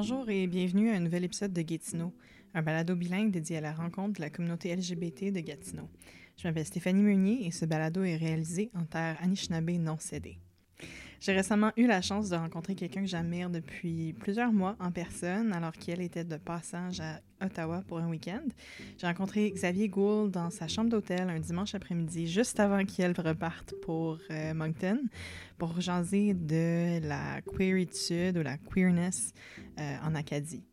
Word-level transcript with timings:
Bonjour 0.00 0.30
et 0.30 0.46
bienvenue 0.46 0.90
à 0.90 0.94
un 0.94 1.00
nouvel 1.00 1.24
épisode 1.24 1.52
de 1.52 1.60
Gatineau, 1.60 2.14
un 2.54 2.62
balado 2.62 2.94
bilingue 2.94 3.32
dédié 3.32 3.56
à 3.56 3.60
la 3.60 3.72
rencontre 3.72 4.12
de 4.12 4.20
la 4.20 4.30
communauté 4.30 4.72
LGBT 4.72 5.32
de 5.32 5.40
Gatineau. 5.40 5.88
Je 6.36 6.46
m'appelle 6.46 6.66
Stéphanie 6.66 7.02
Meunier 7.02 7.44
et 7.44 7.50
ce 7.50 7.64
balado 7.64 8.04
est 8.04 8.14
réalisé 8.14 8.70
en 8.76 8.84
terre 8.84 9.16
Anishinaabe 9.20 9.70
non 9.70 9.98
cédée. 9.98 10.38
J'ai 11.20 11.32
récemment 11.32 11.72
eu 11.76 11.86
la 11.86 12.00
chance 12.00 12.28
de 12.28 12.36
rencontrer 12.36 12.76
quelqu'un 12.76 13.00
que 13.00 13.08
j'admire 13.08 13.50
depuis 13.50 14.12
plusieurs 14.20 14.52
mois 14.52 14.76
en 14.78 14.92
personne, 14.92 15.52
alors 15.52 15.72
qu'elle 15.72 16.00
était 16.00 16.24
de 16.24 16.36
passage 16.36 17.00
à 17.00 17.20
Ottawa 17.44 17.82
pour 17.88 17.98
un 17.98 18.08
week-end. 18.08 18.44
J'ai 18.98 19.06
rencontré 19.06 19.50
Xavier 19.50 19.88
Gould 19.88 20.30
dans 20.30 20.50
sa 20.50 20.68
chambre 20.68 20.90
d'hôtel 20.90 21.28
un 21.28 21.40
dimanche 21.40 21.74
après-midi, 21.74 22.28
juste 22.28 22.60
avant 22.60 22.84
qu'elle 22.84 23.14
reparte 23.18 23.74
pour 23.82 24.18
euh, 24.30 24.54
Moncton, 24.54 25.00
pour 25.58 25.80
jaser 25.80 26.34
de 26.34 27.00
la 27.06 27.40
queeritude 27.42 28.38
ou 28.38 28.42
la 28.42 28.56
queerness 28.56 29.32
euh, 29.80 29.96
en 30.04 30.14
Acadie. 30.14 30.67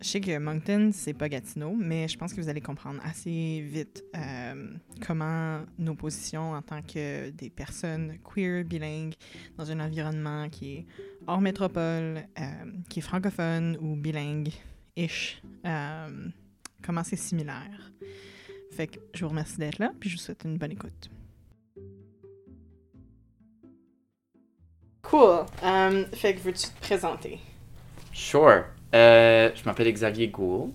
Je 0.00 0.08
sais 0.08 0.20
que 0.22 0.38
Moncton, 0.38 0.90
c'est 0.94 1.12
pas 1.12 1.28
Gatineau, 1.28 1.76
mais 1.78 2.08
je 2.08 2.16
pense 2.16 2.32
que 2.32 2.40
vous 2.40 2.48
allez 2.48 2.62
comprendre 2.62 3.00
assez 3.04 3.60
vite 3.60 4.02
euh, 4.16 4.72
comment 5.06 5.60
nos 5.78 5.94
positions 5.94 6.52
en 6.52 6.62
tant 6.62 6.80
que 6.80 7.28
des 7.28 7.50
personnes 7.50 8.16
queer, 8.24 8.64
bilingues, 8.64 9.12
dans 9.58 9.70
un 9.70 9.78
environnement 9.78 10.48
qui 10.48 10.72
est 10.72 10.86
hors 11.26 11.42
métropole, 11.42 12.24
euh, 12.38 12.72
qui 12.88 13.00
est 13.00 13.02
francophone 13.02 13.76
ou 13.82 13.94
bilingue-ish, 13.94 15.42
euh, 15.66 16.28
comment 16.82 17.04
c'est 17.04 17.16
similaire. 17.16 17.92
Fait 18.72 18.86
que 18.86 18.98
je 19.12 19.22
vous 19.22 19.28
remercie 19.28 19.58
d'être 19.58 19.78
là, 19.78 19.92
puis 20.00 20.08
je 20.08 20.16
vous 20.16 20.22
souhaite 20.22 20.44
une 20.44 20.56
bonne 20.56 20.72
écoute. 20.72 21.10
Cool. 25.02 25.44
Um, 25.62 26.06
fait 26.14 26.36
que 26.36 26.40
veux-tu 26.40 26.68
te 26.68 26.80
présenter? 26.80 27.38
Sure. 28.14 28.64
Euh, 28.94 29.50
je 29.54 29.64
m'appelle 29.64 29.92
Xavier 29.92 30.28
Gould. 30.28 30.72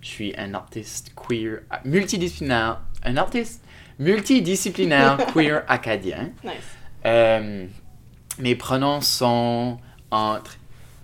Je 0.00 0.06
suis 0.08 0.34
un 0.38 0.54
artiste 0.54 1.12
queer 1.14 1.60
multidisciplinaire, 1.84 2.80
un 3.04 3.16
artiste 3.16 3.62
multidisciplinaire 3.98 5.18
queer 5.34 5.64
acadien. 5.68 6.30
Nice. 6.44 6.52
Euh, 7.04 7.66
mes 8.38 8.54
pronoms 8.54 9.00
sont 9.00 9.78
entre 10.10 10.56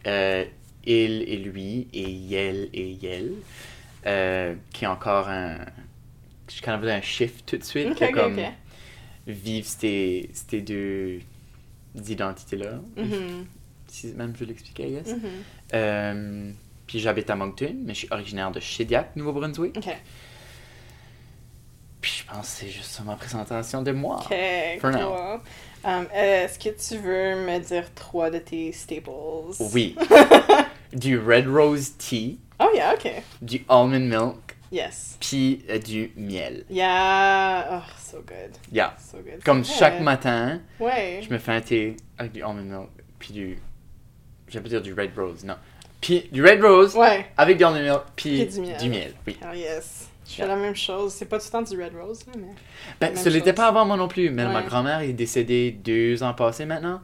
euh, 0.07 0.45
il 0.87 1.23
et 1.23 1.37
lui 1.39 1.89
et 1.93 2.09
yel 2.11 2.69
et 2.73 2.91
yel, 2.93 3.33
qui 4.73 4.85
est 4.85 4.89
encore 4.89 5.29
un. 5.29 5.57
Je 6.55 6.61
quand 6.63 6.79
même 6.79 6.89
un 6.89 7.01
shift 7.01 7.47
tout 7.47 7.57
de 7.57 7.65
suite. 7.65 7.89
Ok, 7.93 8.01
de 8.01 8.05
ok, 8.07 8.13
comme 8.15 8.41
vivre 9.27 9.67
ces, 9.67 10.31
ces 10.35 10.61
deux 10.61 11.21
identités-là. 11.95 12.81
Mhm, 12.97 13.47
Si 13.87 14.09
même 14.09 14.35
je 14.39 14.45
l'expliquais, 14.45 14.91
yes. 14.91 15.09
mhm. 15.09 15.21
Euh, 15.75 16.51
puis 16.87 17.01
j'habite 17.01 17.29
à 17.31 17.37
Moncton, 17.37 17.75
mais 17.85 17.95
je 17.95 18.01
suis 18.01 18.09
originaire 18.11 18.51
de 18.51 18.61
Shediac, 18.61 19.17
Nouveau-Brunswick. 19.17 19.77
Ok. 19.77 19.97
Puis 22.01 22.23
je 22.27 22.31
pense 22.33 22.41
que 22.43 22.47
c'est 22.61 22.69
juste 22.69 22.91
ça 22.91 23.03
ma 23.03 23.17
présentation 23.17 23.83
de 23.83 23.93
moi. 23.93 24.17
Ok, 24.21 24.37
For 24.81 24.91
cool. 24.91 25.01
now. 25.01 25.41
Um, 25.87 26.07
Est-ce 26.15 26.59
que 26.59 26.69
tu 26.71 26.99
veux 27.03 27.37
me 27.47 27.59
dire 27.61 27.93
trois 27.95 28.31
de 28.31 28.39
tes 28.39 28.73
staples? 28.73 29.11
Oui. 29.73 29.97
du 30.93 31.19
Red 31.19 31.47
Rose 31.49 31.97
Tea, 31.99 32.39
Oh 32.61 32.69
yeah, 32.75 32.95
ok. 32.95 33.11
du 33.43 33.65
Almond 33.69 33.99
Milk, 34.01 34.57
Yes. 34.71 35.17
puis 35.21 35.65
euh, 35.71 35.79
du 35.79 36.13
miel. 36.17 36.65
Yeah. 36.71 37.81
Oh, 37.83 37.91
so 37.99 38.19
good. 38.19 38.53
Yeah. 38.73 38.95
So 38.99 39.19
good. 39.19 39.43
Comme 39.45 39.65
chaque 39.65 40.01
matin, 40.01 40.61
Ouais. 40.79 41.21
je 41.23 41.31
me 41.33 41.39
fais 41.39 41.53
un 41.53 41.61
thé 41.61 41.97
avec 42.19 42.33
du 42.33 42.43
Almond 42.43 42.63
Milk, 42.63 42.91
puis 43.19 43.33
du... 43.33 43.59
Je 44.55 44.61
vais 44.61 44.63
pas 44.63 44.69
dire 44.69 44.83
du 44.83 44.95
Red 44.95 45.11
Rose, 45.17 45.43
non. 45.45 45.57
Puis 46.01 46.29
du 46.31 46.45
Red 46.45 46.63
Rose 46.63 46.95
Ouais. 46.95 47.27
avec 47.37 47.59
du 47.59 47.65
Milk, 47.65 48.03
puis 48.15 48.47
du 48.47 48.61
miel. 48.61 48.77
du 48.81 48.89
miel. 48.89 49.13
Oui. 49.27 49.37
Oh 49.43 49.53
yes. 49.53 50.09
Je 50.27 50.35
fais 50.35 50.43
Yeah. 50.43 50.55
la 50.55 50.57
même 50.63 50.77
chose. 50.77 51.13
C'est 51.13 51.27
pas 51.27 51.39
tout 51.41 51.47
le 51.47 51.51
temps 51.51 51.63
du 51.63 51.83
Red 51.83 51.93
Rose, 52.01 52.25
là, 52.27 52.33
mais. 52.39 52.55
Ben, 53.01 53.17
ce 53.17 53.29
l'était 53.29 53.53
pas 53.53 53.67
avant 53.67 53.85
moi 53.85 53.97
non 53.97 54.07
plus, 54.07 54.31
mais 54.31 54.47
ma 54.47 54.63
grand-mère 54.63 55.01
est 55.01 55.13
décédée 55.13 55.73
deux 55.73 56.23
ans 56.23 56.33
passés 56.35 56.67
maintenant. 56.67 57.01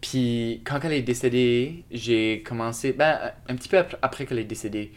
Puis 0.00 0.60
quand 0.64 0.80
elle 0.82 0.92
est 0.94 1.02
décédée, 1.02 1.84
j'ai 1.92 2.42
commencé, 2.42 2.92
ben, 2.92 3.32
un 3.48 3.54
petit 3.54 3.68
peu 3.68 3.78
ap- 3.78 3.96
après 4.02 4.26
qu'elle 4.26 4.38
est 4.40 4.44
décédée, 4.44 4.92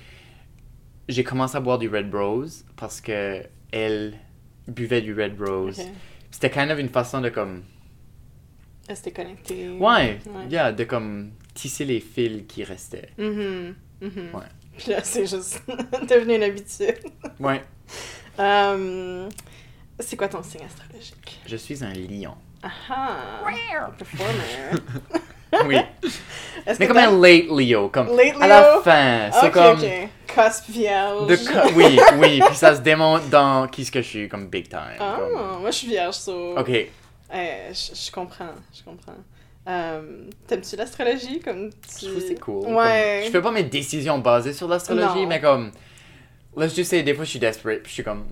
j'ai 1.08 1.24
commencé 1.24 1.56
à 1.56 1.60
boire 1.60 1.78
du 1.78 1.88
Red 1.88 2.14
Rose 2.14 2.66
parce 2.78 3.00
que 3.00 3.44
elle 3.72 4.16
buvait 4.68 5.02
du 5.02 5.14
Red 5.14 5.40
Rose. 5.40 5.80
C'était 6.32 6.50
kind 6.50 6.72
of 6.72 6.80
une 6.80 6.90
façon 6.90 7.22
de 7.22 7.30
comme, 7.30 7.64
Rester 8.88 9.12
connecté. 9.12 9.70
ouais, 9.70 9.80
Ouais. 9.80 10.20
yeah, 10.50 10.72
de 10.72 10.84
comme 10.84 11.32
tisser 11.54 11.86
les 11.86 12.00
fils 12.00 12.44
qui 12.48 12.64
restaient. 12.64 13.10
Mhm. 13.18 13.76
Mhm. 14.02 14.30
Ouais. 14.34 14.44
Puis 14.78 14.92
là, 14.92 15.04
c'est 15.04 15.26
juste 15.28 15.62
devenu 16.10 16.36
une 16.36 16.44
habitude. 16.44 16.98
Ouais, 17.40 17.62
Um, 18.40 19.28
c'est 20.00 20.16
quoi 20.16 20.28
ton 20.30 20.42
signe 20.42 20.62
astrologique? 20.66 21.42
je 21.46 21.56
suis 21.58 21.84
un 21.84 21.94
lion. 21.94 22.36
Ah! 22.64 23.44
Performer. 23.98 24.80
Oui, 25.68 25.76
mais 26.80 26.88
comme 26.88 26.96
un 26.98 27.20
late 27.20 27.48
Leo, 27.50 27.90
comme 27.90 28.16
Late 28.16 28.38
à 28.40 28.48
la 28.48 28.62
Leo? 28.76 28.82
fin, 28.84 29.30
c'est 29.34 29.48
Ok, 29.48 29.52
comme. 29.52 29.80
ok. 29.82 30.10
Cusp 30.26 30.70
vierge. 30.70 31.28
De 31.28 31.36
co- 31.36 31.74
oui, 31.76 32.00
oui, 32.20 32.42
puis 32.48 32.56
ça 32.56 32.74
se 32.74 32.80
démontre 32.80 33.26
dans 33.28 33.68
qui 33.68 33.84
ce 33.84 33.92
que 33.92 34.02
je 34.02 34.08
suis, 34.08 34.30
comme 34.30 34.48
big 34.48 34.70
time. 34.70 34.80
Ah, 34.98 35.18
comme- 35.20 35.60
moi 35.60 35.70
je 35.72 35.76
suis 35.76 35.88
vierge, 35.90 36.16
so... 36.16 36.58
Ok, 36.58 36.70
Eh, 36.70 36.88
je, 37.74 37.94
je 37.94 38.12
comprends, 38.14 38.54
je 38.74 38.82
comprends. 38.82 39.18
Euh, 39.68 40.26
T'aimes-tu 40.48 40.76
l'astrologie 40.76 41.40
comme 41.40 41.70
tu... 41.72 42.06
je 42.06 42.10
trouve 42.10 42.24
c'est 42.28 42.40
cool. 42.40 42.66
Ouais. 42.74 43.20
Comme, 43.20 43.26
je 43.28 43.32
fais 43.32 43.42
pas 43.42 43.52
mes 43.52 43.64
décisions 43.64 44.18
basées 44.20 44.54
sur 44.54 44.68
l'astrologie, 44.68 45.26
mais 45.28 45.40
comme. 45.40 45.72
Let's 46.58 46.76
just 46.76 46.90
say, 46.90 47.04
des 47.04 47.14
fois 47.14 47.24
je 47.26 47.30
suis 47.30 47.40
desperate, 47.40 47.82
puis 47.84 47.90
je 47.90 47.94
suis 47.96 48.04
comme. 48.04 48.26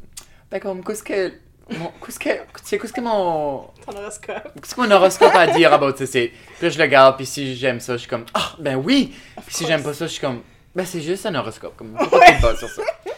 Ben 0.52 0.60
comme, 0.60 0.84
qu'est-ce 0.84 1.04
que. 1.04 1.32
mon- 1.78 1.92
Qu'est-ce 2.04 2.20
que. 2.20 2.30
Tu 2.30 2.40
sais, 2.64 2.80
qu'est-ce 2.80 2.92
que 2.94 3.02
mon. 3.02 3.68
Ton 3.86 3.96
horoscope. 3.96 4.54
Qu'est-ce 4.62 4.74
que 4.76 4.82
mon 4.82 4.92
horoscope 4.92 5.34
a 5.36 5.42
à 5.42 5.48
dire 5.48 5.72
about 5.72 5.94
this? 5.94 6.10
Puis 6.12 6.32
là, 6.62 6.70
je 6.70 6.80
le 6.80 6.88
garde, 6.88 7.16
puis 7.16 7.26
si 7.26 7.56
j'aime 7.56 7.80
ça, 7.80 7.94
je 7.94 8.00
suis 8.00 8.10
comme. 8.10 8.26
Ah, 8.34 8.54
ben 8.60 8.76
oui! 8.76 9.14
Puis 9.46 9.56
si 9.56 9.66
j'aime 9.68 9.84
pas 9.84 9.94
ça, 9.94 10.08
je 10.08 10.12
suis 10.14 10.22
comme. 10.22 10.42
Ben 10.76 10.86
c'est 10.86 11.02
juste 11.02 11.26
un 11.28 11.36
horoscope. 11.36 11.76
Comme, 11.78 11.94
pourquoi 11.98 12.26
tu 12.26 12.38
te 12.38 12.42
bases 12.42 12.58
sur 12.60 12.70
ça? 12.70 12.82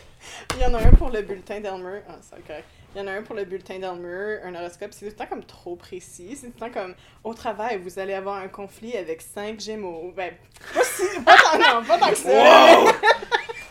Il 0.55 0.61
y 0.61 0.65
en 0.65 0.73
a 0.73 0.79
un 0.79 0.91
pour 0.91 1.09
le 1.09 1.21
bulletin 1.21 1.59
d'Elmer. 1.59 2.01
Ah, 2.07 2.15
c'est 2.21 2.45
correct. 2.45 2.65
Il 2.93 2.99
y 2.99 3.03
en 3.03 3.07
a 3.07 3.11
un 3.13 3.21
pour 3.21 3.35
le 3.35 3.45
bulletin 3.45 3.79
d'Elmer, 3.79 4.39
un 4.43 4.53
horoscope. 4.55 4.91
C'est 4.91 5.05
tout 5.05 5.11
le 5.11 5.15
temps 5.15 5.27
comme 5.27 5.43
trop 5.43 5.75
précis. 5.75 6.35
C'est 6.35 6.47
tout 6.47 6.53
le 6.61 6.71
temps 6.71 6.81
comme 6.81 6.95
au 7.23 7.33
travail, 7.33 7.79
vous 7.79 7.99
allez 7.99 8.13
avoir 8.13 8.37
un 8.37 8.47
conflit 8.47 8.97
avec 8.97 9.21
cinq 9.21 9.59
gémeaux. 9.59 10.11
Ben, 10.15 10.33
pas 10.73 10.83
si. 10.83 11.19
Pas 11.21 11.35
tant, 11.37 11.57
non, 11.57 11.85
pas 11.85 11.97
tant 11.97 12.09
que 12.09 12.17
ça. 12.17 12.29
Wow! 12.29 12.89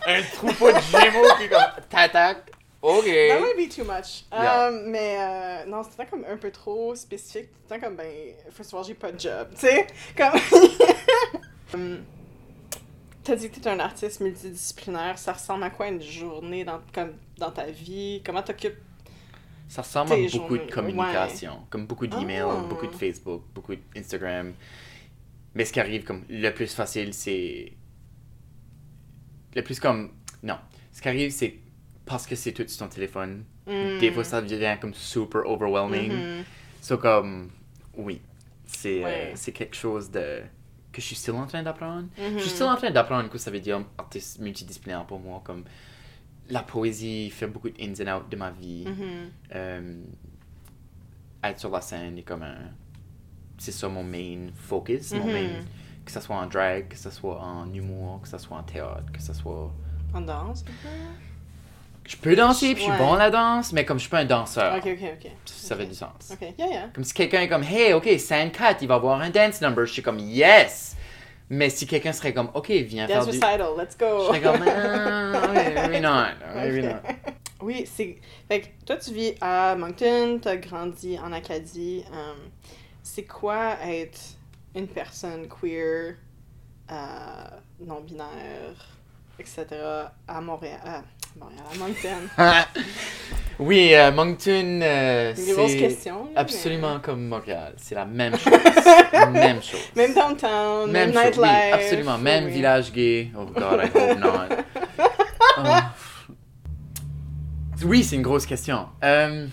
un 0.07 0.23
troupeau 0.35 0.73
de 0.73 0.81
gémeaux 0.81 1.35
qui 1.39 1.49
comme. 1.49 1.85
T'attaques. 1.89 2.51
Ok. 2.83 3.05
That 3.05 3.41
might 3.41 3.57
be 3.57 3.69
too 3.69 3.85
much. 3.85 4.25
Yeah. 4.33 4.69
Um, 4.69 4.85
mais 4.87 5.17
euh, 5.19 5.65
non, 5.67 5.83
c'est 5.83 5.91
tout 5.91 5.97
le 5.99 6.05
temps 6.05 6.11
comme 6.11 6.25
un 6.25 6.37
peu 6.39 6.51
trop 6.51 6.95
spécifique. 6.95 7.51
Tout 7.51 7.75
le 7.75 7.77
temps 7.77 7.87
comme, 7.87 7.97
ben, 7.97 8.11
first 8.51 8.73
of 8.73 8.81
all, 8.81 8.87
j'ai 8.87 8.95
pas 8.95 9.13
de 9.13 9.21
job. 9.21 9.49
Tu 9.55 9.67
sais? 9.67 9.87
Comme. 10.17 10.33
Um, 11.73 12.05
T'as 13.31 13.37
dit 13.37 13.49
que 13.49 13.61
t'es 13.61 13.69
un 13.71 13.79
artiste 13.79 14.19
multidisciplinaire. 14.19 15.17
Ça 15.17 15.35
ressemble 15.35 15.63
à 15.63 15.71
quoi 15.71 15.87
une 15.87 16.03
journée 16.03 16.65
dans, 16.65 16.81
comme, 16.93 17.13
dans 17.39 17.53
ta 17.53 17.67
vie? 17.67 18.21
Comment 18.27 18.43
t'occupes? 18.43 18.75
Ça 19.69 19.83
ressemble 19.83 20.13
à 20.15 20.17
beaucoup 20.17 20.29
journées, 20.57 20.67
de 20.67 20.73
communication, 20.73 21.59
comme 21.71 21.87
beaucoup 21.87 22.09
d'emails, 22.09 22.41
Ah. 22.41 22.67
beaucoup 22.69 22.89
de 22.89 22.93
Facebook, 22.93 23.45
beaucoup 23.55 23.75
d'Instagram. 23.95 24.53
Mais 25.55 25.65
ce 25.65 25.73
qui 25.73 25.79
arrive 25.79 26.03
comme 26.03 26.25
le 26.29 26.51
plus 26.51 26.75
facile, 26.75 27.15
c'est 27.15 27.73
le 29.55 29.63
plus 29.63 29.79
comme 29.79 30.11
non. 30.43 30.59
Ce 30.91 31.01
qui 31.01 31.07
arrive, 31.09 31.31
c'est 31.31 31.55
parce 32.05 32.27
que 32.27 32.35
c'est 32.35 32.51
tout 32.51 32.67
sur 32.67 32.79
ton 32.85 32.93
téléphone. 32.93 33.45
Des 33.69 34.11
fois, 34.11 34.25
ça 34.25 34.43
devient 34.43 34.77
comme 34.81 34.93
super 34.93 35.43
overwhelming. 35.49 36.43
So 36.81 36.99
comme 36.99 37.49
oui, 37.97 38.21
c'est 38.67 39.03
euh, 39.03 39.05
Ouais. 39.05 39.33
c'est 39.37 39.53
quelque 39.53 39.77
chose 39.77 40.11
de 40.11 40.41
que 40.93 41.01
je 41.01 41.07
suis 41.07 41.17
still 41.17 41.35
en 41.35 41.47
train 41.47 41.63
d'apprendre. 41.63 42.09
Je 42.19 42.39
suis 42.41 42.51
still 42.51 42.67
en 42.67 42.77
train 42.77 42.91
d'apprendre 42.91 43.29
que 43.31 43.39
ça 43.39 43.51
veut 43.51 43.61
dire 43.61 43.81
artiste 43.99 44.41
multidisciplinaire 44.41 45.05
pour 45.07 45.21
moi. 45.21 45.41
Comme 45.45 45.65
la 46.49 46.63
poésie 46.63 47.31
fait 47.31 47.47
beaucoup 47.47 47.71
de 47.71 47.81
ins 47.81 47.95
and 48.07 48.19
outs 48.19 48.29
de 48.29 48.37
ma 48.37 48.51
vie. 48.51 48.85
Mhm. 48.87 49.31
Euh, 49.55 50.03
être 51.45 51.59
sur 51.61 51.71
la 51.71 51.81
scène 51.81 52.19
est 52.19 52.23
comme 52.23 52.43
un. 52.43 52.57
C'est 53.59 53.73
ça 53.73 53.89
mon 53.89 54.03
main 54.05 54.49
focus. 54.55 55.13
Mon 55.13 55.27
Mhm. 55.27 55.33
main, 55.33 55.49
que 56.05 56.11
ce 56.13 56.21
soit 56.21 56.37
en 56.37 56.47
drag, 56.47 56.89
que 56.89 56.97
ce 56.97 57.11
soit 57.11 57.41
en 57.41 57.73
humour, 57.73 58.21
que 58.23 58.29
ce 58.29 58.39
soit 58.39 58.57
en 58.57 58.63
théâtre, 58.63 59.11
que 59.13 59.23
ce 59.23 59.33
soit. 59.33 59.73
En 60.13 60.21
danse, 60.23 60.63
un 60.63 60.65
peu? 60.83 60.89
Je 62.11 62.17
peux 62.17 62.35
danser, 62.35 62.75
puis 62.75 62.85
je 62.85 62.91
suis 62.91 62.99
bon 62.99 63.15
à 63.15 63.19
la 63.19 63.31
danse, 63.31 63.73
mais 63.73 63.85
comme 63.85 63.99
je 63.99 64.03
suis 64.03 64.11
pas 64.11 64.19
un 64.19 64.25
danseur, 64.25 64.75
Ok, 64.77 64.85
ok, 64.87 65.13
ok. 65.25 65.31
ça 65.47 65.77
fait 65.77 65.87
du 65.87 65.95
sens. 65.95 66.33
Ok, 66.33 66.41
yeah, 66.59 66.67
yeah. 66.69 66.89
Comme 66.93 67.05
si 67.05 67.15
quelqu'un 67.15 67.43
est 67.43 67.49
comme, 67.49 67.63
hey, 67.63 67.93
ok, 67.93 68.09
scène 68.19 68.51
4, 68.51 68.83
il 68.83 68.89
va 68.89 68.97
avoir 68.97 69.21
un 69.21 69.31
dance 69.31 69.61
number, 69.61 69.87
je 69.87 69.93
suis 69.93 70.03
comme, 70.03 70.19
yes! 70.19 70.97
Mais 71.49 71.71
si 71.71 71.87
quelqu'un 71.87 72.13
serait 72.13 72.33
comme, 72.35 72.51
ok, 72.55 72.69
viens 72.71 73.07
Dance 73.07 73.13
faire 73.15 73.23
du. 73.25 73.29
recital, 73.29 73.61
let's 73.79 73.97
Je 73.99 74.05
go! 74.05 74.25
serais 74.27 74.41
comme, 74.41 74.63
ah, 74.67 75.51
okay, 75.51 75.75
maybe 75.89 76.03
not, 76.03 76.27
maybe 76.57 76.85
Ok. 76.87 76.93
not. 76.93 77.33
Oui, 77.63 77.85
c'est. 77.87 78.17
Fait 78.49 78.61
que 78.63 78.67
toi, 78.87 78.97
tu 78.97 79.13
vis 79.13 79.35
à 79.41 79.77
Moncton, 79.77 80.41
t'as 80.43 80.57
grandi 80.57 81.17
en 81.19 81.33
Acadie. 81.33 82.03
euh, 82.13 82.33
c'est 83.03 83.25
quoi 83.25 83.77
être 83.85 84.19
une 84.75 84.89
personne 84.89 85.47
queer 85.49 86.15
à 86.89 87.51
non-binaires, 87.81 88.89
etc. 89.39 89.67
à 90.27 90.41
Montréal. 90.41 90.81
À 90.85 91.03
Montréal, 91.39 91.65
à 91.73 91.79
Moncton. 91.79 92.83
oui, 93.61 93.95
euh, 93.95 94.11
Moncton, 94.13 94.81
euh, 94.83 95.33
C'est 95.35 95.49
une 95.51 95.55
grosse 95.55 95.71
c'est 95.73 95.79
question. 95.79 96.25
là, 96.35 96.41
absolument 96.41 97.01
comme 97.01 97.27
Montréal. 97.27 97.75
C'est 97.77 97.95
la 97.95 98.05
même 98.07 98.37
chose. 98.37 98.53
même 99.33 99.63
chose. 99.63 99.81
Même 99.97 100.15
downtown, 100.15 100.91
même, 100.91 101.11
oui, 101.11 101.17
nightlife. 101.17 101.73
absolument. 101.75 102.19
Même 102.19 102.47
oui. 102.47 102.53
village 102.53 102.93
gay. 102.93 103.31
Oh 103.37 103.45
God, 103.47 103.81
I 103.85 103.99
hope 103.99 104.19
not. 104.19 104.49
Oh. 105.59 105.63
Oui, 107.83 108.05
c'est 108.05 108.17
une 108.17 108.21
grosse 108.23 108.45
question. 108.45 108.89
Euh, 109.03 109.47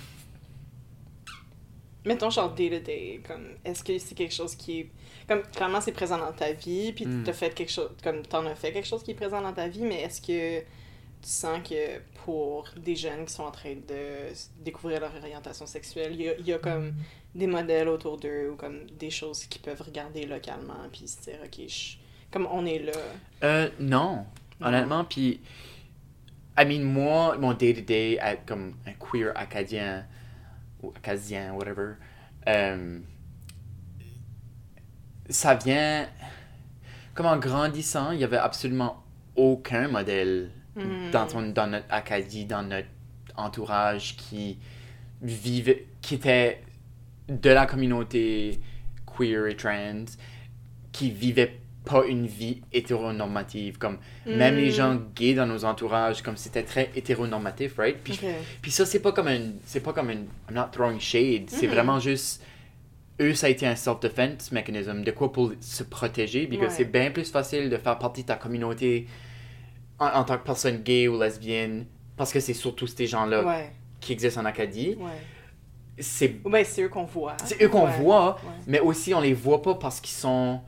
Mettons 2.05 2.29
genre 2.29 2.53
day 2.53 2.69
to 2.69 2.79
day, 2.85 3.21
comme 3.25 3.45
est-ce 3.63 3.81
que 3.83 3.97
c'est 3.99 4.15
quelque 4.15 4.33
chose 4.33 4.53
qui 4.55 4.79
est 4.81 4.89
comme 5.29 5.41
clairement 5.43 5.79
c'est 5.81 5.91
présent 5.93 6.17
dans 6.17 6.31
ta 6.33 6.51
vie, 6.53 6.91
puis 6.93 7.05
Mm. 7.05 7.23
t'as 7.23 7.31
fait 7.33 7.53
quelque 7.53 7.71
chose 7.71 7.89
comme 8.03 8.21
t'en 8.23 8.45
as 8.45 8.55
fait 8.55 8.71
quelque 8.73 8.87
chose 8.87 9.01
qui 9.03 9.11
est 9.11 9.13
présent 9.13 9.41
dans 9.41 9.51
ta 9.53 9.67
vie, 9.69 9.81
mais 9.83 10.01
est-ce 10.01 10.21
que 10.21 10.61
tu 11.27 11.33
sens 11.33 11.59
que 11.67 11.99
pour 12.23 12.69
des 12.77 12.95
jeunes 12.95 13.25
qui 13.25 13.33
sont 13.33 13.43
en 13.43 13.51
train 13.51 13.73
de 13.75 14.31
découvrir 14.63 15.01
leur 15.01 15.13
orientation 15.13 15.65
sexuelle, 15.67 16.13
il 16.13 16.21
y 16.21 16.29
a, 16.29 16.33
il 16.39 16.47
y 16.47 16.53
a 16.53 16.57
comme 16.57 16.93
des 17.35 17.47
modèles 17.47 17.89
autour 17.89 18.17
d'eux 18.17 18.51
ou 18.53 18.55
comme 18.55 18.85
des 18.97 19.09
choses 19.09 19.43
qu'ils 19.43 19.61
peuvent 19.61 19.81
regarder 19.81 20.25
localement 20.25 20.87
puis 20.89 21.05
se 21.05 21.19
dire 21.29 21.39
ok 21.43 21.67
je- 21.67 21.97
comme 22.31 22.47
on 22.49 22.65
est 22.65 22.79
là. 22.79 22.93
euh, 23.43 23.69
non, 23.77 24.25
honnêtement. 24.61 25.03
Puis, 25.03 25.41
I 26.57 26.65
mean, 26.65 26.83
moi, 26.83 27.37
mon 27.37 27.53
day-to-day, 27.53 28.19
comme 28.45 28.75
un 28.85 28.93
queer 28.93 29.33
acadien, 29.35 30.05
ou 30.81 30.93
acadien, 30.95 31.53
whatever, 31.53 31.95
euh, 32.47 32.99
ça 35.29 35.55
vient. 35.55 36.07
Comme 37.13 37.25
en 37.25 37.37
grandissant, 37.37 38.11
il 38.11 38.19
y 38.19 38.23
avait 38.23 38.37
absolument 38.37 39.03
aucun 39.35 39.87
modèle 39.89 40.51
Mhm. 40.77 41.11
dans, 41.11 41.27
ton, 41.27 41.41
dans 41.49 41.67
notre 41.67 41.85
Acadie, 41.89 42.45
dans 42.45 42.63
notre 42.63 42.87
entourage 43.35 44.15
qui 44.15 44.57
vivait, 45.21 45.87
qui 46.01 46.15
était 46.15 46.61
de 47.29 47.49
la 47.49 47.65
communauté 47.65 48.59
queer 49.05 49.47
et 49.47 49.55
trans, 49.55 50.05
qui 50.91 51.11
vivait 51.11 51.59
pas 51.85 52.05
une 52.05 52.27
vie 52.27 52.61
hétéronormative. 52.73 53.77
Comme 53.77 53.97
même 54.25 54.55
les 54.57 54.69
Mm. 54.69 54.73
gens 54.73 55.01
gays 55.15 55.33
dans 55.35 55.45
nos 55.45 55.63
entourages, 55.65 56.21
comme 56.21 56.35
c'était 56.37 56.63
très 56.63 56.91
hétéronormatif, 56.95 57.77
right? 57.77 57.97
Puis, 58.61 58.71
ça, 58.71 58.85
c'est 58.85 58.99
pas 58.99 59.11
comme 59.13 59.27
un. 59.27 59.51
C'est 59.65 59.79
pas 59.79 59.93
comme 59.93 60.09
un. 60.09 60.13
I'm 60.49 60.53
not 60.53 60.67
throwing 60.71 60.99
shade. 60.99 61.45
C'est 61.49 61.67
Mhm. 61.67 61.73
vraiment 61.73 61.99
juste. 61.99 62.43
Eux, 63.19 63.33
ça 63.33 63.47
a 63.47 63.49
été 63.49 63.65
un 63.65 63.75
self-defense 63.75 64.51
mechanism. 64.51 65.03
De 65.03 65.11
quoi 65.11 65.31
pour 65.31 65.53
se 65.61 65.83
protéger. 65.83 66.45
Parce 66.45 66.59
que 66.59 66.65
Ouais. 66.65 66.71
c'est 66.71 66.85
bien 66.91 67.09
plus 67.09 67.31
facile 67.31 67.69
de 67.69 67.77
faire 67.77 67.97
partie 67.97 68.21
de 68.23 68.27
ta 68.27 68.35
communauté 68.35 69.07
en, 69.99 70.07
en 70.07 70.23
tant 70.23 70.37
que 70.37 70.43
personne 70.43 70.77
gay 70.83 71.07
ou 71.07 71.19
lesbienne. 71.19 71.85
Parce 72.15 72.31
que 72.33 72.39
c'est 72.39 72.53
surtout 72.53 72.87
ces 72.87 73.05
gens-là 73.07 73.43
Ouais, 73.45 73.71
qui 73.99 74.13
existent 74.13 74.41
en 74.41 74.45
Acadie. 74.45 74.95
ouais. 74.99 75.11
C'est 75.99 76.27
ben 76.43 76.63
eux 76.79 76.89
qu'on 76.89 77.05
voit. 77.05 77.37
c'est 77.43 77.59
eux 77.63 77.69
qu'on 77.69 77.87
voit, 77.87 78.39
mais 78.67 78.79
aussi 78.79 79.15
on 79.15 79.19
les 79.19 79.33
voit 79.33 79.63
pas 79.63 79.73
parce 79.75 79.99
qu'ils 79.99 80.15
sont 80.15 80.61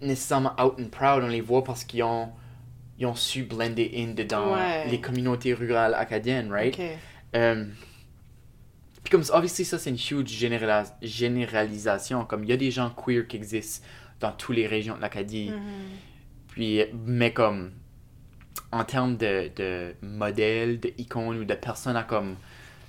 nécessairement 0.00 0.52
out 0.62 0.74
and 0.80 0.88
proud. 0.90 1.24
On 1.24 1.28
les 1.28 1.40
voit 1.40 1.64
parce 1.64 1.82
qu'ils 1.82 2.04
ont, 2.04 2.28
ils 2.96 3.06
ont 3.06 3.16
su 3.16 3.42
blender 3.42 3.90
in 3.96 4.14
dedans 4.14 4.56
les 4.88 5.00
communautés 5.00 5.52
rurales 5.52 5.94
acadiennes, 5.94 6.52
right? 6.52 6.74
Ok. 6.78 6.84
Euh, 7.34 7.64
puis 9.02 9.10
comme, 9.10 9.24
obviously, 9.32 9.64
ça, 9.64 9.78
c'est 9.78 9.90
une 9.90 9.96
huge 9.96 10.28
généralisation. 11.02 12.24
Comme, 12.24 12.44
il 12.44 12.50
y 12.50 12.52
a 12.52 12.56
des 12.56 12.70
gens 12.70 12.90
queer 12.90 13.26
qui 13.26 13.36
existent 13.36 13.84
dans 14.20 14.32
toutes 14.32 14.56
les 14.56 14.66
régions 14.66 14.96
de 14.96 15.00
l'Acadie. 15.00 15.50
Mhm. 15.50 15.60
Puis, 16.48 16.80
mais 17.04 17.32
comme, 17.32 17.72
en 18.72 18.84
termes 18.84 19.16
de, 19.16 19.50
de 19.56 19.94
modèles, 20.02 20.80
de 20.80 20.92
icônes 20.98 21.38
ou 21.38 21.44
de 21.44 21.54
personnes 21.54 21.96
à 21.96 22.02
comme 22.02 22.36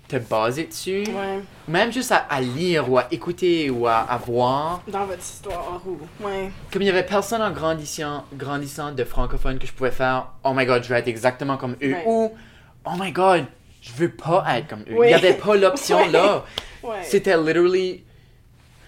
te 0.07 0.15
baser 0.15 0.63
dessus, 0.65 1.03
Ouais. 1.09 1.39
même 1.67 1.91
juste 1.91 2.13
à, 2.13 2.17
à 2.29 2.39
lire 2.39 2.89
ou 2.89 2.97
à 2.97 3.07
écouter 3.11 3.69
ou 3.69 3.87
à, 3.87 3.97
à 3.97 4.17
voir, 4.17 4.81
Dans 4.87 5.05
votre 5.05 5.19
histoire 5.21 5.81
ou. 5.85 5.99
Ouais. 6.25 6.49
comme 6.71 6.81
il 6.81 6.85
y 6.85 6.89
avait 6.89 7.03
personne 7.05 7.41
en 7.41 7.51
grandissant, 7.51 8.23
grandissant 8.33 8.93
de 8.93 9.03
francophones 9.03 9.59
que 9.59 9.67
je 9.67 9.73
pouvais 9.73 9.91
faire, 9.91 10.27
oh 10.45 10.53
my 10.55 10.65
god, 10.65 10.83
je 10.83 10.89
vais 10.89 10.99
être 10.99 11.09
exactement 11.09 11.57
comme 11.57 11.75
eux, 11.83 11.91
Ouais. 11.93 12.03
ou 12.07 12.31
oh 12.85 12.91
my 12.97 13.11
god, 13.11 13.45
je 13.81 13.91
veux 13.93 14.09
pas 14.11 14.45
être 14.57 14.67
comme 14.69 14.81
eux. 14.89 14.95
Oui. 14.97 15.07
Il 15.07 15.11
y 15.11 15.13
avait 15.13 15.33
pas 15.33 15.55
l'option 15.57 16.07
là. 16.11 16.45
C'était 17.03 17.35
literally. 17.37 18.03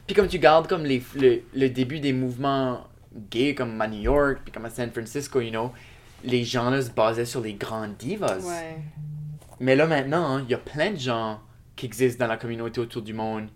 Puis 0.07 0.15
comme 0.15 0.27
tu 0.29 0.39
gardes 0.39 0.67
comme 0.67 0.85
les, 0.85 1.03
le, 1.15 1.41
le 1.53 1.69
début 1.69 1.99
des 1.99 2.13
mouvements 2.13 2.87
gays 3.29 3.53
comme 3.55 3.79
à 3.81 3.87
New 3.89 4.01
York, 4.01 4.39
puis 4.45 4.53
comme 4.53 4.65
à 4.65 4.69
San 4.69 4.89
Francisco, 4.91 5.41
you 5.41 5.49
know, 5.51 5.71
les 6.23 6.43
gens 6.43 6.69
là 6.69 6.81
se 6.81 6.89
basaient 6.91 7.25
sur 7.25 7.41
les 7.41 7.53
grandes 7.53 7.95
divas. 7.97 8.39
Ouais. 8.39 8.77
Mais 9.59 9.75
là 9.75 9.87
maintenant, 9.87 10.25
hein, 10.37 10.41
il 10.45 10.51
y 10.51 10.53
a 10.53 10.57
plein 10.57 10.91
de 10.91 10.97
gens 10.99 11.39
qui 11.75 11.85
existent 11.85 12.25
dans 12.25 12.29
la 12.29 12.37
communauté 12.37 12.79
autour 12.81 13.01
du 13.01 13.13
monde. 13.13 13.47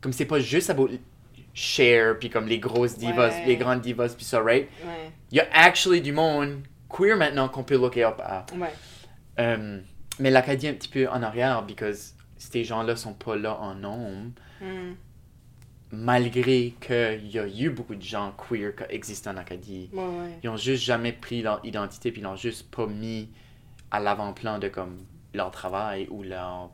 Comme 0.00 0.12
c'est 0.12 0.24
pas 0.26 0.40
juste 0.40 0.70
about 0.70 0.88
Cher, 1.54 2.18
puis 2.20 2.30
comme 2.30 2.46
les 2.46 2.60
grosses 2.60 2.96
divas, 2.98 3.30
Ouais. 3.30 3.46
les 3.46 3.56
grandes 3.56 3.80
divas, 3.80 4.14
puis 4.14 4.24
ça, 4.24 4.40
right? 4.40 4.68
Ouais. 4.84 5.10
Il 5.32 5.38
y 5.38 5.40
a 5.40 5.46
actually 5.52 6.00
du 6.00 6.12
monde 6.12 6.60
queer 6.88 7.16
maintenant 7.16 7.48
qu'on 7.48 7.64
peut 7.64 7.76
looker 7.76 8.04
up 8.04 8.20
à. 8.20 8.46
Ouais. 8.56 8.68
Euh, 9.40 9.80
mais 10.20 10.30
l'Acadie 10.30 10.66
est 10.66 10.70
un 10.70 10.74
petit 10.74 10.88
peu 10.88 11.08
en 11.08 11.20
arrière, 11.22 11.62
because 11.64 12.14
ces 12.36 12.62
gens-là 12.62 12.94
sont 12.94 13.14
pas 13.14 13.34
là 13.36 13.56
en 13.60 13.74
nombre, 13.74 14.30
Hmm. 14.60 14.92
Malgré 15.90 16.74
qu'il 16.80 17.26
y 17.30 17.38
a 17.38 17.46
eu 17.46 17.70
beaucoup 17.70 17.94
de 17.94 18.02
gens 18.02 18.32
queer 18.32 18.74
qui 18.76 18.84
existent 18.94 19.30
en 19.30 19.36
Acadie. 19.36 19.88
Ouais, 19.92 20.02
ouais. 20.02 20.38
Ils 20.42 20.48
ont 20.48 20.56
juste 20.56 20.82
jamais 20.82 21.12
pris 21.12 21.42
leur 21.42 21.64
identité, 21.64 22.12
puis 22.12 22.20
ils 22.20 22.24
l'ont 22.24 22.36
juste 22.36 22.70
pas 22.70 22.86
mis 22.86 23.28
à 23.90 24.00
l'avant-plan 24.00 24.58
de 24.58 24.68
comme 24.68 24.98
leur 25.34 25.50
travail 25.50 26.06
ou 26.10 26.22
leur, 26.22 26.70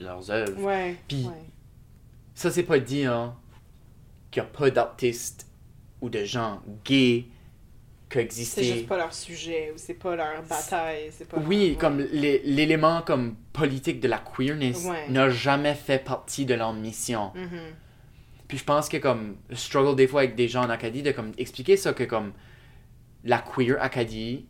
leurs 0.00 0.30
œuvres. 0.30 0.60
Ouais. 0.62 0.96
Puis-. 1.08 1.28
Ça, 2.34 2.50
c'est 2.50 2.62
pas 2.64 2.78
dire 2.78 3.34
qu'il 4.30 4.42
n'y 4.42 4.48
a 4.48 4.50
pas 4.50 4.70
d'artistes 4.70 5.46
ou 6.00 6.08
de 6.08 6.24
gens 6.24 6.60
gays 6.84 7.26
qui 8.08 8.18
C'est 8.18 8.20
existaient. 8.20 8.64
juste 8.64 8.86
pas 8.88 8.96
leur 8.96 9.14
sujet 9.14 9.70
ou 9.74 9.78
c'est 9.78 9.94
pas 9.94 10.16
leur 10.16 10.42
bataille. 10.42 11.10
C'est 11.12 11.28
pas 11.28 11.38
Oui, 11.38 11.70
leur- 11.70 11.78
comme 11.78 11.98
l'élément 12.00 13.02
comme 13.02 13.36
politique 13.52 14.00
de 14.00 14.08
la 14.08 14.18
queerness 14.18 14.86
n'a 15.10 15.30
jamais 15.30 15.74
fait 15.74 15.98
partie 16.02 16.44
de 16.44 16.54
leur 16.54 16.72
mission. 16.72 17.30
Mhm. 17.34 17.60
Puis 18.52 18.58
je 18.58 18.64
pense 18.64 18.90
que 18.90 18.98
comme 18.98 19.36
je 19.48 19.54
struggle 19.56 19.96
des 19.96 20.06
fois 20.06 20.20
avec 20.20 20.34
des 20.34 20.46
gens 20.46 20.62
en 20.62 20.68
Acadie 20.68 21.02
de 21.02 21.10
comme 21.10 21.32
expliquer 21.38 21.78
ça 21.78 21.94
que 21.94 22.04
comme 22.04 22.34
la 23.24 23.38
queer 23.38 23.78
Acadie 23.80 24.44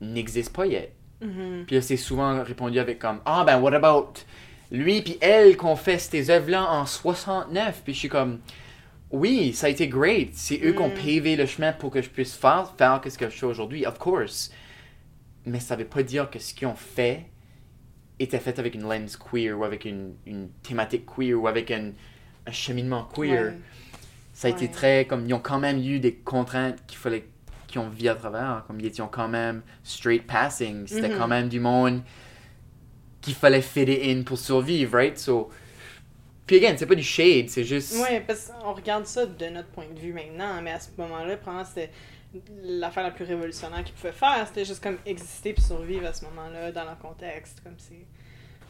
n'existe 0.00 0.52
pas 0.54 0.66
yet. 0.66 0.94
Mhm. 1.20 1.64
Puis 1.66 1.74
là, 1.74 1.82
c'est 1.82 1.96
souvent 1.96 2.44
répondu 2.44 2.78
avec 2.78 3.00
comme 3.00 3.18
ah 3.24 3.42
ben 3.44 3.58
what 3.58 3.74
about 3.74 4.12
lui 4.70 5.02
puis 5.02 5.18
elle 5.20 5.56
qu'on 5.56 5.74
fait 5.74 5.98
ces 5.98 6.30
œuvres 6.30 6.48
là 6.48 6.64
en 6.70 6.86
69 6.86 7.82
puis 7.82 7.92
je 7.92 7.98
suis 7.98 8.08
comme 8.08 8.38
oui 9.10 9.52
ça 9.52 9.66
a 9.66 9.70
été 9.70 9.88
great 9.88 10.30
c'est 10.34 10.60
eux 10.64 10.70
qui 10.70 10.78
ont 10.78 10.90
Mm. 10.90 10.94
pavé 10.94 11.34
le 11.34 11.46
chemin 11.46 11.72
pour 11.72 11.90
que 11.90 12.00
je 12.00 12.08
puisse 12.08 12.36
faire 12.36 12.72
faire 12.78 13.00
ce 13.04 13.18
que 13.18 13.28
je 13.28 13.36
fais 13.36 13.46
aujourd'hui 13.46 13.84
of 13.84 13.98
course 13.98 14.52
mais 15.44 15.58
ça 15.58 15.74
veut 15.74 15.86
pas 15.86 16.04
dire 16.04 16.30
que 16.30 16.38
ce 16.38 16.54
qu'ils 16.54 16.68
ont 16.68 16.76
fait 16.76 17.26
était 18.20 18.38
fait 18.38 18.60
avec 18.60 18.76
une 18.76 18.82
lens 18.88 19.16
queer 19.16 19.58
ou 19.58 19.64
avec 19.64 19.86
une, 19.86 20.14
une 20.24 20.50
thématique 20.62 21.04
queer 21.04 21.34
ou 21.34 21.48
avec 21.48 21.72
un, 21.72 21.88
un 21.88 21.92
cheminement 22.52 23.04
queer. 23.14 23.52
Ouais. 23.52 23.58
ça 24.32 24.48
a 24.48 24.50
été 24.50 24.68
très 24.70 25.04
comme 25.04 25.26
ils 25.26 25.34
ont 25.34 25.38
quand 25.40 25.58
même 25.58 25.78
eu 25.78 26.00
des 26.00 26.14
contraintes 26.14 26.78
qu'il 26.86 26.98
fallait 26.98 27.24
qu'ils 27.66 27.80
ont 27.80 27.88
vu 27.90 28.08
à 28.08 28.14
travers 28.14 28.64
comme 28.66 28.80
ils 28.80 28.86
étaient 28.86 29.02
quand 29.10 29.28
même 29.28 29.62
straight 29.84 30.26
passing. 30.26 30.86
C'était 30.86 31.08
Mhm. 31.10 31.18
quand 31.18 31.28
même 31.28 31.48
du 31.48 31.60
monde 31.60 32.02
qu'il 33.20 33.34
fallait 33.34 33.60
fitter 33.60 34.10
in 34.12 34.22
pour 34.22 34.38
survivre 34.38 34.94
right? 34.94 35.18
So 35.18 35.50
puis 36.46 36.56
again 36.56 36.74
c'est 36.76 36.86
pas 36.86 36.94
du 36.94 37.02
shade 37.02 37.48
c'est 37.50 37.64
juste 37.64 37.94
Ouais, 38.00 38.20
parce 38.26 38.46
qu'on 38.48 38.72
regarde 38.72 39.06
ça 39.06 39.26
de 39.26 39.46
notre 39.46 39.68
point 39.68 39.84
de 39.94 39.98
vue 40.00 40.12
maintenant, 40.12 40.60
mais 40.62 40.72
à 40.72 40.80
ce 40.80 40.88
moment-là, 40.98 41.36
probablement 41.36 41.64
c'était 41.68 41.90
l'affaire 42.64 43.02
la 43.02 43.10
plus 43.10 43.24
révolutionnaire 43.24 43.84
qu'ils 43.84 43.94
pouvaient 43.94 44.10
faire, 44.12 44.44
c'était 44.48 44.64
juste 44.64 44.82
comme 44.82 44.96
exister 45.04 45.52
puis 45.52 45.62
survivre 45.62 46.06
à 46.06 46.12
ce 46.12 46.24
moment-là 46.26 46.72
dans 46.72 46.84
leur 46.84 46.98
contexte, 46.98 47.60
comme 47.62 47.74
c'est... 47.76 48.06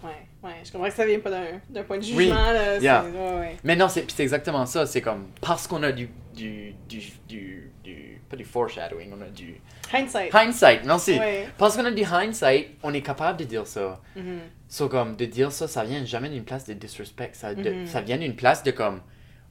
Ouais, 0.02 0.10
ouais, 0.48 0.54
je 0.64 0.72
comprends 0.72 0.88
que 0.88 0.94
ça 0.94 1.04
vient 1.06 1.20
pas 1.20 1.30
d'un 1.68 1.82
point 1.82 1.98
de 1.98 2.04
Oui, 2.04 2.24
jugement, 2.24 2.52
là, 2.52 2.76
c'est- 2.78 2.82
yeah. 2.84 3.04
ouais, 3.04 3.38
ouais. 3.40 3.56
mais 3.64 3.76
non 3.76 3.88
c'est 3.88 4.06
exactement 4.20 4.64
ça 4.64 4.86
c'est 4.86 5.02
comme 5.02 5.28
parce 5.42 5.66
qu'on 5.66 5.82
a 5.82 5.92
du 5.92 6.08
du 6.34 6.74
du 6.88 7.00
du, 7.28 7.70
du 7.84 8.20
pas 8.30 8.36
du 8.36 8.44
foreshadowing 8.44 9.12
on 9.16 9.20
a 9.20 9.26
du 9.28 9.60
Hindsight. 9.92 10.34
hindsight 10.34 10.84
non 10.86 10.96
c'est 10.98 11.18
Ouais. 11.18 11.48
parce 11.58 11.76
qu'on 11.76 11.84
a 11.84 11.90
du 11.90 12.02
hindsight 12.04 12.68
on 12.82 12.94
est 12.94 13.02
capable 13.02 13.38
de 13.40 13.44
dire 13.44 13.66
ça. 13.66 14.00
So, 14.68 14.88
comme, 14.88 15.16
de 15.16 15.24
dire 15.24 15.50
ça, 15.50 15.66
ça 15.66 15.82
vient 15.82 16.04
jamais 16.04 16.28
d'une 16.28 16.44
place 16.44 16.64
de 16.64 16.74
disrespect. 16.74 17.30
Ça, 17.34 17.56
de- 17.56 17.70
Mhm. 17.70 17.86
ça 17.86 18.00
vient 18.02 18.18
d'une 18.18 18.36
place 18.36 18.62
de 18.62 18.70
comme, 18.70 19.00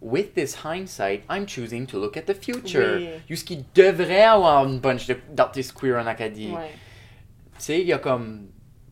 with 0.01 0.33
this 0.33 0.57
hindsight, 0.63 1.23
I'm 1.29 1.45
choosing 1.45 1.85
to 1.87 1.99
look 1.99 2.15
at 2.15 2.21
the 2.21 2.33
future. 2.41 2.95
Oui. 2.99 3.09
Jusqu'il 3.29 3.65
devrait 3.75 4.21
avoir 4.23 4.65
une 4.65 4.79
bunch 4.79 5.07
d'artistes 5.29 5.73
queer 5.73 6.01
en 6.01 6.07
Acadie. 6.07 6.47
Tu 6.51 6.55
sais, 7.57 7.81
il 7.81 7.87
y 7.87 7.91
a 7.91 7.97
comme, 7.97 8.47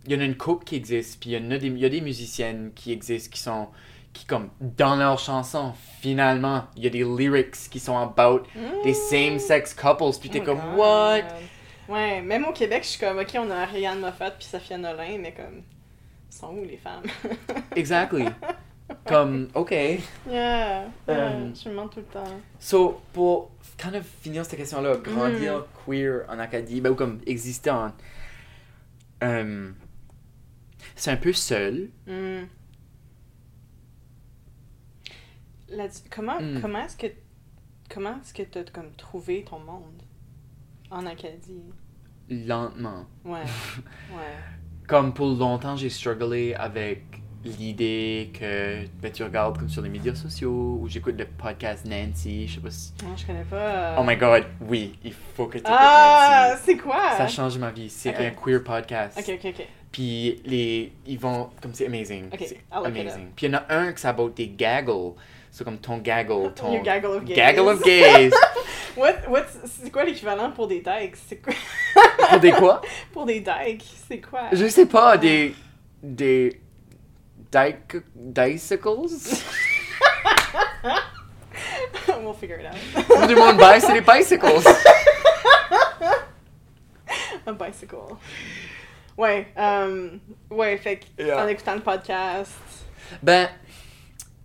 il 0.07 0.13
y 0.13 0.15
en 0.15 0.19
a 0.21 0.23
une 0.25 0.37
couple 0.37 0.63
qui 0.65 0.75
existe, 0.75 1.19
puis 1.19 1.31
il 1.31 1.33
y 1.33 1.37
en 1.45 1.51
a 1.51 1.57
des, 1.57 1.67
il 1.67 1.77
y 1.77 1.85
a 1.85 1.89
des 1.89 2.01
musiciennes 2.01 2.71
qui 2.73 2.91
existent, 2.91 3.29
qui 3.31 3.39
sont, 3.41 3.67
qui, 4.13 4.25
comme, 4.25 4.49
dans 4.61 4.95
leurs 4.95 5.19
chansons, 5.19 5.73
finalement, 6.01 6.63
il 6.75 6.83
y 6.83 6.87
a 6.87 6.89
des 6.89 7.03
lyrics 7.03 7.55
qui 7.69 7.79
sont 7.79 7.97
about 7.97 8.43
des 8.83 8.93
same-sex 8.93 9.73
couples, 9.75 10.17
puis 10.19 10.29
t'es 10.29 10.39
Oh 10.41 10.45
comme, 10.45 10.59
God. 10.59 10.77
what? 10.77 11.21
Ouais, 11.89 12.21
même 12.21 12.45
au 12.45 12.51
Québec, 12.53 12.83
je 12.83 12.89
suis 12.89 12.99
comme, 12.99 13.19
ok, 13.19 13.31
on 13.35 13.49
a 13.51 13.55
Ariane 13.57 13.99
Moffat 13.99 14.31
puis 14.31 14.45
Safia 14.45 14.77
Nolin, 14.77 15.17
mais 15.19 15.33
comme, 15.33 15.61
sont 16.29 16.49
où 16.53 16.63
les 16.65 16.77
femmes? 16.77 17.03
Exactly. 17.75 18.25
Comme, 19.05 19.49
ok. 19.53 19.71
Yeah, 19.71 19.97
yeah, 20.29 20.85
Euh, 21.09 21.49
je 21.53 21.69
me 21.69 21.73
demande 21.75 21.91
tout 21.91 21.99
le 21.99 22.05
temps. 22.05 22.23
So, 22.59 23.01
pour 23.13 23.51
kind 23.77 23.95
of 23.95 24.05
finir 24.21 24.45
cette 24.45 24.57
question-là, 24.57 24.95
grandir 24.97 25.59
Mm. 25.59 25.63
queer 25.85 26.25
en 26.29 26.39
Acadie, 26.39 26.81
ben, 26.81 26.91
ou 26.91 26.95
comme 26.95 27.19
exister 27.25 27.69
en. 27.69 27.91
euh, 29.23 29.71
c'est 30.97 31.11
un 31.11 31.17
peu 31.17 31.31
seul. 31.33 31.89
Hmm. 32.07 32.43
Comment 36.09 36.39
Hmm. 36.39 36.61
comment 36.61 36.79
est-ce 36.85 36.95
que 36.97 37.07
comment 37.89 38.15
est-ce 38.21 38.33
que 38.33 38.43
t'as 38.43 38.63
comme 38.71 38.91
trouvé 38.95 39.43
ton 39.43 39.59
monde 39.59 40.01
en 40.91 41.05
Acadie? 41.05 41.63
lentement. 42.29 43.05
Ouais, 43.23 43.39
ouais. 44.11 44.35
Comme 44.85 45.13
pour 45.13 45.27
longtemps, 45.27 45.77
j'ai 45.77 45.89
strugglé 45.89 46.53
avec 46.55 47.03
l'idée 47.45 48.31
que 48.33 48.85
ben, 49.01 49.11
tu 49.13 49.23
regardes 49.23 49.57
comme 49.57 49.69
sur 49.69 49.81
les 49.81 49.87
médias 49.89 50.13
sociaux 50.15 50.79
ou 50.81 50.87
j'écoute 50.89 51.15
le 51.17 51.25
podcast 51.25 51.85
Nancy, 51.85 52.45
je 52.47 52.55
sais 52.55 52.59
pas 52.61 52.71
si... 52.71 52.91
Non, 53.05 53.15
je 53.15 53.25
connais 53.25 53.45
pas. 53.45 53.95
Oh 53.97 54.03
my 54.05 54.17
god, 54.17 54.43
oui, 54.59 54.99
il 55.05 55.13
faut 55.13 55.45
que 55.45 55.53
tu 55.53 55.57
écoutes 55.59 55.71
Ah, 55.73 56.55
c'est 56.61 56.75
quoi? 56.75 57.11
Ça 57.15 57.23
a 57.23 57.27
changé 57.29 57.57
ma 57.59 57.71
vie. 57.71 57.89
C'est 57.89 58.13
un 58.15 58.31
queer 58.31 58.61
podcast. 58.61 59.17
Ok, 59.17 59.39
ok, 59.41 59.53
ok. 59.57 59.67
Puis 59.91 60.41
les, 60.45 60.91
ils 61.05 61.19
vont, 61.19 61.49
comme 61.61 61.73
c'est 61.73 61.87
amazing. 61.87 62.27
Ok, 62.31 62.43
C'est 62.45 62.59
amazing. 62.71 63.31
Puis 63.35 63.47
il 63.47 63.51
y 63.51 63.55
en 63.55 63.59
a 63.59 63.65
un 63.69 63.93
qui 63.93 64.01
s'aboute 64.01 64.35
des 64.35 64.49
gaggles. 64.49 65.13
C'est 65.49 65.63
comme 65.63 65.79
ton 65.79 65.97
gaggle, 65.97 66.53
ton... 66.53 66.73
Your 66.73 66.83
gaggle 66.83 67.07
of 67.07 67.25
gays. 67.25 67.35
Gaggle 67.35 67.69
of 67.69 67.83
gays. 67.83 68.31
What, 68.95 69.27
what's, 69.27 69.57
c'est 69.65 69.91
quoi 69.91 70.03
l'équivalent 70.03 70.51
pour 70.51 70.67
des 70.67 70.81
dykes? 70.81 71.15
C'est 71.27 71.37
quoi? 71.37 71.53
Pour 72.29 72.39
des 72.39 72.51
quoi? 72.51 72.81
pour 73.13 73.25
des 73.25 73.39
dykes, 73.39 73.85
c'est 74.07 74.19
quoi? 74.19 74.49
Je 74.51 74.67
sais 74.67 74.85
pas, 74.85 75.17
des... 75.17 75.55
Des... 76.03 76.59
Dyke... 77.51 78.03
Dicicles? 78.13 79.07
we'll 82.27 82.33
figure 82.33 82.59
it 82.59 82.65
out. 82.65 83.05
Pour 83.05 83.25
du 83.27 83.35
monde 83.35 83.57
bike, 83.57 83.81
c'est 83.81 83.93
des 83.93 84.01
bicycles. 84.01 84.61
A 87.45 87.53
bicycle. 87.53 88.17
Ouais, 89.17 89.47
um, 89.57 90.19
ouais, 90.51 90.77
fait 90.77 90.99
que 90.99 91.23
Yeah. 91.23 91.43
en 91.43 91.47
écoutant 91.47 91.75
le 91.75 91.81
podcast. 91.81 92.51
Ben, 93.23 93.49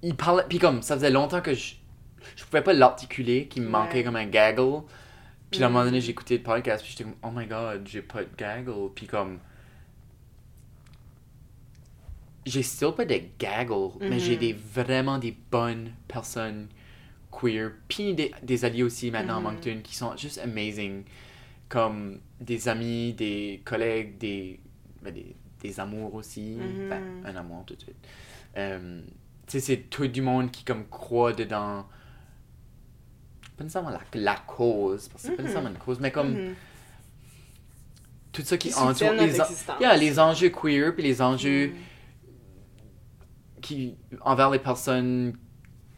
il 0.02 0.16
parlait. 0.16 0.44
Puis 0.48 0.58
comme, 0.58 0.82
ça 0.82 0.94
faisait 0.96 1.10
longtemps 1.10 1.40
que 1.42 1.54
je. 1.54 1.74
Je 2.36 2.44
pouvais 2.44 2.62
pas 2.62 2.72
l'articuler, 2.72 3.46
qu'il 3.48 3.62
me 3.62 3.68
manquait 3.68 4.02
comme 4.04 4.16
un 4.16 4.26
gaggle. 4.26 4.82
Puis 5.50 5.62
à 5.62 5.66
un 5.66 5.68
moment 5.68 5.84
donné, 5.84 5.98
Mm. 5.98 6.02
j'écoutais 6.02 6.36
le 6.38 6.42
podcast, 6.42 6.82
puis 6.82 6.92
j'étais 6.92 7.04
comme, 7.04 7.16
oh 7.22 7.30
my 7.34 7.46
god, 7.46 7.86
j'ai 7.86 8.00
pas 8.00 8.22
de 8.22 8.28
gaggle. 8.36 8.90
Puis 8.94 9.06
comme. 9.06 9.38
J'ai 12.44 12.62
still 12.62 12.92
pas 12.96 13.04
de 13.04 13.20
gaggle, 13.38 13.90
mais 14.00 14.18
j'ai 14.18 14.34
Mhm. 14.34 14.38
des, 14.40 14.52
vraiment 14.52 15.18
des 15.18 15.36
bonnes 15.50 15.92
personnes 16.08 16.68
queer. 17.30 17.72
Puis 17.88 18.14
des, 18.14 18.32
des 18.42 18.64
alliés 18.64 18.82
aussi 18.82 19.10
maintenant 19.10 19.40
Mhm. 19.40 19.46
à 19.46 19.50
Moncton 19.52 19.80
qui 19.84 19.94
sont 19.94 20.16
juste 20.16 20.38
amazing. 20.38 21.04
Comme 21.68 22.18
des 22.40 22.68
amis, 22.68 23.12
des 23.14 23.62
collègues, 23.64 24.18
des, 24.18 24.58
ben, 25.02 25.12
des, 25.12 25.34
des 25.60 25.80
amours 25.80 26.14
aussi. 26.14 26.56
Mhm. 26.58 26.88
Ben, 26.88 27.02
un 27.26 27.36
amour 27.36 27.64
tout 27.66 27.74
de 27.74 27.80
suite. 27.80 27.96
Euh, 28.56 29.02
tu 29.46 29.52
sais, 29.52 29.60
c'est 29.60 29.76
tout 29.90 30.06
du 30.06 30.22
monde 30.22 30.50
qui 30.50 30.64
comme 30.64 30.86
croit 30.88 31.32
dedans. 31.32 31.86
Pas 33.56 33.64
nécessairement 33.64 33.90
la, 33.90 34.00
la 34.14 34.36
cause, 34.46 35.08
parce 35.08 35.22
que 35.22 35.28
c'est 35.28 35.36
pas 35.36 35.42
Mhm. 35.42 35.46
nécessairement 35.48 35.70
une 35.70 35.78
cause, 35.78 36.00
mais 36.00 36.10
comme 36.10 36.32
Mhm. 36.32 36.54
tout 38.32 38.42
ça 38.42 38.56
qui 38.56 38.68
Qui 38.70 38.74
entoure 38.74 39.12
les, 39.12 39.40
en-. 39.40 39.78
Yeah, 39.80 39.96
les 39.96 40.18
enjeux 40.18 40.48
queer, 40.50 40.94
puis 40.94 41.02
les 41.02 41.20
enjeux 41.20 41.68
Mhm. 41.68 41.74
qui 43.60 43.96
envers 44.22 44.50
les 44.50 44.58
personnes 44.58 45.36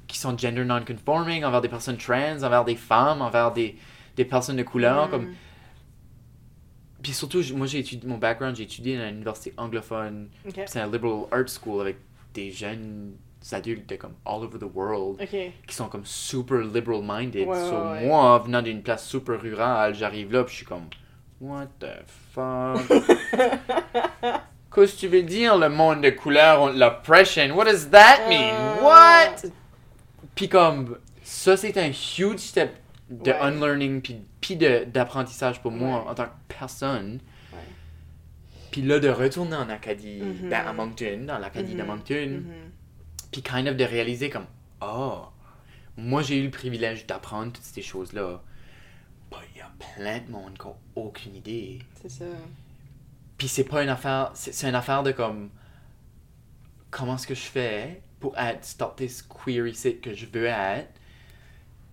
qui 0.06 0.18
sont 0.18 0.36
gender 0.36 0.64
non-conforming, 0.64 1.44
envers 1.44 1.60
des 1.60 1.68
personnes 1.68 1.96
trans, 1.96 2.42
envers 2.42 2.64
des 2.64 2.76
femmes, 2.76 3.22
envers 3.22 3.52
des, 3.52 3.76
des 4.16 4.24
personnes 4.24 4.56
de 4.56 4.62
couleur. 4.62 5.10
Comme... 5.10 5.34
Puis 7.04 7.12
surtout, 7.12 7.42
moi, 7.54 7.66
j'ai 7.66 7.80
étudié, 7.80 8.08
mon 8.08 8.16
background, 8.16 8.56
j'ai 8.56 8.62
étudié 8.62 8.98
à 8.98 9.10
l'université 9.10 9.52
anglophone. 9.58 10.30
C'est 10.64 10.80
un 10.80 10.90
liberal 10.90 11.24
arts 11.30 11.50
school 11.50 11.82
avec 11.82 11.98
des 12.32 12.50
jeunes 12.50 13.12
adultes 13.52 13.86
de 13.86 13.96
comme 13.96 14.14
all 14.24 14.42
over 14.42 14.58
the 14.58 14.74
world 14.74 15.18
qui 15.66 15.74
sont 15.74 15.88
comme 15.88 16.06
super 16.06 16.60
liberal 16.60 17.02
minded. 17.02 17.46
Ouais, 17.46 17.54
so, 17.56 17.76
ouais, 17.76 18.06
moi, 18.06 18.38
venant 18.38 18.62
d'une 18.62 18.82
place 18.82 19.06
super 19.06 19.38
rurale, 19.38 19.94
j'arrive 19.94 20.32
là, 20.32 20.44
puis 20.44 20.52
je 20.52 20.56
suis 20.56 20.66
comme, 20.66 20.86
what 21.42 21.66
the 21.78 22.06
fuck? 22.32 22.80
Qu'est-ce 24.74 24.94
que 24.94 25.00
tu 25.00 25.08
veux 25.08 25.22
dire, 25.22 25.58
le 25.58 25.68
monde 25.68 26.00
de 26.00 26.08
couleur, 26.08 26.72
l'oppression? 26.72 27.54
What 27.54 27.66
does 27.66 27.90
that 27.90 28.30
mean? 28.30 28.54
Euh. 28.54 28.82
What? 28.82 29.50
Puis 30.34 30.48
comme, 30.48 30.96
ça 31.22 31.58
c'est 31.58 31.76
un 31.76 31.90
huge 31.90 32.38
step 32.38 32.78
de 33.10 33.30
Ouais. 33.30 33.40
unlearning 33.40 34.00
puis, 34.40 34.56
d'apprentissage 34.56 35.60
pour 35.60 35.70
moi 35.70 36.02
Ouais. 36.04 36.10
en 36.10 36.14
tant 36.14 36.24
que 36.26 36.30
personne. 36.58 37.20
Puis 38.70 38.82
là, 38.82 38.98
de 38.98 39.08
retourner 39.08 39.54
en 39.56 39.68
Acadie, 39.68 40.20
Mhm. 40.20 40.48
ben, 40.50 40.66
à 40.66 40.72
Moncton, 40.72 41.24
dans 41.26 41.38
l'Acadie 41.38 41.74
de 41.74 41.82
Mhm. 41.82 41.86
Moncton, 41.86 42.42
Mhm. 42.44 42.70
puis 43.30 43.40
kind 43.42 43.68
of 43.68 43.76
de 43.76 43.84
réaliser 43.84 44.30
comme, 44.30 44.46
oh, 44.80 45.22
moi 45.96 46.22
j'ai 46.22 46.38
eu 46.38 46.44
le 46.44 46.50
privilège 46.50 47.06
d'apprendre 47.06 47.52
toutes 47.52 47.62
ces 47.62 47.82
choses-là. 47.82 48.42
Bah, 49.30 49.38
il 49.54 49.58
y 49.58 49.60
a 49.60 49.70
plein 49.96 50.18
de 50.18 50.30
monde 50.30 50.58
qui 50.58 50.66
ont 50.66 50.76
aucune 50.96 51.36
idée. 51.36 51.78
C'est 52.02 52.10
ça. 52.10 52.24
Puis 53.38 53.46
c'est 53.48 53.64
pas 53.64 53.82
une 53.84 53.88
affaire, 53.90 54.32
c'est 54.34 54.52
c'est 54.52 54.68
une 54.68 54.74
affaire 54.74 55.02
de 55.04 55.12
comme, 55.12 55.50
comment 56.90 57.14
est-ce 57.14 57.26
que 57.28 57.34
je 57.34 57.42
fais 57.42 58.02
pour 58.18 58.36
être 58.38 58.64
stop 58.64 58.96
this 58.96 59.22
queer 59.22 59.66
ici 59.68 59.98
que 60.00 60.14
je 60.14 60.26
veux 60.26 60.46
être, 60.46 60.92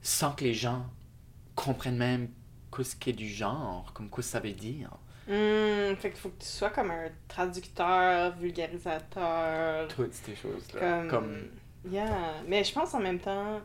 sans 0.01 0.31
que 0.31 0.43
les 0.45 0.53
gens 0.53 0.85
comprennent 1.55 1.97
même 1.97 2.29
qu'est-ce 2.75 2.95
qu'est 2.95 3.13
du 3.13 3.27
genre, 3.27 3.91
comme 3.93 4.09
quoi 4.09 4.23
ça 4.23 4.39
veut 4.39 4.51
dire. 4.51 4.89
Hmm, 5.27 5.95
fait 5.95 6.09
qu'il 6.09 6.19
faut 6.19 6.29
que 6.29 6.41
tu 6.41 6.47
sois 6.47 6.71
comme 6.71 6.91
un 6.91 7.09
traducteur, 7.27 8.35
vulgarisateur. 8.37 9.87
Toutes 9.89 10.13
ces 10.13 10.35
choses-là. 10.35 10.79
Comme... 10.79 11.07
Comme, 11.07 11.49
Yeah. 11.89 12.43
Mais 12.47 12.63
je 12.63 12.73
pense 12.73 12.93
en 12.93 12.99
même 12.99 13.19
temps, 13.19 13.61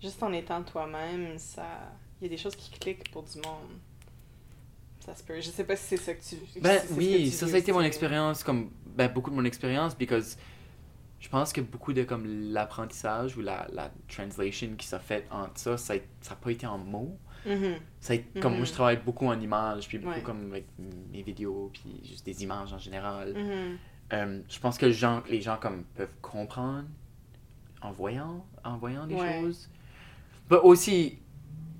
juste 0.00 0.22
en 0.22 0.32
étant 0.32 0.62
toi-même, 0.62 1.38
ça. 1.38 1.64
Il 2.20 2.24
y 2.24 2.26
a 2.26 2.30
des 2.30 2.36
choses 2.36 2.56
qui 2.56 2.70
cliquent 2.70 3.10
pour 3.10 3.22
du 3.22 3.36
monde. 3.36 3.78
Ça 5.04 5.14
se 5.14 5.22
peut. 5.22 5.40
Je 5.40 5.48
sais 5.48 5.64
pas 5.64 5.76
si 5.76 5.84
c'est 5.84 5.96
ça 5.96 6.14
que 6.14 6.22
tu. 6.22 6.36
Ben 6.60 6.80
si 6.80 6.88
que 6.88 6.92
oui, 6.94 7.30
ça, 7.30 7.46
ça 7.46 7.54
a 7.54 7.58
été 7.58 7.72
mon 7.72 7.80
expérience, 7.80 8.42
comme 8.42 8.70
ben, 8.86 9.08
beaucoup 9.08 9.30
de 9.30 9.36
mon 9.36 9.44
expérience, 9.44 9.96
because 9.96 10.36
je 11.20 11.28
pense 11.28 11.52
que 11.52 11.60
beaucoup 11.60 11.92
de 11.92 12.04
comme 12.04 12.26
l'apprentissage 12.52 13.36
ou 13.36 13.40
la, 13.40 13.66
la 13.72 13.90
translation 14.08 14.68
qui 14.76 14.86
s'est 14.86 14.98
faite 15.00 15.26
entre 15.30 15.58
ça, 15.58 15.76
ça 15.76 15.94
n'a 15.94 16.36
pas 16.36 16.50
été 16.50 16.66
en 16.66 16.78
mots. 16.78 17.18
Mhm. 17.46 17.76
Ça 18.00 18.12
a 18.12 18.16
été- 18.16 18.40
comme 18.40 18.56
moi, 18.56 18.64
je 18.64 18.70
Mhm. 18.70 18.74
travaille 18.74 19.00
beaucoup 19.04 19.26
en 19.26 19.38
images, 19.40 19.88
puis 19.88 19.98
beaucoup 19.98 20.14
Ouais. 20.14 20.22
comme 20.22 20.50
avec 20.50 20.66
mes 21.12 21.22
vidéos, 21.22 21.70
puis 21.72 22.00
juste 22.04 22.24
des 22.26 22.42
images 22.42 22.72
en 22.72 22.78
général. 22.78 23.34
Mhm. 23.34 23.78
Euh, 24.12 24.40
je 24.48 24.58
pense 24.58 24.78
que 24.78 24.86
les 24.86 24.92
gens, 24.92 25.22
les 25.28 25.40
gens 25.40 25.56
comme 25.56 25.84
peuvent 25.94 26.14
comprendre 26.22 26.88
en 27.82 27.92
voyant, 27.92 28.44
en 28.64 28.76
voyant 28.78 29.06
des 29.06 29.14
Ouais. 29.14 29.40
choses. 29.40 29.68
Mais 30.50 30.56
aussi, 30.58 31.18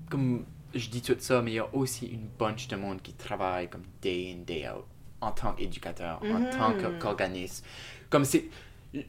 comme 0.09 0.45
je 0.73 0.89
dis 0.89 1.01
tout 1.01 1.15
ça, 1.19 1.41
mais 1.41 1.51
il 1.51 1.55
y 1.55 1.59
a 1.59 1.75
aussi 1.75 2.07
une 2.07 2.27
bunch 2.37 2.67
de 2.67 2.75
monde 2.75 3.01
qui 3.01 3.13
travaille 3.13 3.69
comme 3.69 3.83
day 4.01 4.33
in, 4.37 4.43
day 4.43 4.67
out, 4.69 4.85
en 5.21 5.31
tant 5.31 5.53
qu'éducateur, 5.53 6.21
en 6.23 6.49
tant 6.51 6.73
qu'organisme. 6.99 7.65
Comme 8.09 8.25
c'est. 8.25 8.45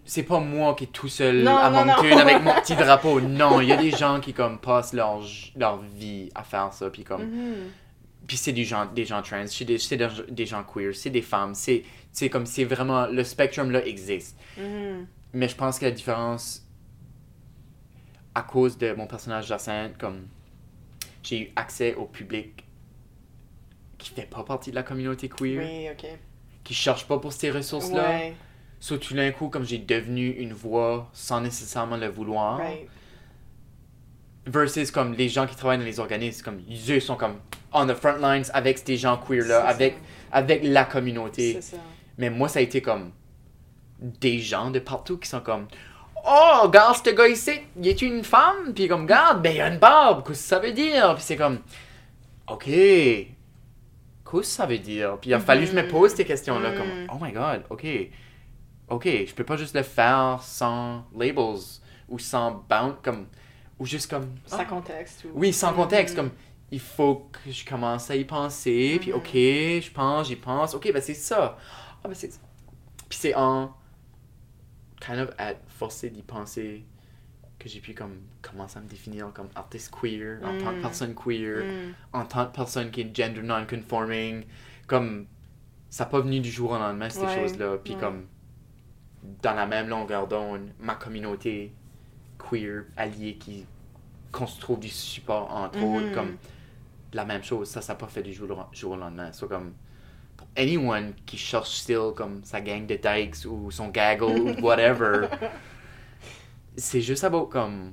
C'est 0.04 0.24
pas 0.24 0.40
moi 0.40 0.74
qui 0.74 0.84
est 0.84 0.92
tout 0.92 1.08
seul 1.08 1.42
Non, 1.42 1.56
à 1.56 1.70
non, 1.70 1.86
non. 1.86 1.94
Moncton 2.02 2.18
avec 2.18 2.42
mon 2.42 2.52
petit 2.60 2.76
drapeau. 2.76 3.20
Non, 3.20 3.60
il 3.62 3.68
y 3.68 3.72
a 3.72 3.76
des 3.78 3.90
gens 3.90 4.20
qui 4.20 4.34
comme 4.34 4.58
passent 4.58 4.92
leur, 4.92 5.20
leur 5.56 5.78
vie 5.80 6.28
à 6.34 6.42
faire 6.42 6.72
ça. 6.74 6.90
Puis 6.90 7.02
comme, 7.02 7.22
Mhm. 7.24 7.70
puis 8.26 8.36
c'est 8.36 8.52
des 8.52 8.64
gens, 8.64 8.84
des 8.86 9.06
gens 9.06 9.22
trans, 9.22 9.46
c'est 9.46 9.64
des, 9.64 9.78
des, 10.28 10.46
gens 10.46 10.64
queer, 10.64 10.94
c'est 10.94 11.08
des 11.10 11.22
femmes. 11.22 11.54
C'est 11.54 11.84
c'est 12.12 12.28
comme, 12.28 12.44
c'est 12.44 12.64
vraiment, 12.64 13.06
le 13.06 13.24
spectrum 13.24 13.70
là 13.70 13.82
existe. 13.86 14.36
Mhm. 14.58 15.06
Mais 15.32 15.48
je 15.48 15.54
pense 15.56 15.78
que 15.78 15.86
la 15.86 15.92
différence, 15.92 16.66
à 18.34 18.42
cause 18.42 18.76
de 18.78 18.92
mon 18.92 19.06
personnage 19.06 19.46
Jacinthe, 19.46 19.96
comme 19.98 20.26
j'ai 21.22 21.40
eu 21.42 21.52
accès 21.56 21.94
au 21.94 22.04
public 22.04 22.64
qui 23.98 24.10
fait 24.10 24.28
pas 24.28 24.42
partie 24.42 24.70
de 24.70 24.74
la 24.76 24.82
communauté 24.82 25.28
queer, 25.28 25.58
Oui, 25.62 25.88
ok. 25.90 26.06
qui 26.64 26.74
cherche 26.74 27.06
pas 27.06 27.18
pour 27.18 27.32
ces 27.32 27.50
ressources-là. 27.50 28.08
Ouais. 28.10 28.34
So, 28.80 28.96
tout 28.96 29.12
d'un 29.14 29.30
coup, 29.30 29.48
comme 29.48 29.64
j'ai 29.64 29.78
devenu 29.78 30.30
une 30.30 30.54
voix 30.54 31.08
sans 31.12 31.40
nécessairement 31.42 31.96
le 31.98 32.08
vouloir, 32.08 32.56
Right. 32.58 32.88
versus 34.46 34.90
comme 34.90 35.12
les 35.14 35.28
gens 35.28 35.46
qui 35.46 35.54
travaillent 35.54 35.78
dans 35.78 35.84
les 35.84 36.00
organismes, 36.00 36.42
comme 36.44 36.60
eux 36.88 37.00
sont 37.00 37.16
comme 37.16 37.36
on 37.72 37.86
the 37.86 37.94
front 37.94 38.16
lines 38.16 38.44
avec 38.52 38.78
ces 38.78 38.96
gens 38.96 39.16
queer-là, 39.18 39.62
C'est 39.62 39.68
avec, 39.68 39.92
ça. 39.94 39.98
avec 40.38 40.60
la 40.64 40.84
communauté. 40.84 41.60
Ça. 41.60 41.76
Mais 42.18 42.30
moi, 42.30 42.48
ça 42.48 42.58
a 42.58 42.62
été 42.62 42.80
comme 42.80 43.10
des 44.00 44.38
gens 44.38 44.70
de 44.70 44.78
partout 44.78 45.18
qui 45.18 45.28
sont 45.28 45.40
comme 45.40 45.66
Oh 46.24 46.60
regarde 46.64 46.96
ce 47.02 47.10
gars 47.14 47.28
ici, 47.28 47.52
il 47.80 47.88
est 47.88 48.02
une 48.02 48.24
femme, 48.24 48.74
puis 48.74 48.88
comme, 48.88 49.02
regarde, 49.02 49.42
ben 49.42 49.54
il 49.54 49.60
a 49.60 49.68
une 49.68 49.78
barbe, 49.78 50.26
qu'est-ce 50.26 50.40
que 50.42 50.48
ça 50.48 50.58
veut 50.58 50.72
dire? 50.72 51.14
Puis 51.14 51.24
c'est 51.24 51.36
comme, 51.36 51.60
ok, 52.46 52.64
qu'est-ce 52.64 53.26
que 54.30 54.42
ça 54.42 54.66
veut 54.66 54.78
dire? 54.78 55.16
Puis 55.18 55.30
il 55.30 55.34
a 55.34 55.40
fallu 55.40 55.64
que 55.64 55.70
je 55.72 55.76
me 55.76 55.88
pose 55.88 56.14
ces 56.14 56.24
questions-là, 56.26 56.72
comme, 56.72 56.86
Mhm. 56.88 57.06
oh 57.10 57.16
my 57.22 57.32
god, 57.32 57.62
ok, 57.70 57.86
ok, 58.90 59.04
je 59.26 59.34
peux 59.34 59.44
pas 59.44 59.56
juste 59.56 59.74
le 59.74 59.82
faire 59.82 60.40
sans 60.42 61.04
labels, 61.16 61.60
ou 62.08 62.18
sans 62.18 62.64
bound, 62.68 62.96
comme, 63.02 63.26
ou 63.78 63.86
juste 63.86 64.10
comme, 64.10 64.28
Sans 64.46 64.58
ah. 64.58 64.64
contexte. 64.64 65.24
Ou... 65.24 65.28
Oui, 65.34 65.52
sans 65.52 65.72
contexte, 65.72 66.16
Mhm. 66.16 66.22
comme 66.24 66.30
il 66.72 66.80
faut 66.80 67.28
que 67.32 67.50
je 67.50 67.64
commence 67.64 68.10
à 68.10 68.16
y 68.16 68.24
penser, 68.24 68.98
puis 69.00 69.10
Mhm. 69.10 69.16
ok, 69.16 69.30
je 69.32 69.90
pense, 69.92 70.28
j'y 70.28 70.36
pense, 70.36 70.74
ok, 70.74 70.92
ben 70.92 71.00
c'est 71.02 71.14
ça. 71.14 71.56
Ah, 72.04 72.08
ben 72.08 72.14
c'est 72.14 72.28
Puis 73.08 73.18
c'est 73.18 73.34
en 73.34 73.72
kind 75.00 75.18
of 75.18 75.30
à 75.38 75.54
forcer 75.68 76.10
d'y 76.10 76.22
penser 76.22 76.84
que 77.58 77.68
j'ai 77.68 77.80
pu 77.80 77.92
comme 77.94 78.20
commencer 78.40 78.78
à 78.78 78.80
me 78.80 78.88
définir 78.88 79.30
comme 79.34 79.48
artiste 79.54 79.90
queer, 79.90 80.38
en 80.44 80.56
tant 80.58 80.70
que 80.70 80.76
Mhm. 80.76 80.80
personne 80.82 81.14
queer, 81.14 81.64
Mm. 81.64 81.94
en 82.12 82.24
tant 82.24 82.46
que 82.46 82.54
personne 82.54 82.90
qui 82.90 83.00
est 83.02 83.14
gender 83.16 83.42
non-conforming, 83.42 84.44
comme 84.86 85.26
ça 85.90 86.04
n'a 86.04 86.10
pas 86.10 86.20
venu 86.20 86.40
du 86.40 86.50
jour 86.50 86.70
au 86.70 86.78
lendemain, 86.78 87.10
ces 87.10 87.20
Ouais, 87.20 87.34
choses-là, 87.34 87.78
puis 87.82 87.94
ouais. 87.94 88.00
comme 88.00 88.26
dans 89.42 89.54
la 89.54 89.66
même 89.66 89.88
longueur 89.88 90.26
d'onde, 90.28 90.70
ma 90.78 90.94
communauté 90.94 91.72
queer 92.38 92.84
alliée 92.96 93.36
qui 93.38 93.66
trouve 94.60 94.80
du 94.80 94.88
support 94.88 95.52
entre 95.54 95.82
Mhm. 95.82 95.82
autres, 95.82 96.10
comme 96.12 96.36
la 97.12 97.24
même 97.24 97.42
chose, 97.42 97.68
ça, 97.68 97.82
ça 97.82 97.94
n'a 97.94 97.98
pas 97.98 98.08
fait 98.08 98.22
du 98.22 98.32
jour 98.32 98.50
au, 98.50 98.74
jour 98.74 98.92
au 98.92 98.96
lendemain. 98.96 99.32
Soit 99.32 99.48
comme 99.48 99.74
pour 100.36 100.48
anyone 100.56 101.14
qui 101.26 101.38
cherche 101.38 101.70
still 101.70 102.12
comme 102.16 102.44
sa 102.44 102.60
gang 102.60 102.86
de 102.86 102.96
dykes 102.96 103.46
ou 103.46 103.70
son 103.70 103.88
gaggle 103.88 104.24
ou 104.24 104.56
whatever, 104.60 105.28
c'est 106.76 107.00
juste 107.00 107.24
about 107.24 107.46
comme 107.48 107.92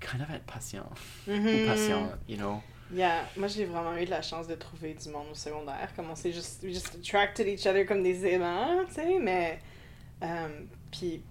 kind 0.00 0.20
of 0.22 0.30
être 0.30 0.44
patient 0.46 0.88
ou 1.52 1.58
Mhm. 1.58 1.58
patient, 1.58 2.12
you 2.28 2.36
know? 2.36 2.62
Yeah. 2.90 3.30
Moi, 3.36 3.48
j'ai 3.48 3.64
vraiment 3.64 3.96
eu 3.96 4.04
de 4.04 4.10
la 4.10 4.22
chance 4.22 4.46
de 4.46 4.54
trouver 4.54 4.94
du 4.94 5.08
monde 5.08 5.26
au 5.32 5.34
secondaire. 5.34 5.90
Comme 5.96 6.10
on 6.10 6.14
s'est 6.14 6.32
juste, 6.32 6.64
just 6.66 6.94
attracted 6.94 7.48
each 7.48 7.66
other 7.66 7.84
comme 7.84 8.02
des 8.02 8.24
aimants, 8.26 8.84
tu 8.88 8.94
sais, 8.94 9.18
mais. 9.20 9.58
Euh, 10.22 10.48
puis, 10.90 11.22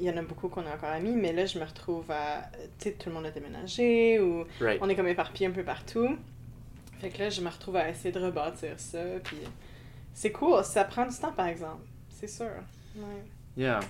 il 0.00 0.02
y 0.06 0.10
en 0.10 0.16
a 0.16 0.22
beaucoup 0.22 0.48
qu'on 0.48 0.62
est 0.64 0.70
encore 0.72 0.90
amis, 0.90 1.16
mais 1.16 1.32
là, 1.32 1.46
je 1.46 1.58
me 1.58 1.64
retrouve 1.64 2.10
à. 2.10 2.42
Tu 2.78 2.90
sais, 2.90 2.92
tout 2.92 3.08
le 3.08 3.14
monde 3.14 3.26
a 3.26 3.30
déménagé 3.30 4.20
ou 4.20 4.44
Right. 4.60 4.78
on 4.82 4.88
est 4.88 4.94
comme 4.94 5.08
éparpillés 5.08 5.48
un 5.48 5.52
peu 5.52 5.64
partout. 5.64 6.16
Fait 7.00 7.10
que 7.10 7.18
là, 7.18 7.30
je 7.30 7.40
me 7.40 7.48
retrouve 7.48 7.76
à 7.76 7.88
essayer 7.88 8.12
de 8.12 8.20
rebâtir 8.20 8.74
ça, 8.78 9.02
puis. 9.24 9.38
C'est 10.14 10.32
cool, 10.32 10.64
ça 10.64 10.82
prend 10.84 11.06
du 11.06 11.16
temps 11.16 11.30
par 11.32 11.46
exemple, 11.46 11.82
c'est 12.10 12.26
sûr. 12.26 12.50
Ouais. 12.96 13.22
Yeah. 13.56 13.80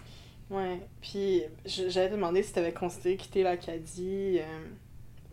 Ouais. 0.51 0.81
Puis, 1.01 1.43
te 1.65 2.11
demander 2.11 2.43
si 2.43 2.53
t'avais 2.53 2.73
considéré 2.73 3.17
quitter 3.17 3.43
l'Acadie. 3.43 4.39
euh, 4.41 4.67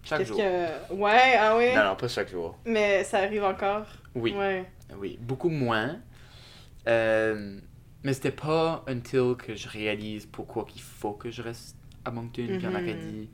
Chaque 0.03 0.23
jour. 0.25 0.37
que. 0.37 0.93
Ouais, 0.93 1.35
ah 1.37 1.55
oui. 1.57 1.73
Non, 1.75 1.83
non, 1.83 1.95
pas 1.95 2.07
chaque 2.07 2.29
jour. 2.29 2.57
Mais 2.65 3.03
ça 3.03 3.19
arrive 3.19 3.43
encore? 3.43 3.85
Oui. 4.13 4.33
Ouais. 4.33 4.65
Oui, 4.97 5.17
beaucoup 5.21 5.49
moins. 5.49 5.99
Euh, 6.87 7.59
mais 8.05 8.13
c'était 8.13 8.31
pas 8.31 8.85
until 8.87 9.35
que 9.37 9.55
je 9.55 9.67
réalise 9.67 10.25
pourquoi 10.27 10.63
qu'il 10.65 10.81
faut 10.83 11.13
que 11.13 11.31
je 11.31 11.41
reste 11.41 11.75
à 12.05 12.11
Moncton 12.11 12.45
puis 12.57 12.65
en 12.67 12.69
Mhm. 12.69 12.75
Acadie. 12.75 13.29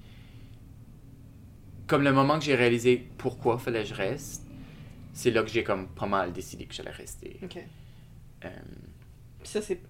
Comme 1.88 2.04
le 2.04 2.14
moment 2.14 2.40
que 2.40 2.46
j'ai 2.46 2.56
réalisé 2.56 3.10
pourquoi 3.18 3.58
fallait 3.60 3.84
que 3.84 3.90
je 3.90 3.94
reste, 3.94 4.44
c'est 5.12 5.30
là 5.30 5.44
que 5.44 5.50
j'ai 5.50 5.64
comme 5.66 5.90
pas 5.90 6.06
mal 6.06 6.32
décidé 6.32 6.66
que 6.66 6.74
j'allais 6.74 6.90
rester. 6.92 7.38
Ok. 7.44 7.58
Euh, 8.46 8.50
Puis 9.40 9.50
ça, 9.50 9.62
c'est. 9.62 9.82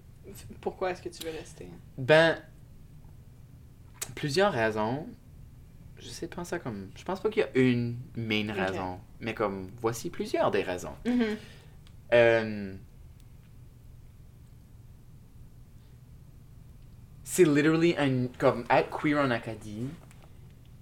Pourquoi 0.60 0.90
est-ce 0.90 1.00
que 1.02 1.08
tu 1.10 1.22
veux 1.24 1.30
rester? 1.30 1.68
ben, 1.96 2.36
plusieurs 4.16 4.52
raisons. 4.52 5.06
J'essaie 5.98 6.26
de 6.26 6.34
penser 6.34 6.56
à 6.56 6.58
comme. 6.58 6.90
Je 6.96 7.04
pense 7.04 7.20
pas 7.20 7.30
qu'il 7.30 7.42
y 7.42 7.44
a 7.44 7.50
une 7.60 7.96
main 8.16 8.52
raison, 8.52 8.98
mais 9.20 9.34
comme 9.34 9.70
voici 9.80 10.10
plusieurs 10.10 10.50
des 10.50 10.62
raisons. 10.62 10.96
Mhm. 11.06 11.36
Euh, 12.14 12.74
c'est 17.34 17.44
literally 17.46 17.94
un 17.98 18.26
comme 18.38 18.64
être 18.68 18.90
queer 18.90 19.18
en 19.18 19.30
Acadie 19.30 19.86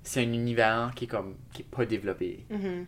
c'est 0.02 0.20
un 0.20 0.32
univers 0.32 0.90
qui 0.96 1.04
est 1.04 1.06
comme 1.06 1.36
qui 1.52 1.62
est 1.62 1.64
pas 1.76 1.84
développé 1.86 2.44
Mhm. 2.50 2.86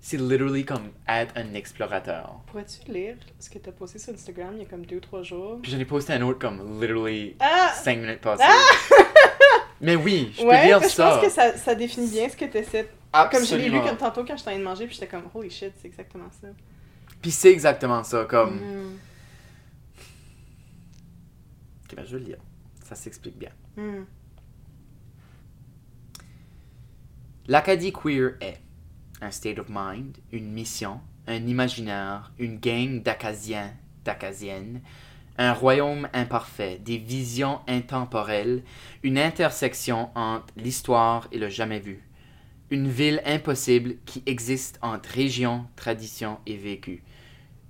c'est 0.00 0.16
literally 0.16 0.64
comme 0.64 0.88
être 1.08 1.32
un 1.36 1.54
explorateur 1.54 2.40
Pourrais-tu 2.48 2.90
lire? 2.90 3.16
Ce 3.38 3.48
que 3.48 3.58
t'as 3.58 3.70
posté 3.70 4.00
sur 4.00 4.12
Instagram 4.12 4.54
il 4.54 4.62
y 4.62 4.62
a 4.62 4.68
comme 4.68 4.84
deux, 4.84 4.98
trois 4.98 5.22
jours? 5.22 5.60
puis 5.62 5.70
j'en 5.70 5.78
ai 5.78 5.84
posté 5.84 6.14
un 6.14 6.22
autre 6.22 6.40
comme 6.40 6.80
literally 6.80 7.36
Ah! 7.38 7.72
5 7.74 7.96
minutes 7.98 8.20
passées 8.20 8.42
mais 9.80 9.94
oui 9.94 10.32
je 10.34 10.42
peux 10.42 10.48
ouais, 10.48 10.66
lire 10.66 10.80
mais 10.80 10.88
je 10.88 10.92
ça 10.94 11.10
pense 11.10 11.24
que 11.24 11.30
ça, 11.30 11.56
ça 11.56 11.74
définit 11.76 12.08
bien 12.10 12.28
ce 12.28 12.36
que 12.36 12.46
t'essaies. 12.46 12.88
Comme 13.30 13.44
je 13.44 13.54
l'ai 13.54 13.68
lu 13.68 13.80
comme 13.82 13.96
tantôt 13.96 14.24
quand 14.24 14.36
j'étais 14.36 14.50
en 14.50 14.52
train 14.54 14.58
de 14.58 14.64
manger, 14.64 14.86
puis 14.86 14.94
j'étais 14.94 15.06
comme, 15.06 15.24
holy 15.32 15.48
shit, 15.50 15.72
c'est 15.80 15.86
exactement 15.86 16.28
ça. 16.40 16.48
puis 17.22 17.30
c'est 17.30 17.50
exactement 17.52 18.02
ça 18.02 18.24
comme 18.24 18.56
Mhm. 18.56 18.98
Ok, 21.84 21.94
ben, 21.96 22.04
je 22.04 22.16
vais 22.16 22.18
le 22.22 22.26
lire 22.30 22.38
ça 22.86 22.94
s'explique 22.94 23.38
bien 23.38 23.50
Mhm. 23.76 24.06
L'Acadie 27.48 27.92
queer 27.92 28.34
est 28.40 28.60
un 29.20 29.30
state 29.30 29.58
of 29.58 29.66
mind, 29.68 30.16
une 30.32 30.50
mission, 30.50 31.00
un 31.26 31.46
imaginaire, 31.46 32.32
une 32.38 32.58
gang 32.58 33.02
d'Acadiens, 33.02 33.72
d'Acadiennes, 34.04 34.80
un 35.38 35.52
royaume 35.52 36.08
imparfait, 36.12 36.78
des 36.78 36.96
visions 36.98 37.60
intemporelles, 37.68 38.62
une 39.02 39.18
intersection 39.18 40.10
entre 40.16 40.52
l'histoire 40.56 41.28
et 41.30 41.38
le 41.38 41.48
jamais 41.48 41.78
vu, 41.80 42.02
une 42.70 42.88
ville 42.88 43.22
impossible 43.24 43.96
qui 44.06 44.22
existe 44.26 44.78
entre 44.82 45.08
région, 45.10 45.66
tradition 45.76 46.38
et 46.46 46.56
vécu, 46.56 47.04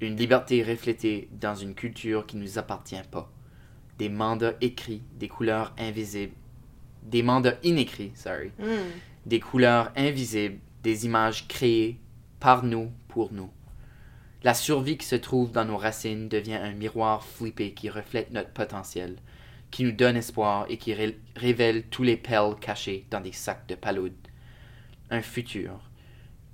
une 0.00 0.16
liberté 0.16 0.62
reflétée 0.62 1.28
dans 1.32 1.54
une 1.54 1.74
culture 1.74 2.26
qui 2.26 2.36
ne 2.36 2.42
nous 2.42 2.58
appartient 2.58 2.96
pas, 3.10 3.30
des 3.98 4.08
mandats 4.08 4.54
écrits, 4.60 5.02
des 5.18 5.28
couleurs 5.28 5.74
invisibles, 5.78 6.34
des 7.02 7.22
mandats 7.22 7.56
inécrits, 7.62 8.12
sorry, 8.14 8.50
Mhm. 8.58 8.66
des 9.26 9.40
couleurs 9.40 9.90
invisibles, 9.96 10.58
des 10.82 11.06
images 11.06 11.48
créées 11.48 11.98
par 12.40 12.62
nous 12.64 12.90
pour 13.08 13.32
nous. 13.32 13.50
La 14.42 14.54
survie 14.54 14.96
qui 14.98 15.06
se 15.06 15.16
trouve 15.16 15.50
dans 15.50 15.64
nos 15.64 15.76
racines 15.76 16.28
devient 16.28 16.54
un 16.54 16.72
miroir 16.72 17.24
flippé 17.24 17.72
qui 17.72 17.88
reflète 17.90 18.30
notre 18.30 18.50
potentiel, 18.50 19.16
qui 19.70 19.82
nous 19.82 19.92
donne 19.92 20.16
espoir 20.16 20.66
et 20.68 20.76
qui 20.76 20.94
ré- 20.94 21.18
révèle 21.34 21.84
tous 21.84 22.02
les 22.04 22.16
perles 22.16 22.56
cachées 22.60 23.06
dans 23.10 23.20
des 23.20 23.32
sacs 23.32 23.66
de 23.68 23.74
palude. 23.74 24.14
Un 25.10 25.22
futur, 25.22 25.90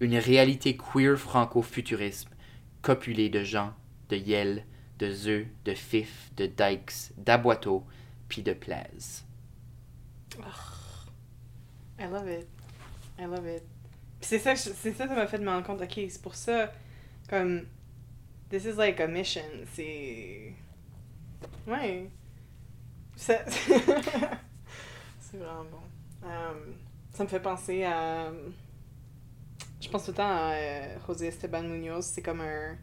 une 0.01 0.17
réalité 0.17 0.77
queer 0.77 1.19
franco-futurisme, 1.19 2.31
copulée 2.81 3.29
de 3.29 3.43
gens, 3.45 3.73
de 4.09 4.17
yel, 4.17 4.65
de 5.03 5.11
zeux, 5.11 5.47
de 5.65 5.75
fifs, 5.75 6.31
de 6.37 6.47
dykes, 6.47 7.13
d'aboiteaux, 7.17 7.85
puis 8.29 8.43
de 8.43 8.53
plaises. 8.53 9.25
I 11.99 12.07
love 12.07 12.29
it. 12.29 12.47
I 13.19 13.25
love 13.25 13.47
it. 13.47 13.65
C'est 14.21 14.39
ça, 14.39 14.55
c'est 14.55 14.93
ça, 14.93 15.09
ça 15.09 15.15
m'a 15.15 15.27
fait 15.27 15.39
me 15.39 15.51
rendre 15.51 15.67
compte, 15.67 15.83
ok, 15.83 16.01
c'est 16.09 16.23
pour 16.23 16.37
ça, 16.37 16.73
comme, 17.29 17.67
this 18.49 18.65
is 18.65 18.75
like 18.75 19.01
a 19.01 19.09
mission, 19.09 19.43
c'est... 19.73 20.53
Ouais. 21.67 22.09
C'est 23.17 23.43
vraiment 25.39 25.65
bon. 25.65 25.83
Um, 26.29 26.75
ça 27.13 27.25
me 27.25 27.29
fait 27.29 27.41
penser 27.41 27.85
à... 27.85 28.31
Je 29.81 29.89
pense 29.89 30.05
tout 30.05 30.11
le 30.13 30.17
temps 30.17 30.27
à 30.27 30.53
euh, 30.55 30.97
José 31.07 31.29
Esteban 31.29 31.63
Munoz, 31.63 32.05
c'est 32.05 32.23
comme 32.23 32.41
un... 32.41 32.77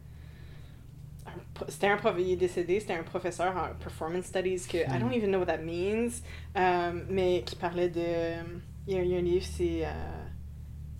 C'était 1.68 1.88
un 1.88 1.96
prof, 1.96 2.14
il 2.18 2.32
est 2.32 2.36
décédé, 2.36 2.80
c'était 2.80 2.94
un 2.94 3.02
professeur 3.02 3.54
en 3.56 3.74
performance 3.82 4.26
studies 4.26 4.66
que 4.66 4.78
I 4.78 4.98
don't 4.98 5.12
even 5.12 5.30
know 5.30 5.38
what 5.38 5.46
that 5.46 5.58
means, 5.58 6.22
um, 6.54 7.04
mais 7.08 7.42
qui 7.44 7.56
parlait 7.56 7.88
de 7.88 8.42
il 8.86 8.94
y 8.94 8.98
a, 8.98 9.02
il 9.02 9.10
y 9.10 9.14
a 9.14 9.18
un 9.18 9.22
livre, 9.22 9.44
c'est 9.44 9.84
euh, 9.84 9.90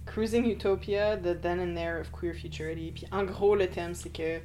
Cruising 0.06 0.44
Utopia, 0.50 1.16
The 1.16 1.40
Then 1.40 1.60
and 1.60 1.74
There 1.74 2.00
of 2.00 2.10
Queer 2.12 2.34
Futurity. 2.34 2.92
Puis 2.92 3.06
en 3.10 3.24
gros, 3.24 3.54
le 3.54 3.68
thème, 3.68 3.94
c'est 3.94 4.12
que 4.12 4.40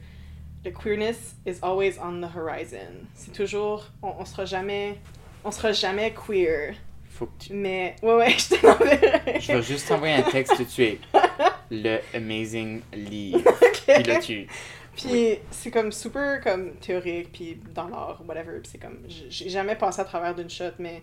le 0.64 0.72
queerness 0.72 1.36
is 1.46 1.60
always 1.62 2.00
on 2.00 2.22
the 2.22 2.36
horizon. 2.36 3.08
C'est 3.14 3.34
toujours, 3.34 3.86
on, 4.02 4.16
on 4.20 4.26
sera 4.26 4.46
jamais, 4.46 4.98
on 5.44 5.52
sera 5.52 5.72
jamais 5.72 6.14
queer. 6.14 6.76
Faut 7.10 7.28
que 7.28 7.46
tu... 7.46 7.54
Mais, 7.54 7.96
ouais, 8.02 8.16
ouais, 8.16 8.30
je 8.38 8.56
te 8.56 8.66
l'enverrai. 8.66 9.40
Je 9.40 9.54
vais 9.54 9.62
juste 9.62 9.88
t'envoyer 9.88 10.16
un 10.16 10.24
texte 10.24 10.58
tout 10.58 10.64
de 10.64 10.70
suite. 10.70 11.02
Le 11.72 12.00
Amazing 12.14 12.82
Livre. 12.94 13.48
Ok. 13.48 13.84
Puis 13.88 14.04
là, 14.04 14.20
tu... 14.20 14.48
Puis 14.96 15.40
c'est 15.52 15.72
comme 15.72 15.92
super 15.92 16.42
comme 16.42 16.76
théorique, 16.76 17.32
puis 17.32 17.60
dans 17.74 17.88
l'art, 17.88 18.22
whatever. 18.28 18.60
Puis 18.62 18.72
c'est 18.72 18.78
comme, 18.78 19.00
j'ai 19.08 19.50
jamais 19.50 19.76
passé 19.76 20.02
à 20.02 20.06
travers 20.06 20.34
d'une 20.34 20.50
shot, 20.50 20.72
mais 20.80 21.02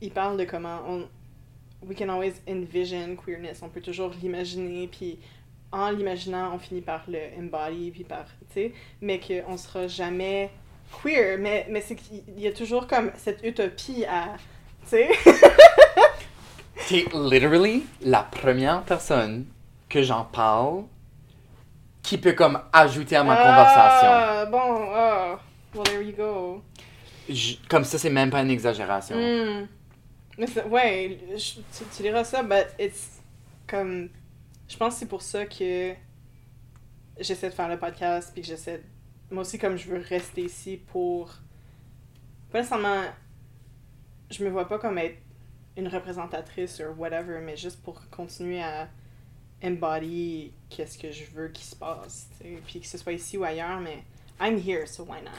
il 0.00 0.10
parle 0.10 0.36
de 0.36 0.44
comment 0.44 0.80
on, 0.86 1.08
we 1.86 1.96
can 1.96 2.08
always 2.08 2.34
envision 2.48 3.16
queerness. 3.16 3.60
On 3.62 3.68
peut 3.68 3.80
toujours 3.80 4.12
l'imaginer, 4.20 4.88
puis 4.88 5.18
en 5.70 5.90
l'imaginant, 5.90 6.54
on 6.54 6.58
finit 6.58 6.82
par 6.82 7.04
le 7.08 7.18
embody, 7.38 7.90
puis 7.90 8.04
par, 8.04 8.26
tu 8.48 8.54
sais, 8.54 8.72
mais 9.00 9.18
qu'on 9.18 9.56
sera 9.56 9.86
jamais 9.86 10.50
queer, 11.02 11.38
mais, 11.38 11.66
mais 11.70 11.80
c'est 11.80 11.96
qu'il 11.96 12.38
y 12.38 12.46
a 12.46 12.52
toujours 12.52 12.86
comme 12.86 13.10
cette 13.16 13.42
utopie 13.42 14.04
à. 14.04 14.36
Tu 14.82 14.88
sais? 14.90 15.08
T'es 16.88 17.06
literally 17.14 17.84
la 18.02 18.22
première 18.24 18.82
personne 18.82 19.46
que 19.88 20.02
j'en 20.02 20.24
parle 20.24 20.84
qui 22.02 22.18
peut 22.18 22.32
comme 22.32 22.60
ajouter 22.72 23.16
à 23.16 23.24
ma 23.24 23.36
conversation. 23.36 24.08
Ah, 24.10 24.46
bon, 24.46 24.88
ah. 24.92 25.40
Well, 25.74 25.84
there 25.84 26.02
you 26.02 26.12
go. 26.16 26.62
Je- 27.28 27.56
comme 27.68 27.84
ça, 27.84 27.98
c'est 27.98 28.10
même 28.10 28.30
pas 28.30 28.42
une 28.42 28.50
exagération. 28.50 29.16
Hmm. 29.16 29.66
Mais 30.38 30.46
ouais, 30.68 31.18
je- 31.36 31.54
tu, 31.76 31.84
tu 31.96 32.02
liras 32.02 32.24
ça, 32.24 32.42
but 32.42 32.66
it's 32.78 33.20
comme. 33.66 34.08
Je 34.68 34.76
pense 34.76 34.94
que 34.94 35.00
c'est 35.00 35.06
pour 35.08 35.22
ça 35.22 35.44
que 35.46 35.92
j'essaie 37.20 37.48
de 37.50 37.54
faire 37.54 37.68
le 37.68 37.78
podcast, 37.78 38.30
puis 38.32 38.42
que 38.42 38.48
j'essaie. 38.48 38.82
Moi 39.30 39.42
aussi, 39.42 39.58
comme 39.58 39.76
je 39.76 39.88
veux 39.88 40.02
rester 40.08 40.42
ici 40.42 40.76
pour. 40.90 41.30
Pas 42.50 42.58
nécessairement. 42.58 43.02
Je 44.30 44.44
me 44.44 44.50
vois 44.50 44.66
pas 44.68 44.78
comme 44.78 44.98
être 44.98 45.18
une 45.76 45.88
représentatrice 45.88 46.80
ou 46.80 47.00
whatever, 47.00 47.38
mais 47.42 47.56
juste 47.56 47.82
pour 47.82 48.00
continuer 48.10 48.62
à 48.62 48.88
embody 49.62 50.52
qu'est-ce 50.70 50.98
que 50.98 51.10
je 51.12 51.24
veux 51.34 51.48
qu'il 51.48 51.64
se 51.64 51.76
passe. 51.76 52.28
Puis 52.66 52.80
que 52.80 52.86
ce 52.86 52.98
soit 52.98 53.12
ici 53.12 53.36
ou 53.38 53.44
ailleurs, 53.44 53.80
mais 53.80 54.02
I'm 54.40 54.56
here, 54.58 54.86
so 54.86 55.04
why 55.04 55.20
not? 55.22 55.30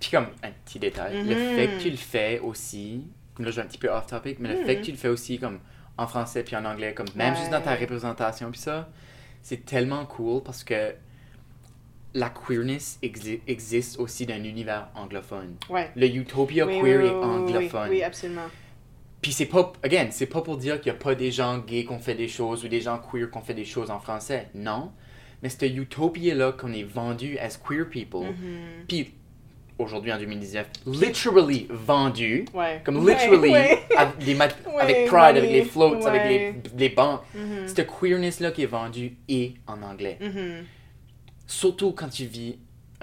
Puis 0.00 0.10
comme 0.10 0.28
un 0.42 0.50
petit 0.64 0.78
détail, 0.78 1.14
le 1.24 1.34
Mhm. 1.34 1.54
fait 1.54 1.68
que 1.68 1.80
tu 1.82 1.90
le 1.90 1.96
fais 1.96 2.38
aussi, 2.38 3.02
comme 3.34 3.44
là 3.46 3.50
je 3.50 3.56
vais 3.56 3.62
un 3.62 3.66
petit 3.68 3.78
peu 3.78 3.90
off 3.90 4.06
topic, 4.06 4.38
mais 4.38 4.48
le 4.50 4.58
Mhm. 4.60 4.64
fait 4.66 4.76
que 4.76 4.84
tu 4.84 4.90
le 4.92 4.96
fais 4.96 5.08
aussi 5.08 5.38
comme 5.38 5.58
en 5.96 6.06
français 6.06 6.44
puis 6.44 6.54
en 6.54 6.64
anglais, 6.64 6.94
comme 6.94 7.08
même 7.16 7.34
juste 7.34 7.50
dans 7.50 7.60
ta 7.60 7.74
représentation 7.74 8.50
puis 8.52 8.60
ça, 8.60 8.88
c'est 9.42 9.64
tellement 9.64 10.06
cool 10.06 10.42
parce 10.42 10.62
que 10.62 10.94
la 12.14 12.30
queerness 12.30 12.98
exi- 13.02 13.40
existe 13.46 13.98
aussi 13.98 14.24
dans 14.26 14.34
un 14.34 14.44
univers 14.44 14.88
anglophone. 14.94 15.56
Ouais. 15.68 15.90
Le 15.94 16.06
Utopia 16.06 16.66
Oui, 16.66 16.78
queer 16.80 16.98
oui, 17.00 17.06
est 17.06 17.14
oui, 17.14 17.22
anglophone. 17.22 17.90
Oui, 17.90 18.02
absolument. 18.02 18.46
Puis 19.20 19.32
c'est 19.32 19.46
pas, 19.46 19.72
again, 19.82 20.08
c'est 20.10 20.26
pas 20.26 20.42
pour 20.42 20.56
dire 20.56 20.80
qu'il 20.80 20.92
y 20.92 20.94
a 20.94 20.98
pas 20.98 21.14
des 21.14 21.30
gens 21.32 21.58
gays 21.58 21.84
qui 21.84 21.90
ont 21.92 21.98
fait 21.98 22.14
des 22.14 22.28
choses 22.28 22.64
ou 22.64 22.68
des 22.68 22.80
gens 22.80 22.98
queer 22.98 23.30
qui 23.30 23.36
ont 23.38 23.42
fait 23.42 23.54
des 23.54 23.64
choses 23.64 23.90
en 23.90 23.98
français. 23.98 24.48
Non. 24.54 24.92
Mais 25.42 25.48
cette 25.48 25.62
utopia-là 25.74 26.52
qu'on 26.52 26.72
est 26.72 26.84
vendu 26.84 27.36
as 27.38 27.56
queer 27.58 27.88
people, 27.88 28.28
Mhm. 28.30 28.84
puis 28.86 29.12
aujourd'hui 29.78 30.12
en 30.12 30.18
2019, 30.18 30.68
literally 30.86 31.66
vendu, 31.70 32.44
Ouais. 32.54 32.80
comme 32.84 33.08
literally, 33.08 33.50
ouais. 33.52 33.78
avec, 33.96 34.18
des 34.18 34.34
Pride, 34.34 35.36
avec 35.36 35.50
les 35.50 35.62
floats, 35.64 36.06
avec 36.08 36.22
les, 36.24 36.54
les 36.76 36.88
banques. 36.88 37.22
Mhm. 37.34 37.66
Cette 37.68 37.86
queerness-là 37.88 38.50
qui 38.52 38.62
est 38.62 38.66
vendue 38.66 39.16
est 39.28 39.54
en 39.66 39.80
anglais. 39.82 40.18
Mhm. 40.20 40.64
Surtout 41.46 41.92
quand 41.92 42.08
tu 42.08 42.24
vis 42.26 42.58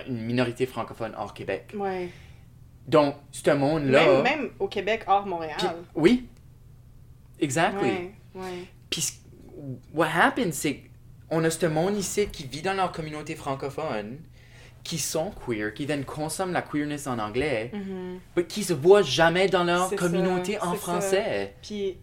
une 0.07 0.21
minorité 0.21 0.65
francophone 0.65 1.13
hors 1.17 1.33
Québec. 1.33 1.71
Ouais. 1.75 2.09
Donc, 2.87 3.15
ce 3.31 3.51
monde-là... 3.51 4.21
Même, 4.21 4.23
même 4.23 4.49
au 4.59 4.67
Québec, 4.67 5.03
hors 5.07 5.25
Montréal. 5.25 5.55
puis- 5.57 5.67
oui. 5.95 6.27
Exactly. 7.39 7.89
Ouais, 7.89 8.11
ouais. 8.35 8.65
Puis, 8.89 9.13
what 9.93 10.07
happens, 10.13 10.51
c'est 10.51 10.81
qu'on 11.29 11.43
a 11.43 11.49
ce 11.49 11.65
monde 11.65 11.97
ici 11.97 12.27
qui 12.27 12.45
vit 12.45 12.61
dans 12.61 12.73
leur 12.73 12.91
communauté 12.91 13.35
francophone, 13.35 14.19
qui 14.83 14.99
sont 14.99 15.31
queer, 15.45 15.73
qui 15.73 15.87
then 15.87 16.05
consomment 16.05 16.53
la 16.53 16.61
queerness 16.61 17.07
en 17.07 17.17
anglais, 17.17 17.71
mais 18.37 18.45
qui 18.45 18.63
se 18.63 18.73
voient 18.73 19.01
jamais 19.01 19.47
dans 19.47 19.63
leur 19.63 19.93
communauté 19.95 20.53
ça, 20.53 20.67
en 20.67 20.73
français. 20.75 21.55
Puis, 21.63 21.97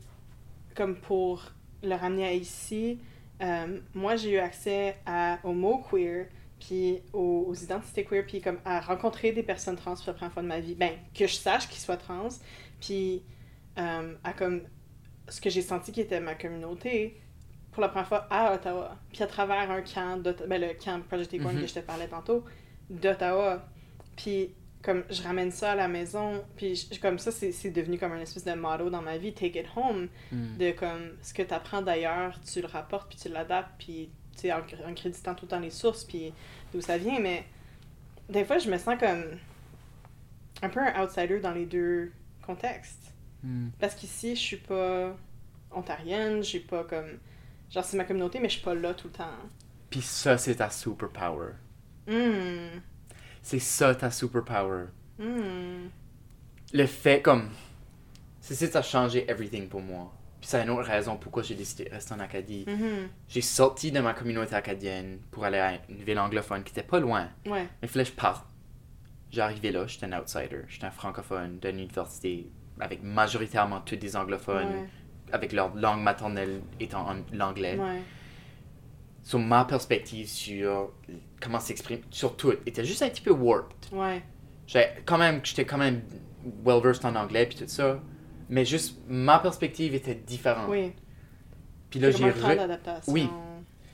comme 0.75 0.97
pour 0.97 1.45
le 1.83 1.95
ramener 1.95 2.27
à 2.27 2.33
ici, 2.33 2.99
euh, 3.41 3.79
moi, 3.95 4.17
j'ai 4.17 4.33
eu 4.33 4.39
accès 4.39 4.97
à, 5.07 5.39
au 5.45 5.53
mot 5.53 5.79
queer, 5.91 6.27
puis 6.65 7.01
aux, 7.13 7.45
aux 7.49 7.55
identités 7.55 8.05
queer, 8.05 8.25
puis 8.27 8.41
comme 8.41 8.59
à 8.65 8.81
rencontrer 8.81 9.33
des 9.33 9.43
personnes 9.43 9.77
trans 9.77 9.95
pour 9.95 10.07
la 10.07 10.13
première 10.15 10.33
fois 10.33 10.43
de 10.43 10.49
ma 10.49 10.61
vie. 10.61 10.75
Ben, 10.75 10.93
que 11.15 11.27
je 11.27 11.35
sache 11.35 11.69
qu'ils 11.69 11.81
soient 11.81 11.97
trans, 11.97 12.29
puis 12.81 13.23
euh, 13.79 14.15
à 14.23 14.33
comme 14.33 14.63
ce 15.29 15.41
que 15.41 15.51
j'ai 15.51 15.63
senti 15.63 15.91
qui 15.93 16.01
était 16.03 16.21
ma 16.21 16.35
communauté 16.35 17.21
pour 17.73 17.81
la 17.81 17.89
première 17.89 18.07
fois 18.07 18.27
à 18.31 18.55
Ottawa. 18.55 18.97
Puis 19.13 19.23
à 19.23 19.27
travers 19.27 19.71
un 19.71 19.83
camp, 19.83 20.23
ben, 20.47 20.61
le 20.61 20.75
camp 20.75 21.01
Project 21.09 21.35
Acorn 21.35 21.55
Mhm. 21.57 21.61
que 21.63 21.67
je 21.67 21.75
te 21.75 21.81
parlais 21.81 22.07
tantôt, 22.09 22.45
d'Ottawa. 22.91 23.67
Puis 24.17 24.55
comme 24.83 25.05
je 25.11 25.23
ramène 25.23 25.51
ça 25.53 25.73
à 25.73 25.75
la 25.77 25.87
maison, 25.89 26.43
puis 26.57 26.75
je- 26.75 26.99
comme 27.01 27.19
ça, 27.19 27.31
c'est 27.31 27.71
devenu 27.71 27.99
comme 27.99 28.13
un 28.13 28.21
espèce 28.21 28.45
de 28.45 28.53
motto 28.53 28.91
dans 28.91 29.01
ma 29.01 29.17
vie, 29.17 29.33
take 29.33 29.59
it 29.59 29.67
home, 29.77 30.09
Mm. 30.33 30.57
de 30.59 30.71
comme 30.73 31.13
ce 31.23 31.33
que 31.33 31.43
tu 31.43 31.55
apprends 31.55 31.83
d'ailleurs, 31.83 32.39
tu 32.45 32.61
le 32.61 32.67
rapportes, 32.67 33.09
puis 33.09 33.19
tu 33.19 33.29
l'adaptes, 33.29 33.71
puis 33.79 34.11
en, 34.53 34.91
en 34.91 34.95
créditant 34.95 35.35
tout 35.35 35.45
le 35.47 35.51
temps 35.51 35.61
les 35.61 35.71
sources, 35.71 36.05
puis 36.05 36.33
d'où 36.73 36.81
ça 36.81 36.99
vient, 36.99 37.21
mais 37.21 37.45
des 38.29 38.45
fois, 38.45 38.59
je 38.59 38.71
me 38.71 38.79
sens 38.79 38.99
comme 38.99 39.39
un 40.63 40.69
peu 40.69 40.81
un 40.81 41.03
outsider 41.03 41.41
dans 41.41 41.53
les 41.53 41.67
deux 41.67 42.13
contextes. 42.43 43.15
Mm. 43.43 43.71
Parce 43.81 43.95
qu'ici, 43.95 44.37
je 44.37 44.41
suis 44.41 44.57
pas 44.59 45.17
ontarienne, 45.73 46.43
suis 46.43 46.61
pas 46.61 46.85
comme... 46.85 47.19
Genre, 47.71 47.85
c'est 47.85 47.97
ma 47.97 48.05
communauté, 48.05 48.41
mais 48.41 48.49
je 48.49 48.55
suis 48.57 48.65
pas 48.65 48.75
là 48.75 48.95
tout 48.95 49.09
le 49.09 49.15
temps. 49.15 49.51
Puis 49.91 50.03
ça, 50.03 50.39
c'est 50.39 50.57
ta 50.57 50.71
superpower. 50.71 51.53
Hum, 52.07 52.83
C'est 53.43 53.59
ça 53.61 53.95
ta 53.95 54.11
superpower. 54.11 54.87
hum, 55.19 55.91
Le 56.73 56.87
fait 56.87 57.23
comme... 57.23 57.51
C'est 58.41 58.55
ça, 58.55 58.69
ça 58.71 58.79
a 58.81 58.83
changé 58.83 59.31
everything 59.31 59.69
pour 59.69 59.81
moi. 59.81 60.13
Puis 60.43 60.51
c'est 60.51 60.61
une 60.65 60.71
autre 60.71 60.89
raison 60.89 61.17
pourquoi 61.17 61.45
j'ai 61.45 61.55
décidé 61.55 61.85
de 61.85 61.91
rester 61.91 62.13
en 62.15 62.19
Acadie. 62.19 62.65
mhm. 62.67 63.09
J'ai 63.29 63.41
sorti 63.43 63.93
de 63.93 64.01
ma 64.01 64.13
communauté 64.13 64.57
acadienne 64.57 65.21
pour 65.31 65.45
aller 65.45 65.59
à 65.61 65.75
une 65.89 66.03
ville 66.03 66.19
anglophone 66.19 66.65
qui 66.65 66.73
était 66.73 66.83
pas 66.83 66.99
loin. 66.99 67.29
Ouais, 67.47 67.63
Mais 67.63 67.69
il 67.85 67.89
fallait 67.89 68.05
que 68.05 68.11
je 68.11 68.17
parte. 68.17 68.45
J'arrivais 69.31 69.71
là, 69.71 69.87
j'étais 69.87 70.07
un 70.07 70.21
outsider. 70.21 70.63
J'étais 70.67 70.87
un 70.87 70.91
francophone 70.91 71.61
d'une 71.61 71.79
université 71.79 72.51
avec 72.81 73.05
majoritairement 73.05 73.81
tous 73.83 73.95
des 73.95 74.17
anglophones, 74.17 74.67
ouais, 74.67 74.89
avec 75.31 75.53
leur 75.53 75.75
langue 75.77 76.03
maternelle 76.03 76.61
étant 76.81 77.07
l'anglais. 77.33 77.79
ouais. 77.79 78.03
Sur 79.23 79.39
ma 79.39 79.65
perspective 79.65 80.27
sur 80.27 80.91
comment 81.41 81.61
s'exprimer, 81.61 82.03
sur 82.11 82.37
tout, 82.37 82.53
était 82.67 82.85
juste 82.85 83.03
un 83.03 83.09
petit 83.09 83.23
peu 83.23 83.31
warped. 83.31 83.93
Ouais, 83.93 84.21
J'avais 84.67 85.01
quand 85.07 85.19
même, 85.19 85.41
j'étais 85.45 85.65
quand 85.65 85.79
même 85.79 86.03
well 86.65 86.83
versed 86.83 87.05
en 87.07 87.15
anglais 87.15 87.47
puis 87.47 87.57
tout 87.57 87.69
ça, 87.69 88.01
mais 88.49 88.65
juste 88.65 88.99
ma 89.09 89.39
perspective 89.39 89.95
était 89.95 90.15
différente. 90.15 90.69
oui. 90.69 90.93
Puis 91.91 92.01
là 92.01 92.11
j'ai 92.11 92.31
re-. 92.31 93.03
Oui. 93.09 93.29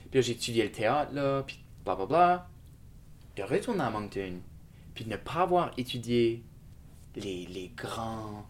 Puis 0.09 0.17
là, 0.19 0.21
j'ai 0.21 0.31
étudié 0.31 0.63
le 0.63 0.71
théâtre, 0.71 1.11
là, 1.13 1.43
puis 1.45 1.59
bla 1.85 1.95
bla 1.95 2.05
bla. 2.07 2.49
De 3.35 3.43
retourner 3.43 3.83
à 3.83 3.89
Moncton, 3.91 4.39
puis 4.95 5.03
de 5.05 5.09
ne 5.11 5.17
pas 5.17 5.41
avoir 5.43 5.71
étudié 5.77 6.43
les, 7.15 7.45
les 7.45 7.71
grands 7.75 8.47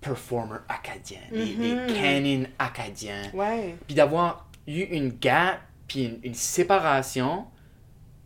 performers 0.00 0.62
acadiens, 0.68 1.20
les, 1.32 1.54
les 1.56 1.74
Mhm. 1.74 1.86
canons 1.94 2.46
acadiens, 2.58 3.30
Ouais, 3.34 3.76
puis 3.86 3.94
d'avoir 3.94 4.48
eu 4.66 4.82
une 4.82 5.10
gap, 5.10 5.60
puis 5.88 6.04
une, 6.04 6.20
une 6.22 6.34
séparation. 6.34 7.46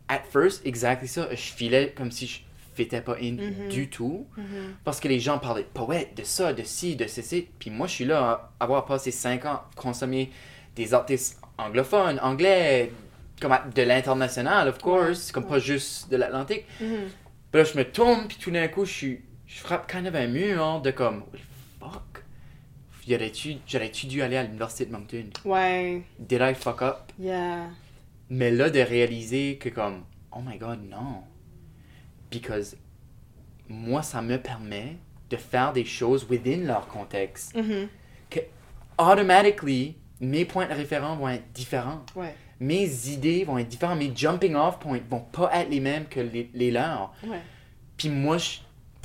At 0.07 0.21
first, 0.29 0.63
exactly 0.67 1.07
ça, 1.07 1.27
je 1.31 1.35
filais 1.41 1.91
comme 1.97 2.11
si 2.11 2.27
je 2.27 2.39
fitais 2.75 3.01
pas 3.01 3.15
in 3.21 3.33
Mhm. 3.33 3.69
du 3.69 3.89
tout. 3.89 4.27
mhm. 4.37 4.75
Parce 4.83 4.99
que 4.99 5.07
les 5.07 5.19
gens 5.19 5.39
parlaient 5.39 5.63
de 5.63 5.67
poètes, 5.67 6.15
de 6.17 6.23
ça, 6.23 6.53
de 6.53 6.63
ci, 6.63 6.95
de 6.95 7.07
ceci. 7.07 7.47
Puis 7.59 7.69
moi, 7.71 7.87
je 7.87 7.93
suis 7.93 8.05
là 8.05 8.49
à 8.59 8.63
avoir 8.63 8.85
passé 8.85 9.11
5 9.11 9.45
ans 9.45 9.61
consommer 9.75 10.31
des 10.75 10.93
artistes 10.93 11.39
anglophones, 11.57 12.19
anglais, 12.21 12.91
comme 13.41 13.55
de 13.73 13.81
l'international, 13.81 14.67
of 14.67 14.77
course, 14.79 15.31
comme 15.31 15.47
pas 15.47 15.59
juste 15.59 16.09
de 16.11 16.17
l'Atlantique. 16.17 16.65
Mhm. 16.81 17.09
Puis 17.51 17.61
là, 17.61 17.63
je 17.63 17.77
me 17.77 17.83
tourne, 17.83 18.27
puis 18.27 18.37
tout 18.37 18.51
d'un 18.51 18.67
coup, 18.67 18.85
je 18.85 18.91
suis, 18.91 19.21
je 19.47 19.59
frappe 19.59 19.89
kind 19.91 20.05
of 20.07 20.15
un 20.15 20.27
mur 20.27 20.81
de 20.81 20.91
comme, 20.91 21.19
what 21.19 21.37
the 21.37 21.39
fuck? 21.79 22.23
J'aurais-tu 23.07 23.57
j'aurais-tu 23.67 24.07
dû 24.07 24.21
aller 24.23 24.35
à 24.37 24.43
l'université 24.43 24.85
de 24.87 24.91
Moncton? 24.91 25.25
Ouais, 25.45 26.01
Did 26.19 26.39
I 26.41 26.53
fuck 26.55 26.81
up? 26.81 27.11
yeah. 27.19 27.67
Mais 28.29 28.49
là, 28.51 28.69
de 28.71 28.79
réaliser 28.79 29.57
que 29.57 29.69
comme, 29.69 30.03
oh 30.31 30.39
my 30.43 30.57
god, 30.57 30.79
non. 30.89 31.21
Because 32.31 32.75
moi, 33.69 34.01
ça 34.03 34.21
me 34.21 34.37
permet 34.37 34.97
de 35.29 35.37
faire 35.37 35.73
des 35.73 35.85
choses 35.85 36.25
within 36.29 36.65
leur 36.65 36.87
contexte. 36.87 37.55
Mhm. 37.55 37.87
Automatically, 38.97 39.95
mes 40.21 40.45
points 40.45 40.67
de 40.67 40.73
référence 40.73 41.19
vont 41.19 41.27
être 41.27 41.51
différents. 41.51 42.05
Ouais, 42.15 42.33
Mes 42.61 43.09
idées 43.09 43.43
vont 43.43 43.57
être 43.57 43.67
différentes. 43.67 43.99
Mes 43.99 44.13
jumping 44.15 44.55
off 44.55 44.79
points 44.79 45.01
vont 45.09 45.19
pas 45.19 45.51
être 45.53 45.69
les 45.69 45.81
mêmes 45.81 46.05
que 46.05 46.21
les, 46.21 46.49
les 46.53 46.71
leurs. 46.71 47.13
ouais. 47.27 47.41
Puis 47.97 48.09
moi, 48.09 48.37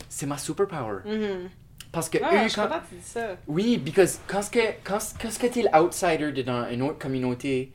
c'est 0.09 0.27
ma 0.27 0.39
superpower. 0.39 1.01
Mhm. 1.05 1.49
Parce 1.91 2.09
que 2.09 2.19
Ah, 2.23 2.45
eux, 2.45 2.49
je 2.49 2.55
quand- 2.55 2.63
contente 2.69 2.83
que 2.85 2.89
tu 2.91 3.01
dis 3.01 3.07
ça. 3.07 3.37
Oui, 3.49 3.77
because 3.79 4.21
quand 4.29 4.43
ce 4.43 4.51
que, 4.51 4.61
quand, 4.85 4.99
quand 5.21 5.31
ce 5.31 5.39
que 5.41 5.47
t'es 5.49 5.63
l'outsider 5.63 6.31
de 6.31 6.43
dans 6.43 6.69
une 6.71 6.83
autre 6.83 6.99
communauté, 6.99 7.73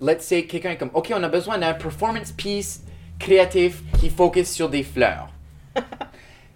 let's 0.00 0.22
say 0.24 0.46
quelqu'un 0.46 0.70
est 0.70 0.78
comme, 0.78 0.90
ok, 0.94 1.12
on 1.14 1.22
a 1.22 1.28
besoin 1.28 1.58
d'un 1.58 1.74
performance 1.74 2.32
piece 2.32 2.82
créatif 3.20 3.82
qui 4.00 4.10
focus 4.10 4.50
sur 4.50 4.68
des 4.68 4.82
fleurs. 4.82 5.28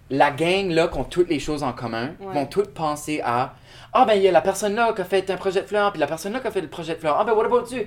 La 0.09 0.29
gang 0.31 0.69
là, 0.69 0.87
qui 0.87 0.97
ont 0.97 1.03
toutes 1.03 1.29
les 1.29 1.39
choses 1.39 1.63
en 1.63 1.71
commun, 1.73 2.13
Ouais. 2.19 2.33
vont 2.33 2.45
toutes 2.45 2.73
penser 2.73 3.21
à, 3.23 3.55
ah 3.93 4.05
ben 4.05 4.13
il 4.15 4.21
y 4.21 4.27
a 4.27 4.31
la 4.31 4.41
personne 4.41 4.75
là 4.75 4.91
qui 4.93 5.01
a 5.01 5.05
fait 5.05 5.29
un 5.31 5.35
projet 5.37 5.61
de 5.61 5.67
fleurs, 5.67 5.91
puis 5.91 5.99
la 5.99 6.05
personne 6.07 6.33
là 6.33 6.39
qui 6.41 6.47
a 6.47 6.51
fait 6.51 6.61
le 6.61 6.67
projet 6.67 6.93
de 6.95 6.99
fleurs, 6.99 7.17
ah 7.19 7.23
ben 7.23 7.33
what 7.33 7.45
about 7.45 7.65
you? 7.71 7.83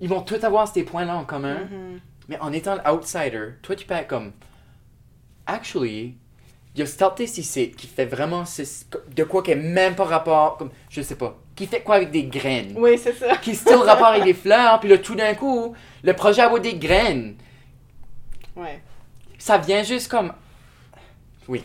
Ils 0.00 0.08
vont 0.08 0.22
tous 0.22 0.42
avoir 0.44 0.66
ces 0.66 0.82
points 0.84 1.04
là 1.04 1.16
en 1.16 1.24
commun. 1.24 1.58
Mhm. 1.70 2.00
Mais 2.28 2.38
en 2.40 2.52
étant 2.52 2.76
l'outsider, 2.84 3.50
toi, 3.62 3.74
tu 3.76 3.86
peux 3.86 3.94
être 3.94 4.06
comme. 4.08 4.32
Actually, 5.46 6.14
il 6.74 6.80
y 6.80 6.82
a 6.82 6.86
cet 6.86 7.00
artiste 7.02 7.38
ici 7.38 7.70
qui 7.70 7.86
fait 7.86 8.04
vraiment 8.04 8.44
ce- 8.44 8.62
de 9.14 9.24
quoi 9.24 9.42
qui 9.42 9.52
est 9.52 9.56
même 9.56 9.94
pas 9.94 10.04
rapport. 10.04 10.56
Comme, 10.58 10.70
je 10.90 11.00
sais 11.00 11.14
pas. 11.16 11.36
Qui 11.56 11.66
fait 11.66 11.80
quoi 11.80 11.94
avec 11.96 12.10
des 12.10 12.24
graines 12.24 12.74
Oui, 12.76 12.98
c'est 12.98 13.14
ça. 13.14 13.36
Qui 13.38 13.50
est 13.52 13.54
still 13.54 13.76
rapport 13.76 14.08
avec 14.08 14.24
des 14.24 14.34
fleurs, 14.34 14.78
puis 14.80 14.88
là, 14.88 14.98
tout 14.98 15.14
d'un 15.14 15.34
coup, 15.34 15.74
le 16.02 16.12
projet 16.12 16.42
a 16.42 16.58
des 16.58 16.74
graines. 16.74 17.36
Ouais. 18.58 18.80
Ça 19.38 19.58
vient 19.58 19.82
juste 19.82 20.08
comme. 20.10 20.32
Oui. 21.46 21.64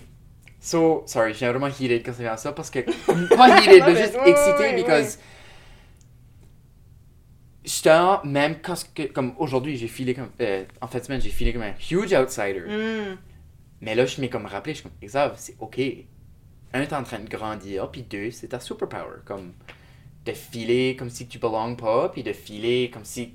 So, 0.59 1.03
sorry, 1.07 1.33
j'ai 1.33 1.49
vraiment 1.49 1.67
heated 1.67 2.05
quand 2.05 2.13
ça 2.13 2.21
vient 2.23 2.31
à 2.33 2.37
ça 2.37 2.53
parce 2.53 2.69
que. 2.69 2.79
Pas 3.35 3.59
heated, 3.61 3.79
Non, 3.81 3.87
mais 3.87 3.95
juste 4.03 4.17
excité 4.25 4.75
because. 4.75 5.19
J'étais 7.65 7.97
même 8.25 8.59
quand. 8.61 8.75
ce 8.75 8.85
que- 8.85 9.11
Comme 9.11 9.33
aujourd'hui, 9.37 9.77
j'ai 9.77 9.87
filé 9.87 10.13
comme. 10.13 10.29
euh, 10.41 10.65
en 10.81 10.87
fait, 10.87 11.03
semaine, 11.05 11.21
j'ai 11.21 11.29
filé 11.29 11.53
comme 11.53 11.61
un 11.63 11.73
huge 11.89 12.13
outsider. 12.13 12.61
Mm. 12.67 13.17
Mais 13.81 13.95
là, 13.95 14.05
je 14.05 14.19
m'ai 14.21 14.29
comme 14.29 14.45
rappelé, 14.45 14.73
je 14.75 14.79
suis 14.81 14.89
comme, 14.89 14.97
Xav, 15.07 15.33
c'est 15.37 15.55
ok. 15.59 15.79
Un, 16.73 16.85
t'es 16.85 16.95
en 16.95 17.03
train 17.03 17.19
de 17.19 17.29
grandir, 17.29 17.89
puis 17.91 18.01
deux, 18.03 18.31
c'est 18.31 18.47
ta 18.49 18.59
superpower. 18.59 19.19
Comme, 19.25 19.53
de 20.25 20.31
filer 20.31 20.95
comme 20.97 21.09
si 21.09 21.27
tu 21.27 21.37
belonges 21.37 21.77
pas, 21.77 22.09
puis 22.09 22.23
de 22.23 22.31
filer 22.33 22.89
comme 22.93 23.03
si 23.05 23.33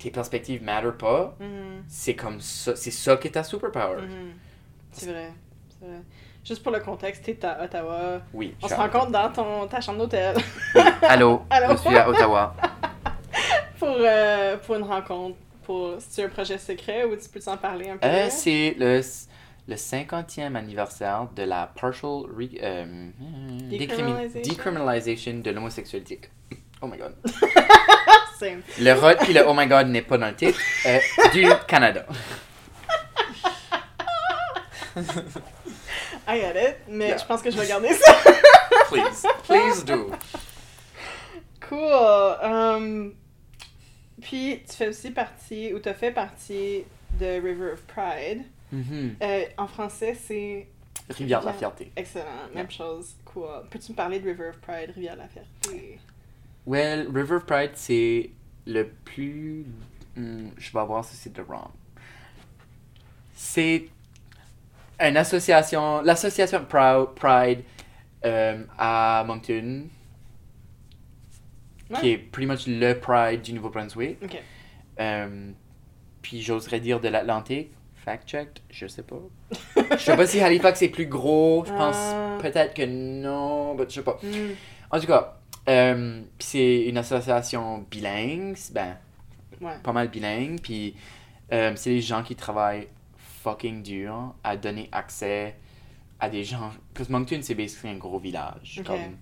tes 0.00 0.10
perspectives 0.10 0.62
matter 0.62 0.90
pas. 0.98 1.36
Mhm. 1.40 1.84
C'est 1.88 2.14
comme 2.16 2.40
ça, 2.40 2.74
c'est 2.76 2.90
ça 2.90 3.16
qui 3.16 3.28
est 3.28 3.32
ta 3.32 3.44
superpower. 3.44 4.02
Mhm. 4.02 4.32
C'est 4.92 5.06
vrai. 5.10 5.32
C'est 5.78 5.86
vrai. 5.86 6.00
Juste 6.44 6.62
pour 6.62 6.72
le 6.72 6.80
contexte, 6.80 7.22
t'es 7.24 7.44
à 7.44 7.62
Ottawa. 7.62 8.20
Oui. 8.32 8.54
On 8.62 8.68
se 8.68 8.74
rencontre 8.74 9.10
dans 9.10 9.30
ton, 9.30 9.66
ta 9.68 9.80
chambre 9.80 9.98
d'hôtel 9.98 10.34
Allô, 11.02 11.42
Allô? 11.50 11.76
je 11.76 11.80
suis 11.82 11.96
à 11.96 12.08
Ottawa. 12.08 12.54
pour, 13.78 13.88
euh, 14.00 14.56
pour 14.56 14.76
une 14.76 14.82
rencontre. 14.84 15.36
Pour, 15.62 15.94
c'est 15.98 16.24
un 16.24 16.28
projet 16.30 16.56
secret 16.58 17.04
ou 17.04 17.14
tu 17.16 17.28
peux 17.28 17.38
t'en 17.40 17.56
parler 17.58 17.90
un 17.90 17.96
peu? 17.98 18.06
Euh, 18.08 18.28
c'est 18.30 18.74
le, 18.78 19.00
le 19.68 19.74
50e 19.76 20.56
anniversaire 20.56 21.28
de 21.36 21.42
la 21.42 21.66
partial 21.66 22.22
re- 22.36 22.58
euh, 22.62 23.10
Decriminalisation. 23.78 24.50
decriminalisation 24.52 25.34
de 25.40 25.50
l'homosexualité. 25.50 26.20
Oh 26.82 26.86
my 26.86 26.96
god. 26.96 27.14
Same. 28.40 28.62
Le 28.80 28.92
rot 28.94 29.16
puis 29.22 29.32
le 29.32 29.42
oh 29.46 29.54
my 29.54 29.66
god 29.66 29.86
n'est 29.88 30.02
pas 30.02 30.18
dans 30.18 30.28
le 30.28 30.34
titre. 30.34 30.58
euh, 30.86 30.98
du 31.32 31.44
Canada. 31.68 32.04
I 36.28 36.38
get 36.40 36.56
it, 36.56 36.76
mais 36.88 37.08
Yeah. 37.08 37.18
je 37.18 37.24
pense 37.26 37.42
que 37.42 37.50
je 37.50 37.56
vais 37.58 37.66
garder 37.66 37.92
ça. 37.94 38.12
Please. 38.88 39.26
Please 39.46 39.84
do. 39.84 40.10
Cool. 41.60 42.36
Um, 42.42 43.14
puis, 44.20 44.62
tu 44.68 44.76
fais 44.76 44.88
aussi 44.88 45.10
partie, 45.10 45.72
ou 45.72 45.78
tu 45.78 45.88
as 45.88 45.94
fait 45.94 46.10
partie 46.12 46.84
de 47.18 47.26
River 47.40 47.72
of 47.72 47.82
Pride. 47.82 48.42
Mhm. 48.72 49.16
Euh, 49.22 49.44
en 49.56 49.66
français, 49.66 50.14
c'est 50.26 50.66
Rivière 51.08 51.40
de 51.40 51.46
la 51.46 51.52
Fierté. 51.54 51.90
excellent. 51.96 52.24
Même 52.54 52.70
chose. 52.70 53.16
Cool. 53.24 53.48
Peux-tu 53.70 53.92
me 53.92 53.96
parler 53.96 54.20
de 54.20 54.28
River 54.28 54.48
of 54.50 54.58
Pride, 54.60 54.90
Rivière 54.94 55.14
de 55.14 55.20
la 55.20 55.28
Fierté? 55.28 55.98
Well, 56.66 57.08
River 57.12 57.38
Pride, 57.46 57.72
c'est 57.74 58.30
le 58.66 58.88
plus. 59.04 59.64
Hmm, 60.16 60.48
je 60.56 60.72
vais 60.72 60.84
voir 60.84 61.04
si 61.04 61.16
c'est 61.16 61.32
de 61.32 61.42
wrong. 61.42 61.70
C'est 63.34 63.88
une 65.00 65.16
association, 65.16 66.02
l'association 66.02 66.64
Pride 66.66 67.62
euh, 68.24 68.64
à 68.78 69.24
Moncton, 69.26 69.84
Ouais. 71.88 71.98
qui 71.98 72.10
est 72.10 72.18
pretty 72.18 72.46
much 72.46 72.66
le 72.68 72.92
Pride 72.94 73.42
du 73.42 73.52
Nouveau-Brunswick. 73.54 74.18
Euh, 75.00 75.50
puis 76.22 76.40
j'oserais 76.40 76.78
dire 76.78 77.00
de 77.00 77.08
l'Atlantique. 77.08 77.72
Fact-checked, 78.04 78.60
je 78.70 78.86
sais 78.86 79.02
pas. 79.02 79.16
Je 79.90 79.96
sais 79.96 80.16
pas 80.16 80.26
si 80.26 80.40
Halifax 80.40 80.80
est 80.82 80.88
plus 80.88 81.06
gros. 81.06 81.64
Je 81.66 81.72
pense 81.72 81.96
Ah. 81.98 82.38
peut-être 82.40 82.74
que 82.74 82.84
non, 82.86 83.74
mais 83.74 83.84
je 83.88 83.94
sais 83.94 84.02
pas. 84.02 84.18
Hmm. 84.22 84.52
En 84.90 85.00
tout 85.00 85.06
cas, 85.06 85.39
euh, 85.70 86.22
puis 86.38 86.46
c'est 86.48 86.82
une 86.86 86.98
association 86.98 87.86
bilingue, 87.90 88.56
ben, 88.72 88.96
Ouais. 89.60 89.78
pas 89.82 89.92
mal 89.92 90.08
bilingue, 90.08 90.58
puis 90.60 90.94
euh, 91.52 91.72
c'est 91.76 91.90
des 91.90 92.00
gens 92.00 92.22
qui 92.22 92.34
travaillent 92.34 92.88
fucking 93.42 93.82
dur 93.82 94.34
à 94.42 94.56
donner 94.56 94.88
accès 94.90 95.54
à 96.18 96.30
des 96.30 96.44
gens. 96.44 96.70
Parce 96.94 97.08
que 97.08 97.12
Moncton, 97.12 97.40
c'est 97.42 97.54
basically 97.54 97.90
un 97.90 97.98
gros 97.98 98.18
village. 98.18 98.80
Comme, 98.86 99.16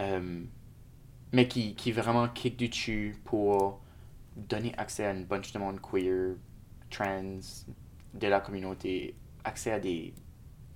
euh, 0.00 0.42
mais 1.32 1.48
qui, 1.48 1.74
qui 1.74 1.90
vraiment 1.92 2.28
kick 2.28 2.56
du 2.58 2.68
dessus 2.68 3.16
pour 3.24 3.80
donner 4.36 4.74
accès 4.76 5.06
à 5.06 5.12
une 5.12 5.24
bunch 5.24 5.52
de 5.52 5.58
monde 5.58 5.80
queer, 5.80 6.34
trans, 6.90 7.40
de 8.14 8.26
la 8.26 8.40
communauté, 8.40 9.14
accès 9.44 9.72
à 9.72 9.80
des, 9.80 10.12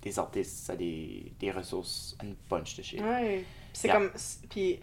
des 0.01 0.17
artistes, 0.19 0.69
à 0.71 0.75
des, 0.75 1.33
des 1.39 1.51
ressources, 1.51 2.15
à 2.19 2.25
une 2.25 2.35
bunch 2.49 2.75
de 2.77 2.81
shit. 2.81 2.99
Ouais. 3.01 3.45
C'est 3.79 3.87
Yeah. 3.89 3.97
comme. 3.97 4.11
Puis 4.49 4.79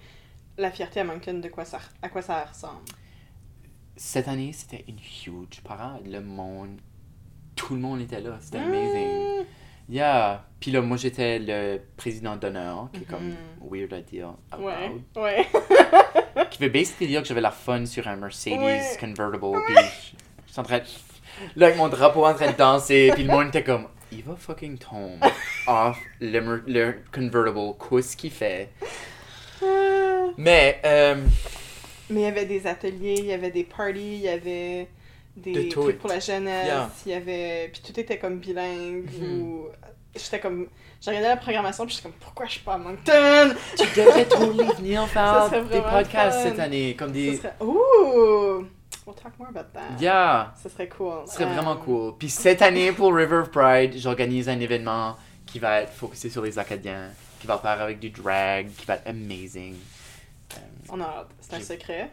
la 0.57 0.71
fierté 0.71 1.01
à 1.01 1.05
Moncton, 1.05 1.35
de 1.35 1.49
quoi 1.49 1.65
ça, 1.65 1.79
à 2.01 2.09
quoi 2.09 2.23
ça 2.23 2.45
ressemble? 2.45 2.85
Cette 3.97 4.29
année, 4.29 4.53
c'était 4.53 4.85
une 4.89 4.99
huge 4.99 5.61
parade. 5.65 6.07
Le 6.07 6.21
monde, 6.21 6.79
tout 7.57 7.75
le 7.75 7.81
monde 7.81 8.01
était 8.01 8.21
là. 8.21 8.37
C'était 8.41 8.59
amazing. 8.59 9.41
Mm. 9.41 9.45
Yeah. 9.89 10.45
Puis 10.61 10.71
là, 10.71 10.81
moi, 10.81 10.97
j'étais 10.97 11.39
le 11.41 11.81
président 11.97 12.37
d'honneur, 12.37 12.89
qui 12.93 13.01
est 13.03 13.05
comme 13.05 13.31
Mhm. 13.31 13.37
weird 13.71 13.93
à 13.93 14.01
dire 14.01 14.29
out 14.53 14.61
Ouais. 14.61 14.89
loud. 14.89 15.03
Ouais. 15.17 15.47
Qui 16.51 16.63
veut 16.63 16.69
basically 16.71 17.09
dire 17.09 17.23
que 17.23 17.29
j'avais 17.29 17.41
la 17.41 17.51
fun 17.51 17.85
sur 17.87 18.07
un 18.09 18.17
Mercedes 18.17 18.59
Ouais. 18.59 18.81
convertible. 18.99 19.61
Puis 19.67 19.75
je 19.75 20.17
je 20.47 20.53
suis 20.53 20.61
en 20.61 20.63
train 20.63 20.79
de... 20.79 20.85
Là, 21.57 21.67
avec 21.67 21.79
mon 21.79 21.89
drapeau 21.89 22.25
en 22.27 22.35
train 22.35 22.53
de 22.53 22.57
danser. 22.57 23.11
Puis 23.15 23.25
le 23.25 23.31
monde 23.33 23.49
était 23.49 23.65
comme, 23.65 23.89
il 24.17 24.23
va 24.25 24.37
fucking 24.37 24.79
tomber 24.79 25.27
off 25.67 25.99
le, 26.21 26.63
le 26.67 26.95
convertible. 27.13 27.75
Qu'est-ce 27.91 28.17
qu'il 28.17 28.31
fait? 28.31 28.71
Mais, 30.37 30.81
euh, 30.85 31.17
Mais 32.11 32.21
il 32.21 32.25
y 32.25 32.27
avait 32.27 32.45
des 32.47 32.67
ateliers, 32.67 33.17
il 33.19 33.27
y 33.27 33.33
avait 33.33 33.51
des 33.51 33.65
parties, 33.65 34.17
il 34.17 34.21
y 34.23 34.29
avait 34.29 34.89
De 35.37 35.53
des 35.53 35.69
trucs 35.69 35.99
pour 35.99 36.09
la 36.11 36.21
jeunesse, 36.21 36.67
Yeah. 36.67 36.91
il 37.07 37.13
y 37.13 37.15
avait... 37.15 37.71
Puis 37.73 37.83
tout 37.83 37.99
était 38.01 38.19
comme 38.19 38.39
bilingue 38.39 39.09
Mhm. 39.21 39.43
ou... 39.43 39.67
J'étais 40.15 40.39
comme... 40.41 40.69
J'ai 41.01 41.11
regardé 41.11 41.29
la 41.29 41.37
programmation 41.37 41.85
puis 41.87 41.95
j'étais 41.95 42.09
comme, 42.09 42.19
pourquoi 42.21 42.47
je 42.47 42.53
suis 42.53 42.61
pas 42.61 42.75
à 42.75 42.79
Moncton? 42.79 43.55
tu 43.77 44.01
devrais 44.01 44.25
totally 44.27 44.69
venir 44.79 45.07
faire 45.09 45.51
des 45.51 45.81
podcasts 45.81 46.39
fun. 46.39 46.49
cette 46.51 46.59
année. 46.61 46.95
Comme 46.99 47.13
des... 47.13 47.37
serait... 47.37 47.55
Ouh! 47.61 48.65
We'll 49.07 49.15
talk 49.17 49.39
more 49.39 49.49
about 49.49 49.73
that. 49.75 50.01
Yeah. 50.01 50.55
Ça 50.57 50.69
serait 50.71 50.89
cool. 50.89 51.27
Ce 51.27 51.35
serait 51.35 51.45
vraiment 51.53 51.77
cool. 51.77 52.15
Puis 52.19 52.31
cette 52.31 52.63
année, 52.63 52.91
pour 52.93 53.15
River 53.15 53.37
of 53.39 53.51
Pride, 53.51 53.95
j'organise 53.99 54.49
un 54.49 54.59
événement 54.61 55.17
qui 55.45 55.59
va 55.59 55.83
être 55.83 55.93
focusé 55.93 56.31
sur 56.31 56.43
les 56.43 56.59
Acadiens, 56.59 57.11
qui 57.39 57.47
va 57.47 57.59
faire 57.59 57.81
avec 57.83 57.99
du 58.01 58.09
drag, 58.11 58.71
qui 58.75 58.87
va 58.87 58.95
être 58.95 59.07
amazing. 59.07 59.75
Euh, 60.55 60.61
On 60.89 61.01
a 61.01 61.05
hâte. 61.05 61.29
C'est 61.41 61.55
un 61.57 61.61
secret, 61.61 62.11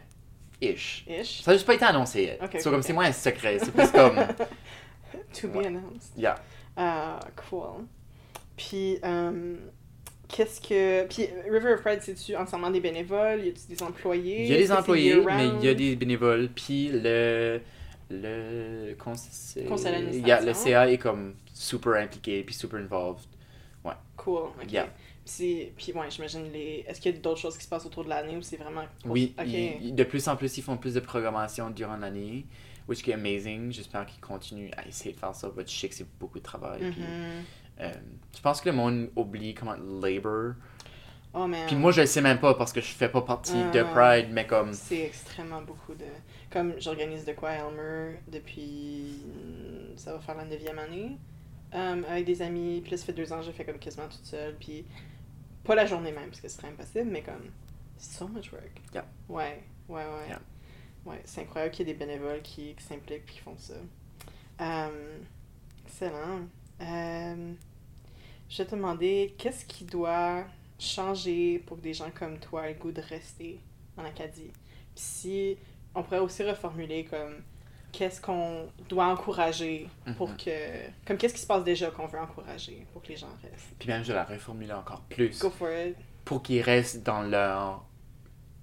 ish. 0.60 1.04
ish? 1.08 1.42
Ça 1.42 1.50
n'a 1.50 1.56
juste 1.56 1.66
pas 1.66 1.74
été 1.74 1.84
annoncé. 1.86 2.22
yet. 2.24 2.38
Ok, 2.42 2.60
So, 2.60 2.70
comme 2.70 2.80
ok. 2.80 2.86
c'est 2.86 2.92
moins 2.92 3.06
un 3.06 3.12
secret, 3.12 3.58
c'est 3.58 3.72
plus 3.72 3.90
comme. 3.90 4.16
To 5.40 5.48
be 5.48 5.56
Ouais. 5.56 5.66
announced. 5.66 6.12
Yeah. 6.16 6.36
Ah, 6.76 7.20
cool. 7.48 7.86
Puis, 8.56 8.98
euh, 9.04 9.56
qu'est-ce 10.32 10.60
que. 10.60 11.06
Puis, 11.06 11.28
River 11.48 11.74
of 11.74 11.82
Pride, 11.82 12.00
c'est-tu 12.02 12.34
entièrement 12.34 12.70
des 12.70 12.80
bénévoles? 12.80 13.44
Y 13.44 13.48
a-tu 13.50 13.66
des 13.68 13.82
employés? 13.82 14.42
Il 14.46 14.50
y 14.50 14.54
a 14.54 14.58
des 14.58 14.66
que 14.66 14.72
employés, 14.72 15.20
mais 15.24 15.48
il 15.60 15.64
y 15.64 15.68
a 15.68 15.74
des 15.74 15.94
bénévoles. 15.96 16.48
Puis 16.54 16.88
le. 16.92 17.60
Le 18.10 18.94
conseil. 18.94 19.64
Conseil 19.66 19.92
d'administration. 19.92 20.26
Yeah, 20.26 20.40
le 20.44 20.52
CA 20.54 20.90
est 20.90 20.98
comme 20.98 21.34
super 21.54 21.94
impliqué, 21.94 22.42
puis 22.42 22.54
super 22.54 22.78
involved. 22.80 23.24
Cool, 24.16 24.50
ok. 24.62 24.70
Yeah. 24.70 24.88
Puis, 25.24 25.72
puis 25.76 25.92
ouais, 25.94 26.10
j'imagine 26.10 26.52
les. 26.52 26.84
Est-ce 26.86 27.00
qu'il 27.00 27.12
y 27.14 27.16
a 27.16 27.18
d'autres 27.18 27.40
choses 27.40 27.56
qui 27.56 27.64
se 27.64 27.68
passent 27.68 27.86
autour 27.86 28.04
de 28.04 28.10
l'année 28.10 28.36
ou 28.36 28.42
c'est 28.42 28.56
vraiment. 28.58 28.84
Oui, 29.06 29.34
Ok. 29.38 29.46
ils- 29.48 29.94
de 29.94 30.04
plus 30.04 30.28
en 30.28 30.36
plus, 30.36 30.56
ils 30.58 30.62
font 30.62 30.76
plus 30.76 30.94
de 30.94 31.00
programmation 31.00 31.70
durant 31.70 31.96
l'année, 31.96 32.44
which 32.88 33.04
is 33.06 33.12
amazing. 33.12 33.72
J'espère 33.72 34.04
qu'ils 34.06 34.20
continuent 34.20 34.70
à 34.76 34.86
essayer 34.86 35.12
de 35.14 35.18
faire 35.18 35.34
ça, 35.34 35.50
mais 35.56 35.64
je 35.66 35.72
sais 35.72 35.88
que 35.88 35.94
c'est 35.94 36.06
beaucoup 36.20 36.38
de 36.38 36.44
travail. 36.44 36.80
puis, 36.92 37.00
Mhm. 37.00 37.42
Euh, 37.82 37.92
je 38.36 38.40
pense 38.40 38.60
que 38.60 38.68
le 38.70 38.76
monde 38.76 39.10
oublie 39.16 39.54
comment 39.54 39.74
labor? 40.00 40.54
Oh, 41.34 41.46
man. 41.46 41.66
Puis 41.66 41.76
moi, 41.76 41.92
je 41.92 42.02
le 42.02 42.06
sais 42.06 42.20
même 42.20 42.38
pas 42.40 42.54
parce 42.54 42.72
que 42.72 42.80
je 42.80 42.86
fais 42.92 43.08
pas 43.08 43.22
partie 43.22 43.54
de. 43.72 43.82
Pride, 43.94 44.28
mais 44.32 44.46
comme. 44.46 44.72
C'est 44.74 45.04
extrêmement 45.06 45.62
beaucoup 45.62 45.94
de. 45.94 46.04
Comme 46.50 46.74
j'organise 46.78 47.24
de 47.24 47.32
quoi 47.32 47.50
à 47.50 47.54
Elmer 47.54 48.18
depuis. 48.28 49.22
Ça 49.96 50.12
va 50.12 50.20
faire 50.20 50.36
la 50.36 50.44
neuvième 50.44 50.78
année. 50.78 51.16
euh, 51.74 52.02
avec 52.08 52.26
des 52.26 52.42
amis. 52.42 52.80
Puis 52.82 52.90
là, 52.90 52.96
ça 52.98 53.06
fait 53.06 53.12
deux 53.14 53.32
ans, 53.32 53.40
j'ai 53.42 53.52
fait 53.52 53.64
comme 53.64 53.78
quasiment 53.78 54.08
toute 54.08 54.24
seule. 54.26 54.54
Puis 54.60 54.84
pas 55.64 55.74
la 55.74 55.86
journée 55.86 56.12
même, 56.12 56.28
parce 56.28 56.40
que 56.40 56.48
ce 56.48 56.56
serait 56.56 56.68
impossible, 56.68 57.10
mais 57.10 57.22
comme. 57.22 57.50
So 57.96 58.28
much 58.28 58.52
work. 58.52 58.80
Yeah. 58.92 59.06
Ouais, 59.28 59.62
ouais, 59.88 60.04
ouais. 60.04 60.28
Yeah. 60.28 60.40
Ouais, 61.06 61.22
c'est 61.24 61.40
incroyable 61.42 61.72
qu'il 61.72 61.86
y 61.86 61.90
ait 61.90 61.94
des 61.94 61.98
bénévoles 61.98 62.42
qui, 62.42 62.74
qui 62.74 62.84
s'impliquent 62.84 63.24
puis 63.24 63.36
qui 63.36 63.40
font 63.40 63.56
ça. 63.56 63.74
Euh, 64.60 65.18
excellent. 65.86 66.40
Euh, 66.80 67.52
je 68.52 68.58
vais 68.58 68.66
te 68.68 68.74
demander, 68.74 69.34
qu'est-ce 69.38 69.64
qui 69.64 69.84
doit 69.84 70.44
changer 70.78 71.58
pour 71.66 71.78
que 71.78 71.82
des 71.82 71.94
gens 71.94 72.10
comme 72.14 72.38
toi 72.38 72.68
aient 72.68 72.74
le 72.74 72.78
goût 72.78 72.92
de 72.92 73.00
rester 73.00 73.58
en 73.96 74.04
Acadie? 74.04 74.50
Puis 74.94 75.04
si 75.04 75.56
on 75.94 76.02
pourrait 76.02 76.18
aussi 76.18 76.42
reformuler 76.42 77.04
comme 77.04 77.36
qu'est-ce 77.92 78.20
qu'on 78.20 78.68
doit 78.90 79.06
encourager 79.06 79.88
pour 80.18 80.28
Mhm. 80.30 80.36
que. 80.36 80.50
Comme 81.06 81.16
qu'est-ce 81.16 81.34
qui 81.34 81.40
se 81.40 81.46
passe 81.46 81.64
déjà 81.64 81.90
qu'on 81.90 82.06
veut 82.06 82.18
encourager 82.18 82.86
pour 82.92 83.00
que 83.02 83.08
les 83.08 83.16
gens 83.16 83.28
restent? 83.42 83.74
Puis 83.78 83.88
même, 83.88 84.04
je 84.04 84.12
la 84.12 84.24
reformule 84.24 84.72
encore 84.72 85.00
plus. 85.08 85.38
Go 85.38 85.48
for 85.50 85.68
it. 85.70 85.96
Pour 86.24 86.42
qu'ils 86.42 86.60
restent 86.62 87.02
dans 87.02 87.22
leur 87.22 87.84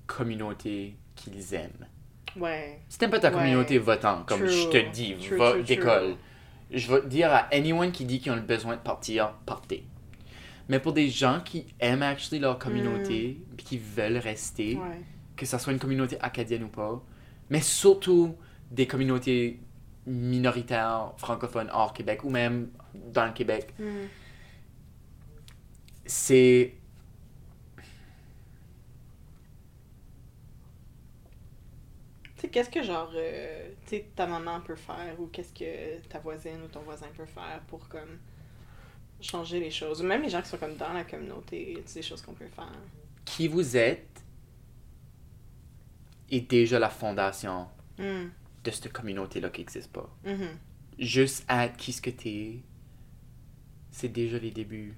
communauté 0.07 0.95
qu'ils 1.15 1.53
aiment. 1.53 1.87
Ouais. 2.35 2.79
Si 2.89 2.97
t'aimes 2.97 3.09
pas 3.11 3.19
ta 3.19 3.29
Ouais. 3.29 3.35
communauté 3.37 3.77
votant, 3.79 4.23
comme 4.25 4.41
True. 4.41 4.49
je 4.51 4.67
te 4.69 4.89
dis, 4.91 5.15
True, 5.17 5.37
va 5.37 5.57
d'école. 5.61 6.15
Je 6.71 6.91
vais 6.93 7.07
dire 7.07 7.31
à 7.33 7.47
anyone 7.53 7.91
qui 7.91 8.05
dit 8.05 8.19
qu'ils 8.19 8.31
ont 8.31 8.35
le 8.35 8.41
besoin 8.41 8.75
de 8.75 8.81
partir, 8.81 9.33
partez. 9.45 9.83
Mais 10.67 10.79
pour 10.79 10.93
des 10.93 11.09
gens 11.09 11.41
qui 11.43 11.65
aiment 11.79 12.03
actually 12.03 12.39
leur 12.39 12.59
communauté, 12.59 13.41
puis 13.57 13.65
qui 13.65 13.77
veulent 13.79 14.17
rester, 14.17 14.75
Mm. 14.75 14.79
Ouais. 14.81 15.01
que 15.35 15.45
ça 15.45 15.57
soit 15.57 15.73
une 15.73 15.79
communauté 15.79 16.17
acadienne 16.21 16.63
ou 16.63 16.67
pas, 16.67 17.01
mais 17.49 17.61
surtout 17.61 18.35
des 18.69 18.85
communautés 18.85 19.59
minoritaires 20.05 21.13
francophones 21.17 21.69
hors 21.73 21.93
Québec 21.93 22.23
ou 22.23 22.29
même 22.29 22.69
dans 23.13 23.25
le 23.25 23.31
Québec, 23.31 23.73
Mm. 23.79 23.83
c'est 26.05 26.73
Tu 32.39 32.45
sais, 32.45 32.49
qu'est-ce 32.49 32.69
que 32.69 32.81
genre, 32.81 33.11
euh, 33.15 33.69
tu 33.83 33.89
sais, 33.97 34.05
ta 34.15 34.25
maman 34.25 34.61
peut 34.61 34.75
faire 34.77 35.19
ou 35.19 35.27
qu'est-ce 35.27 35.51
que 35.53 35.99
ta 36.07 36.19
voisine 36.19 36.61
ou 36.63 36.67
ton 36.69 36.79
voisin 36.79 37.07
peut 37.15 37.25
faire 37.25 37.59
pour 37.67 37.89
comme 37.89 38.17
changer 39.19 39.59
les 39.59 39.69
choses? 39.71 40.01
Ou 40.01 40.05
même 40.05 40.21
les 40.21 40.29
gens 40.29 40.41
qui 40.41 40.47
sont 40.47 40.57
comme 40.57 40.77
dans 40.77 40.93
la 40.93 41.03
communauté, 41.03 41.73
tu 41.75 41.81
sais, 41.85 41.99
des 41.99 42.05
choses 42.05 42.21
qu'on 42.21 42.33
peut 42.33 42.47
faire. 42.47 42.71
qui 43.25 43.47
vous 43.49 43.75
êtes 43.77 44.23
est 46.31 46.49
déjà 46.49 46.79
la 46.79 46.89
fondation 46.89 47.67
Mm. 47.97 48.29
de 48.63 48.71
cette 48.71 48.93
communauté-là 48.93 49.49
qui 49.49 49.59
n'existe 49.61 49.91
pas. 49.91 50.09
Mhm. 50.23 50.57
Juste 50.97 51.45
être 51.49 51.75
qui 51.75 51.91
ce 51.91 52.01
que 52.01 52.09
t'es, 52.09 52.61
c'est 53.91 54.07
déjà 54.07 54.39
les 54.39 54.51
débuts. 54.51 54.95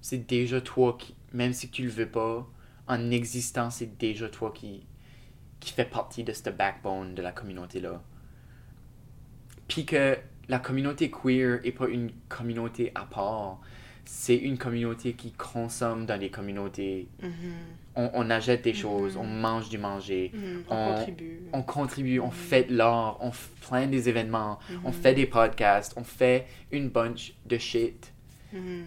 C'est 0.00 0.26
déjà 0.26 0.60
toi 0.62 0.96
qui, 0.98 1.14
même 1.34 1.52
si 1.52 1.68
tu 1.70 1.82
le 1.82 1.90
veux 1.90 2.08
pas, 2.08 2.48
en 2.86 3.10
existant, 3.10 3.68
c'est 3.70 3.98
déjà 3.98 4.28
toi 4.30 4.50
qui, 4.54 4.86
qui 5.60 5.72
fait 5.72 5.84
partie 5.84 6.24
de 6.24 6.32
cette 6.32 6.56
backbone 6.56 7.14
de 7.14 7.22
la 7.22 7.32
communauté-là. 7.32 8.00
Puis 9.66 9.84
que 9.84 10.16
la 10.48 10.58
communauté 10.58 11.10
queer 11.10 11.60
est 11.64 11.72
pas 11.72 11.88
une 11.88 12.10
communauté 12.28 12.90
à 12.94 13.04
part, 13.04 13.60
c'est 14.04 14.36
une 14.36 14.56
communauté 14.56 15.12
qui 15.12 15.32
consomme 15.32 16.06
dans 16.06 16.18
les 16.18 16.30
communautés. 16.30 17.08
Mhm. 17.22 17.30
On, 17.96 18.10
on 18.14 18.30
achète 18.30 18.62
des 18.62 18.72
choses, 18.72 19.16
Mhm. 19.16 19.20
on 19.20 19.26
mange 19.26 19.68
du 19.68 19.76
manger, 19.76 20.30
Mhm. 20.32 20.64
On, 20.70 20.74
On- 20.76 20.94
contribue. 20.94 21.40
on 21.52 21.62
contribue, 21.62 22.20
on 22.20 22.30
fait 22.30 22.64
de 22.64 22.76
l'art, 22.76 23.18
on 23.20 23.30
plein 23.68 23.86
des 23.86 24.08
événements, 24.08 24.58
on 24.84 24.92
fait 24.92 25.12
des 25.12 25.26
podcasts, 25.26 25.92
on 25.96 26.04
fait 26.04 26.46
une 26.70 26.88
bunch 26.88 27.34
de 27.44 27.58
shit. 27.58 28.12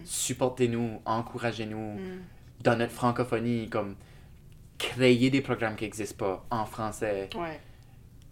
Supportez-nous, 0.04 1.00
encouragez-nous 1.04 1.92
Mhm. 1.98 2.20
dans 2.64 2.76
notre 2.76 2.92
francophonie, 2.92 3.68
comme 3.68 3.94
créer 4.82 5.30
des 5.30 5.40
programmes 5.40 5.76
qui 5.76 5.84
n'existent 5.84 6.16
pas 6.26 6.46
en 6.50 6.66
français, 6.66 7.28
Ouais. 7.36 7.60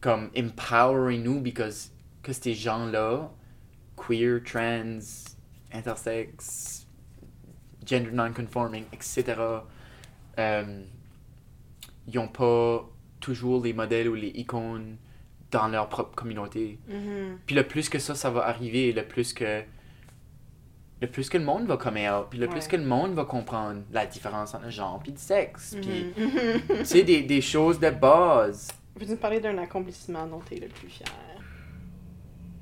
comme 0.01 0.31
empowering-nous 0.37 1.41
because 1.41 1.93
que 2.23 2.33
ces 2.33 2.55
gens-là, 2.55 3.31
queer, 3.97 4.41
trans, 4.45 4.99
intersex, 5.73 6.87
gender 7.87 8.11
non-conforming, 8.13 8.85
etc., 8.93 9.25
euh, 10.39 10.83
ils 12.09 12.15
n'ont 12.17 12.29
pas 12.29 12.89
toujours 13.21 13.63
les 13.63 13.73
modèles 13.73 14.09
ou 14.09 14.15
les 14.15 14.29
icônes 14.29 14.97
dans 15.51 15.69
leur 15.69 15.89
propre 15.89 16.15
communauté. 16.15 16.79
Mhm. 16.89 17.39
Puis 17.47 17.55
le 17.55 17.63
plus 17.67 17.89
que 17.89 17.99
ça, 17.99 18.15
ça 18.15 18.31
va 18.31 18.47
arriver, 18.47 18.93
le 18.93 19.07
plus 19.07 19.33
que 19.33 19.63
le 21.01 21.07
plus 21.09 21.29
que 21.29 21.39
le 21.39 21.45
monde 21.45 21.67
va 21.67 21.77
come 21.77 21.97
out, 21.97 22.27
puis 22.31 22.39
le 22.39 22.47
plus 22.49 22.67
que 22.69 22.77
le 22.77 22.85
monde 22.85 23.15
va 23.15 23.25
comprendre 23.25 23.83
la 23.91 24.05
différence 24.07 24.55
entre 24.55 24.65
le 24.65 24.71
genre 24.71 24.99
puis 25.01 25.13
le 25.13 25.19
sexe, 25.19 25.77
puis 25.81 26.13
Mhm. 26.17 26.61
tu 26.81 26.85
sais 26.85 27.03
des, 27.03 27.23
des 27.23 27.41
choses 27.41 27.79
de 27.81 27.91
base. 27.91 28.69
Veux-tu 28.97 29.13
nous 29.13 29.17
parler 29.17 29.41
d'un 29.41 29.57
accomplissement 29.59 30.27
dont 30.27 30.41
tu 30.41 30.55
es 30.57 30.61
le 30.61 30.69
plus 30.69 30.89
fier? 30.89 31.07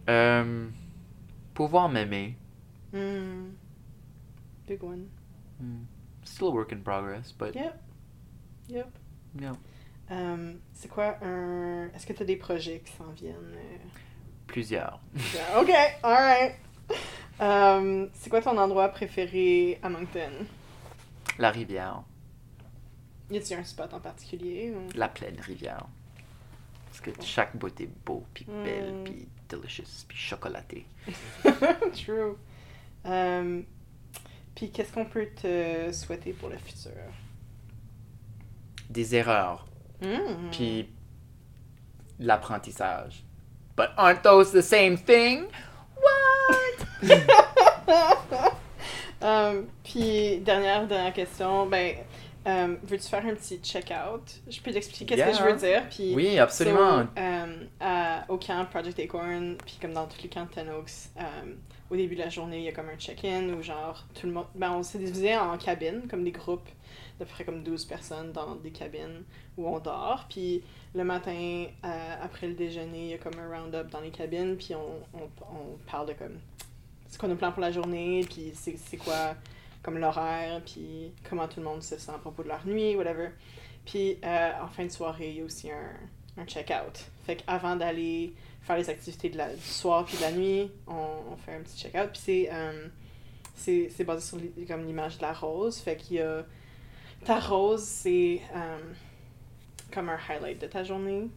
Euh, 0.09 0.69
pouvoir 1.55 1.89
m'aimer, 1.89 2.37
Mm. 2.93 3.51
Big 4.67 4.83
one. 4.83 5.07
hmm, 5.61 5.83
still 6.25 6.49
a 6.49 6.51
work 6.51 6.73
in 6.73 6.79
progress, 6.83 7.33
but 7.33 7.55
Yep. 7.55 7.75
Yep. 8.69 8.87
yeah. 9.41 9.53
Um, 10.11 10.61
c'est 10.73 10.89
quoi 10.89 11.17
un. 11.23 11.91
Est-ce 11.95 12.07
que 12.07 12.15
tu 12.15 12.23
as 12.23 12.27
des 12.27 12.37
projets 12.37 12.81
qui 12.85 12.93
s'en 12.93 13.11
viennent? 13.11 13.59
plusieurs. 14.47 14.99
Ok, 15.61 15.71
alright. 16.03 16.55
Um, 17.41 18.09
c'est 18.15 18.31
quoi 18.31 18.41
ton 18.43 18.57
endroit 18.59 18.89
préféré 18.89 19.79
à 19.83 19.89
Moncton? 19.89 20.33
La 21.39 21.51
rivière, 21.51 22.03
Y 23.31 23.37
a-t-il 23.39 23.61
un 23.61 23.65
spot 23.65 23.93
en 23.95 24.01
particulier? 24.01 24.73
ou- 24.75 24.89
la 24.99 25.09
pleine 25.09 25.39
rivière. 25.41 25.87
Parce 26.87 27.01
que 27.01 27.11
chaque 27.23 27.57
bout 27.57 27.79
est 27.81 27.91
beau, 28.05 28.25
puis 28.35 28.45
belle, 28.65 28.93
Mm. 28.93 29.05
puis 29.05 29.29
delicious, 29.49 30.05
puis 30.09 30.17
chocolaté. 30.19 30.85
True. 31.95 32.37
Um, 33.05 33.65
Puis 34.57 34.73
qu'est-ce 34.73 34.93
qu'on 34.93 35.05
peut 35.05 35.29
te 35.41 35.93
souhaiter 35.93 36.33
pour 36.33 36.49
le 36.49 36.57
futur? 36.59 36.91
Des 38.91 39.15
erreurs, 39.15 39.67
Mm. 40.03 40.51
puis 40.51 40.89
l'apprentissage. 42.19 43.23
But 43.77 43.91
aren't 43.97 44.23
those 44.23 44.51
the 44.51 44.63
same 44.63 44.97
thing? 44.99 45.45
Um, 49.21 49.67
puis, 49.85 50.39
dernière, 50.39 50.87
dernière 50.87 51.13
question, 51.13 51.67
ben, 51.67 51.97
um, 52.47 52.79
veux-tu 52.85 53.09
faire 53.09 53.25
un 53.27 53.35
petit 53.35 53.59
check-out? 53.63 54.23
Je 54.49 54.61
peux 54.61 54.73
t'expliquer 54.73 55.05
qu'est-ce 55.17 55.31
que 55.31 55.37
je 55.37 55.43
Yeah. 55.43 55.53
veux 55.53 55.59
dire, 55.59 55.83
puis... 55.91 56.15
Oui, 56.15 56.39
absolument. 56.39 57.03
So, 57.17 57.21
um, 57.21 57.69
à- 57.81 58.25
au 58.29 58.37
camp 58.39 58.65
Project 58.71 58.99
Acorn, 59.01 59.57
puis 59.65 59.79
comme 59.81 59.93
dans 59.93 60.07
tous 60.07 60.23
les 60.23 60.29
camps 60.29 60.45
de 60.45 60.51
Ten 60.51 60.69
Oaks, 60.71 61.11
um, 61.19 61.57
au 61.91 61.97
début 61.97 62.15
de 62.17 62.21
la 62.21 62.29
journée, 62.29 62.59
il 62.59 62.65
y 62.65 62.69
a 62.69 62.73
comme 62.73 62.89
un 62.89 62.99
check-in 62.99 63.49
où 63.55 63.63
genre 63.63 64.05
tout 64.15 64.27
le 64.27 64.33
monde... 64.33 64.47
Ben, 64.55 64.73
on 64.73 64.83
s'est 64.83 64.99
divisé 64.99 65.37
en 65.37 65.57
cabines, 65.57 66.03
comme 66.09 66.23
des 66.25 66.33
groupes 66.33 66.69
d'à 67.19 67.25
peu 67.25 67.33
près 67.33 67.45
comme 67.45 67.65
12 67.65 67.85
personnes 67.87 68.31
dans 68.33 68.55
des 68.57 68.71
cabines 68.71 69.25
où 69.57 69.67
on 69.67 69.79
dort. 69.81 70.27
Puis 70.29 70.63
le 70.95 71.03
matin, 71.03 71.65
euh, 71.85 72.15
après 72.23 72.47
le 72.47 72.55
déjeuner, 72.55 73.01
il 73.01 73.09
y 73.09 73.15
a 73.15 73.19
comme 73.19 73.33
un 73.41 73.49
round-up 73.59 73.89
dans 73.91 74.01
les 74.01 74.11
cabines, 74.11 74.57
puis 74.57 74.75
on, 74.77 75.01
on, 75.19 75.25
on 75.51 75.91
parle 75.91 76.09
de 76.09 76.13
comme... 76.13 76.39
C'est 77.09 77.19
quoi 77.19 77.29
nos 77.29 77.37
plans 77.37 77.53
pour 77.53 77.63
la 77.63 77.73
journée, 77.73 78.25
puis 78.29 78.53
c'est 78.55 78.97
quoi 78.97 79.35
comme 79.83 79.99
l'horaire, 79.99 80.61
puis 80.65 81.13
comment 81.29 81.49
tout 81.49 81.61
le 81.61 81.67
monde 81.67 81.83
se 81.83 81.97
sent 81.97 82.11
à 82.11 82.19
propos 82.19 82.43
de 82.43 82.49
leur 82.49 82.67
nuit, 82.67 82.95
whatever. 82.97 83.31
Puis 83.87 84.19
euh, 84.25 84.51
en 84.63 84.69
fin 84.69 84.85
de 84.85 84.91
soirée, 84.91 85.31
il 85.31 85.37
y 85.37 85.41
a 85.41 85.45
aussi 85.45 85.71
un, 85.71 86.43
un 86.43 86.45
check-out. 86.45 87.07
Fait 87.25 87.37
qu'avant 87.37 87.77
d'aller 87.77 88.35
faire 88.63 88.77
les 88.77 88.91
activités 88.91 89.31
de 89.31 89.39
la, 89.39 89.55
du 89.55 89.63
soir 89.63 90.05
puis 90.05 90.17
de 90.19 90.23
la 90.23 90.33
nuit, 90.33 90.71
on, 90.87 91.33
on 91.33 91.37
fait 91.37 91.55
un 91.55 91.61
petit 91.61 91.79
check-out. 91.79 92.11
Puis 92.11 92.21
c'est 92.21 92.51
euh, 92.53 94.05
basé 94.05 94.27
sur 94.27 94.37
l'image 94.37 95.17
de 95.17 95.23
la 95.23 95.33
rose. 95.33 95.79
Fait 95.79 95.97
qu'il 95.97 96.17
y 96.17 96.21
a... 96.21 96.45
Ta 97.25 97.41
rose, 97.41 97.83
c'est 97.83 98.43
euh, 98.55 98.79
comme 99.91 100.09
un 100.11 100.19
highlight 100.29 100.61
de 100.61 100.67
ta 100.67 100.85
journée. 100.85 101.29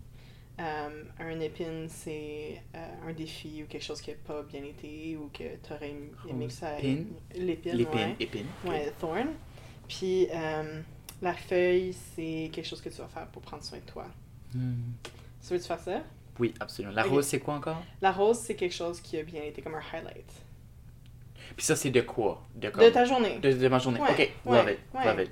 Euh, 0.62 1.04
un 1.20 1.40
épine, 1.40 1.88
c'est 1.90 2.62
euh, 2.76 3.10
un 3.10 3.14
défi 3.14 3.64
ou 3.64 3.68
quelque 3.68 3.84
chose 3.84 4.00
qui 4.00 4.12
n'a 4.12 4.18
pas 4.18 4.44
bien 4.44 4.64
été 4.64 5.18
ou 5.18 5.30
que 5.34 5.44
tu 5.66 5.74
aurais 5.74 5.90
aimé 6.30 6.46
que 6.48 6.54
ça... 6.54 6.72
Pin? 6.80 6.98
L'épine, 7.34 7.74
L'épine, 7.76 8.00
ouais. 8.00 8.16
épine. 8.20 8.46
Ouais, 8.66 8.94
thorn. 9.00 9.30
Puis 9.88 10.28
euh, 10.32 10.82
la 11.22 11.34
feuille, 11.34 11.94
c'est 11.94 12.52
quelque 12.54 12.68
chose 12.68 12.80
que 12.82 12.90
tu 12.90 12.98
vas 12.98 13.08
faire 13.08 13.26
pour 13.28 13.42
prendre 13.42 13.64
soin 13.64 13.80
de 13.80 13.92
toi. 13.92 14.06
Hmm. 14.54 14.92
Tu 15.46 15.54
veux-tu 15.54 15.66
faire 15.66 15.80
ça? 15.80 16.02
Oui, 16.38 16.54
absolument. 16.60 16.94
La 16.94 17.04
rose, 17.04 17.26
c'est 17.26 17.40
quoi 17.40 17.56
encore? 17.56 17.82
La 18.02 18.12
rose, 18.12 18.38
c'est 18.38 18.56
quelque 18.56 18.76
chose 18.76 19.02
qui 19.02 19.18
a 19.18 19.24
bien 19.24 19.42
été 19.42 19.62
comme 19.64 19.74
un 19.76 19.82
highlight. 19.94 20.32
Puis 21.56 21.66
ça, 21.66 21.76
c'est 21.76 21.90
de 21.90 22.02
quoi? 22.02 22.44
De, 22.56 22.68
De 22.68 22.70
comme- 22.70 22.92
ta 22.92 23.04
journée. 23.06 23.40
de, 23.40 23.52
de 23.52 23.68
ma 23.68 23.80
journée. 23.80 24.00
Ouais, 24.00 24.12
ok, 24.12 24.32
love 24.46 24.66
ouais, 24.66 24.74
it, 24.74 24.80
ouais. 24.94 25.06
love 25.06 25.22
it. 25.26 25.32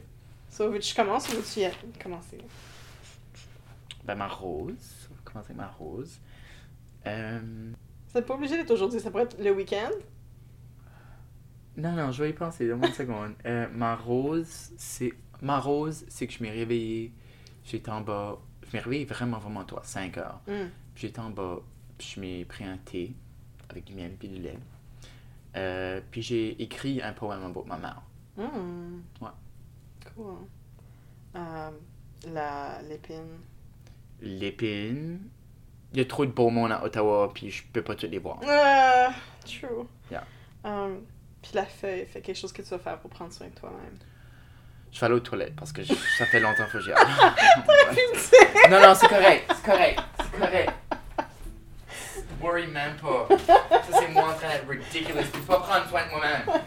So, 0.50 0.66
veux-tu 0.72 0.80
que 0.80 0.86
je 0.88 0.96
commence 0.96 1.30
ou 1.30 1.34
veux-tu 1.38 1.60
y 1.60 1.66
a- 1.66 1.72
commencer? 2.02 2.38
Ben, 4.04 4.16
ma 4.16 4.28
rose. 4.28 4.99
Commencer 5.32 5.52
avec 5.52 5.58
ma 5.58 5.68
rose. 5.68 6.20
Euh, 7.08 7.72
C'est 8.08 8.26
pas 8.26 8.34
obligé 8.34 8.58
d'être 8.58 8.72
aujourd'hui, 8.72 9.00
ça 9.00 9.12
pourrait 9.12 9.24
être 9.24 9.42
le 9.42 9.52
week-end. 9.52 9.92
Non, 11.78 11.94
non, 11.94 12.12
je 12.12 12.24
vais 12.24 12.32
y 12.32 12.34
penser, 12.34 12.68
donne-moi 12.68 12.88
une 12.90 12.94
seconde. 12.94 13.34
Euh, 13.46 13.68
ma 13.74 13.96
rose, 13.96 14.72
c'est... 14.78 15.14
Ma 15.42 15.60
rose, 15.60 16.06
c'est 16.10 16.28
que 16.28 16.34
je 16.34 16.44
m'ai 16.44 16.52
réveillé, 16.52 17.14
j'étais 17.64 17.92
en 17.92 18.02
bas... 18.02 18.38
Je 18.68 18.76
m'ai 18.76 18.84
réveillé 18.84 19.06
vraiment, 19.06 19.40
vraiment 19.40 19.62
à 19.62 19.84
5 19.84 20.18
heures. 20.18 20.42
Hmm. 20.48 20.68
J'étais 20.96 21.20
en 21.20 21.30
bas, 21.30 21.60
puis 21.98 22.14
je 22.16 22.20
m'ai 22.20 22.46
pris 22.46 22.66
un 22.66 22.78
thé 22.78 23.14
avec 23.70 23.86
du 23.86 23.94
miel 23.94 24.16
puis 24.20 24.28
du 24.28 24.42
lait. 24.42 24.60
Euh, 25.56 26.02
puis 26.12 26.22
j'ai 26.22 26.62
écrit 26.62 27.02
un 27.02 27.14
poème 27.14 27.44
about 27.44 27.64
ma 27.64 27.78
mère. 27.78 28.02
Ouais. 28.38 29.30
Cool. 30.16 30.36
Euh, 31.36 31.72
la, 32.28 32.82
l'épine. 32.84 33.40
L'épine, 34.22 35.20
il 35.94 36.00
y 36.00 36.02
a 36.02 36.06
trop 36.06 36.26
de 36.26 36.32
beaux 36.32 36.50
mondes 36.50 36.72
à 36.72 36.84
Ottawa, 36.84 37.32
puis 37.34 37.50
je 37.50 37.64
peux 37.72 37.82
pas 37.82 37.96
tous 37.96 38.08
les 38.08 38.20
voir. 38.20 38.40
Ah, 38.48 39.10
true. 39.46 39.86
Yeah. 40.12 40.24
Um, 40.64 41.02
puis 41.42 41.52
la 41.54 41.66
feuille 41.66 42.06
fait 42.06 42.22
quelque 42.22 42.36
chose 42.38 42.52
que 42.52 42.62
tu 42.62 42.70
vas 42.70 42.80
faire 42.80 43.00
pour 43.00 43.10
prendre 43.10 43.32
soin 43.32 43.48
de 43.48 43.54
toi-même. 43.56 43.98
Je 44.92 45.00
vais 45.00 45.06
aller 45.06 45.16
aux 45.16 45.20
toilettes 45.20 45.56
parce 45.56 45.72
que 45.72 45.84
je- 45.84 45.94
ça 46.18 46.26
fait 46.26 46.40
longtemps 46.40 46.66
que 46.72 46.80
j'y 46.82 46.92
aille. 46.92 47.06
non, 48.70 48.82
non, 48.82 48.94
c'est 48.96 49.08
correct, 49.08 49.46
c'est 49.56 49.64
correct, 49.72 50.00
c'est 50.20 50.40
correct. 50.40 50.72
Worry 52.42 52.68
même 52.68 52.96
pas. 52.98 53.28
Ça, 53.46 54.00
c'est 54.00 54.10
moi 54.14 54.30
en 54.32 54.34
train 54.34 54.48
d'être 54.50 54.68
ridiculous. 54.68 55.20
Je 55.22 55.32
peux 55.32 55.40
pas 55.46 55.60
prendre 55.60 55.88
soin 55.90 56.06
de 56.06 56.10
moi-même. 56.12 56.62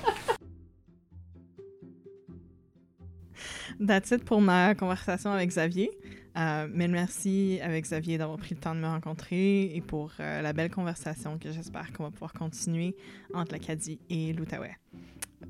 That's 3.86 4.10
it 4.12 4.24
pour 4.24 4.40
ma 4.40 4.74
conversation 4.74 5.32
avec 5.32 5.48
Xavier. 5.48 5.90
Euh, 6.36 6.66
merci 6.70 7.58
avec 7.62 7.84
Xavier 7.84 8.16
d'avoir 8.16 8.38
pris 8.38 8.54
le 8.54 8.60
temps 8.60 8.74
de 8.74 8.80
me 8.80 8.86
rencontrer 8.86 9.74
et 9.74 9.80
pour 9.80 10.12
euh, 10.18 10.40
la 10.40 10.52
belle 10.52 10.70
conversation 10.70 11.38
que 11.38 11.52
j'espère 11.52 11.92
qu'on 11.92 12.04
va 12.04 12.10
pouvoir 12.10 12.32
continuer 12.32 12.96
entre 13.34 13.52
l'Acadie 13.52 14.00
et 14.08 14.32
l'Outaouais. 14.32 14.76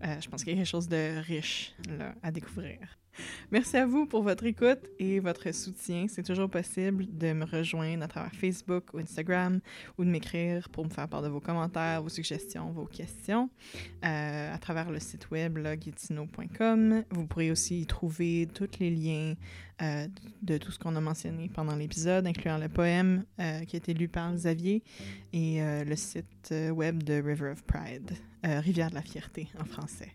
Euh, 0.04 0.20
je 0.20 0.28
pense 0.28 0.42
qu'il 0.42 0.54
y 0.54 0.56
a 0.56 0.58
quelque 0.58 0.70
chose 0.70 0.88
de 0.88 1.20
riche 1.20 1.74
là, 1.88 2.14
à 2.22 2.32
découvrir. 2.32 2.78
Merci 3.50 3.76
à 3.76 3.86
vous 3.86 4.06
pour 4.06 4.22
votre 4.22 4.44
écoute 4.44 4.80
et 4.98 5.20
votre 5.20 5.52
soutien. 5.52 6.06
C'est 6.08 6.22
toujours 6.22 6.48
possible 6.48 7.06
de 7.10 7.32
me 7.32 7.44
rejoindre 7.44 8.04
à 8.04 8.08
travers 8.08 8.32
Facebook 8.32 8.94
ou 8.94 8.98
Instagram 8.98 9.60
ou 9.98 10.04
de 10.04 10.10
m'écrire 10.10 10.68
pour 10.70 10.84
me 10.84 10.90
faire 10.90 11.08
part 11.08 11.22
de 11.22 11.28
vos 11.28 11.40
commentaires, 11.40 12.02
vos 12.02 12.08
suggestions, 12.08 12.70
vos 12.72 12.86
questions 12.86 13.50
euh, 14.04 14.54
à 14.54 14.58
travers 14.58 14.90
le 14.90 15.00
site 15.00 15.30
web 15.30 15.58
gatineau.com. 15.58 17.04
Vous 17.10 17.26
pourrez 17.26 17.50
aussi 17.50 17.82
y 17.82 17.86
trouver 17.86 18.48
tous 18.52 18.78
les 18.80 18.90
liens 18.90 19.34
euh, 19.82 20.06
de 20.42 20.58
tout 20.58 20.70
ce 20.70 20.78
qu'on 20.78 20.96
a 20.96 21.00
mentionné 21.00 21.50
pendant 21.52 21.74
l'épisode, 21.74 22.26
incluant 22.26 22.58
le 22.58 22.68
poème 22.68 23.24
euh, 23.40 23.64
qui 23.64 23.76
a 23.76 23.78
été 23.78 23.94
lu 23.94 24.08
par 24.08 24.32
Xavier 24.32 24.82
et 25.32 25.60
le 25.62 25.96
site 25.96 26.54
web 26.70 27.02
de 27.02 27.14
River 27.14 27.50
of 27.50 27.62
Pride, 27.64 28.12
Rivière 28.42 28.90
de 28.90 28.94
la 28.94 29.02
Fierté 29.02 29.48
en 29.58 29.64
français. 29.64 30.12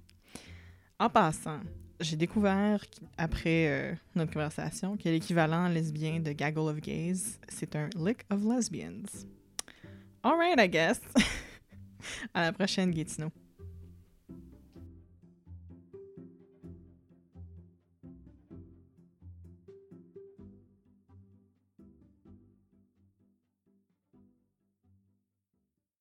En 1.00 1.10
passant, 1.10 1.60
j'ai 2.00 2.16
découvert 2.16 2.84
après 3.18 3.68
euh, 3.68 3.93
notre 4.16 4.34
conversation 4.34 4.98
que 4.98 5.10
l'équivalent 5.10 5.68
lesbien 5.68 6.20
de 6.20 6.32
Gaggle 6.32 6.70
of 6.70 6.80
Gays, 6.80 7.39
c'est 7.48 7.76
un 7.76 7.89
Lick 7.95 8.20
of 8.30 8.43
Lesbians. 8.43 9.26
Alright, 10.24 10.60
I 10.60 10.68
guess. 10.70 11.00
à 12.34 12.43
la 12.43 12.54
prochaine, 12.54 12.91
Gatineau. 12.91 13.32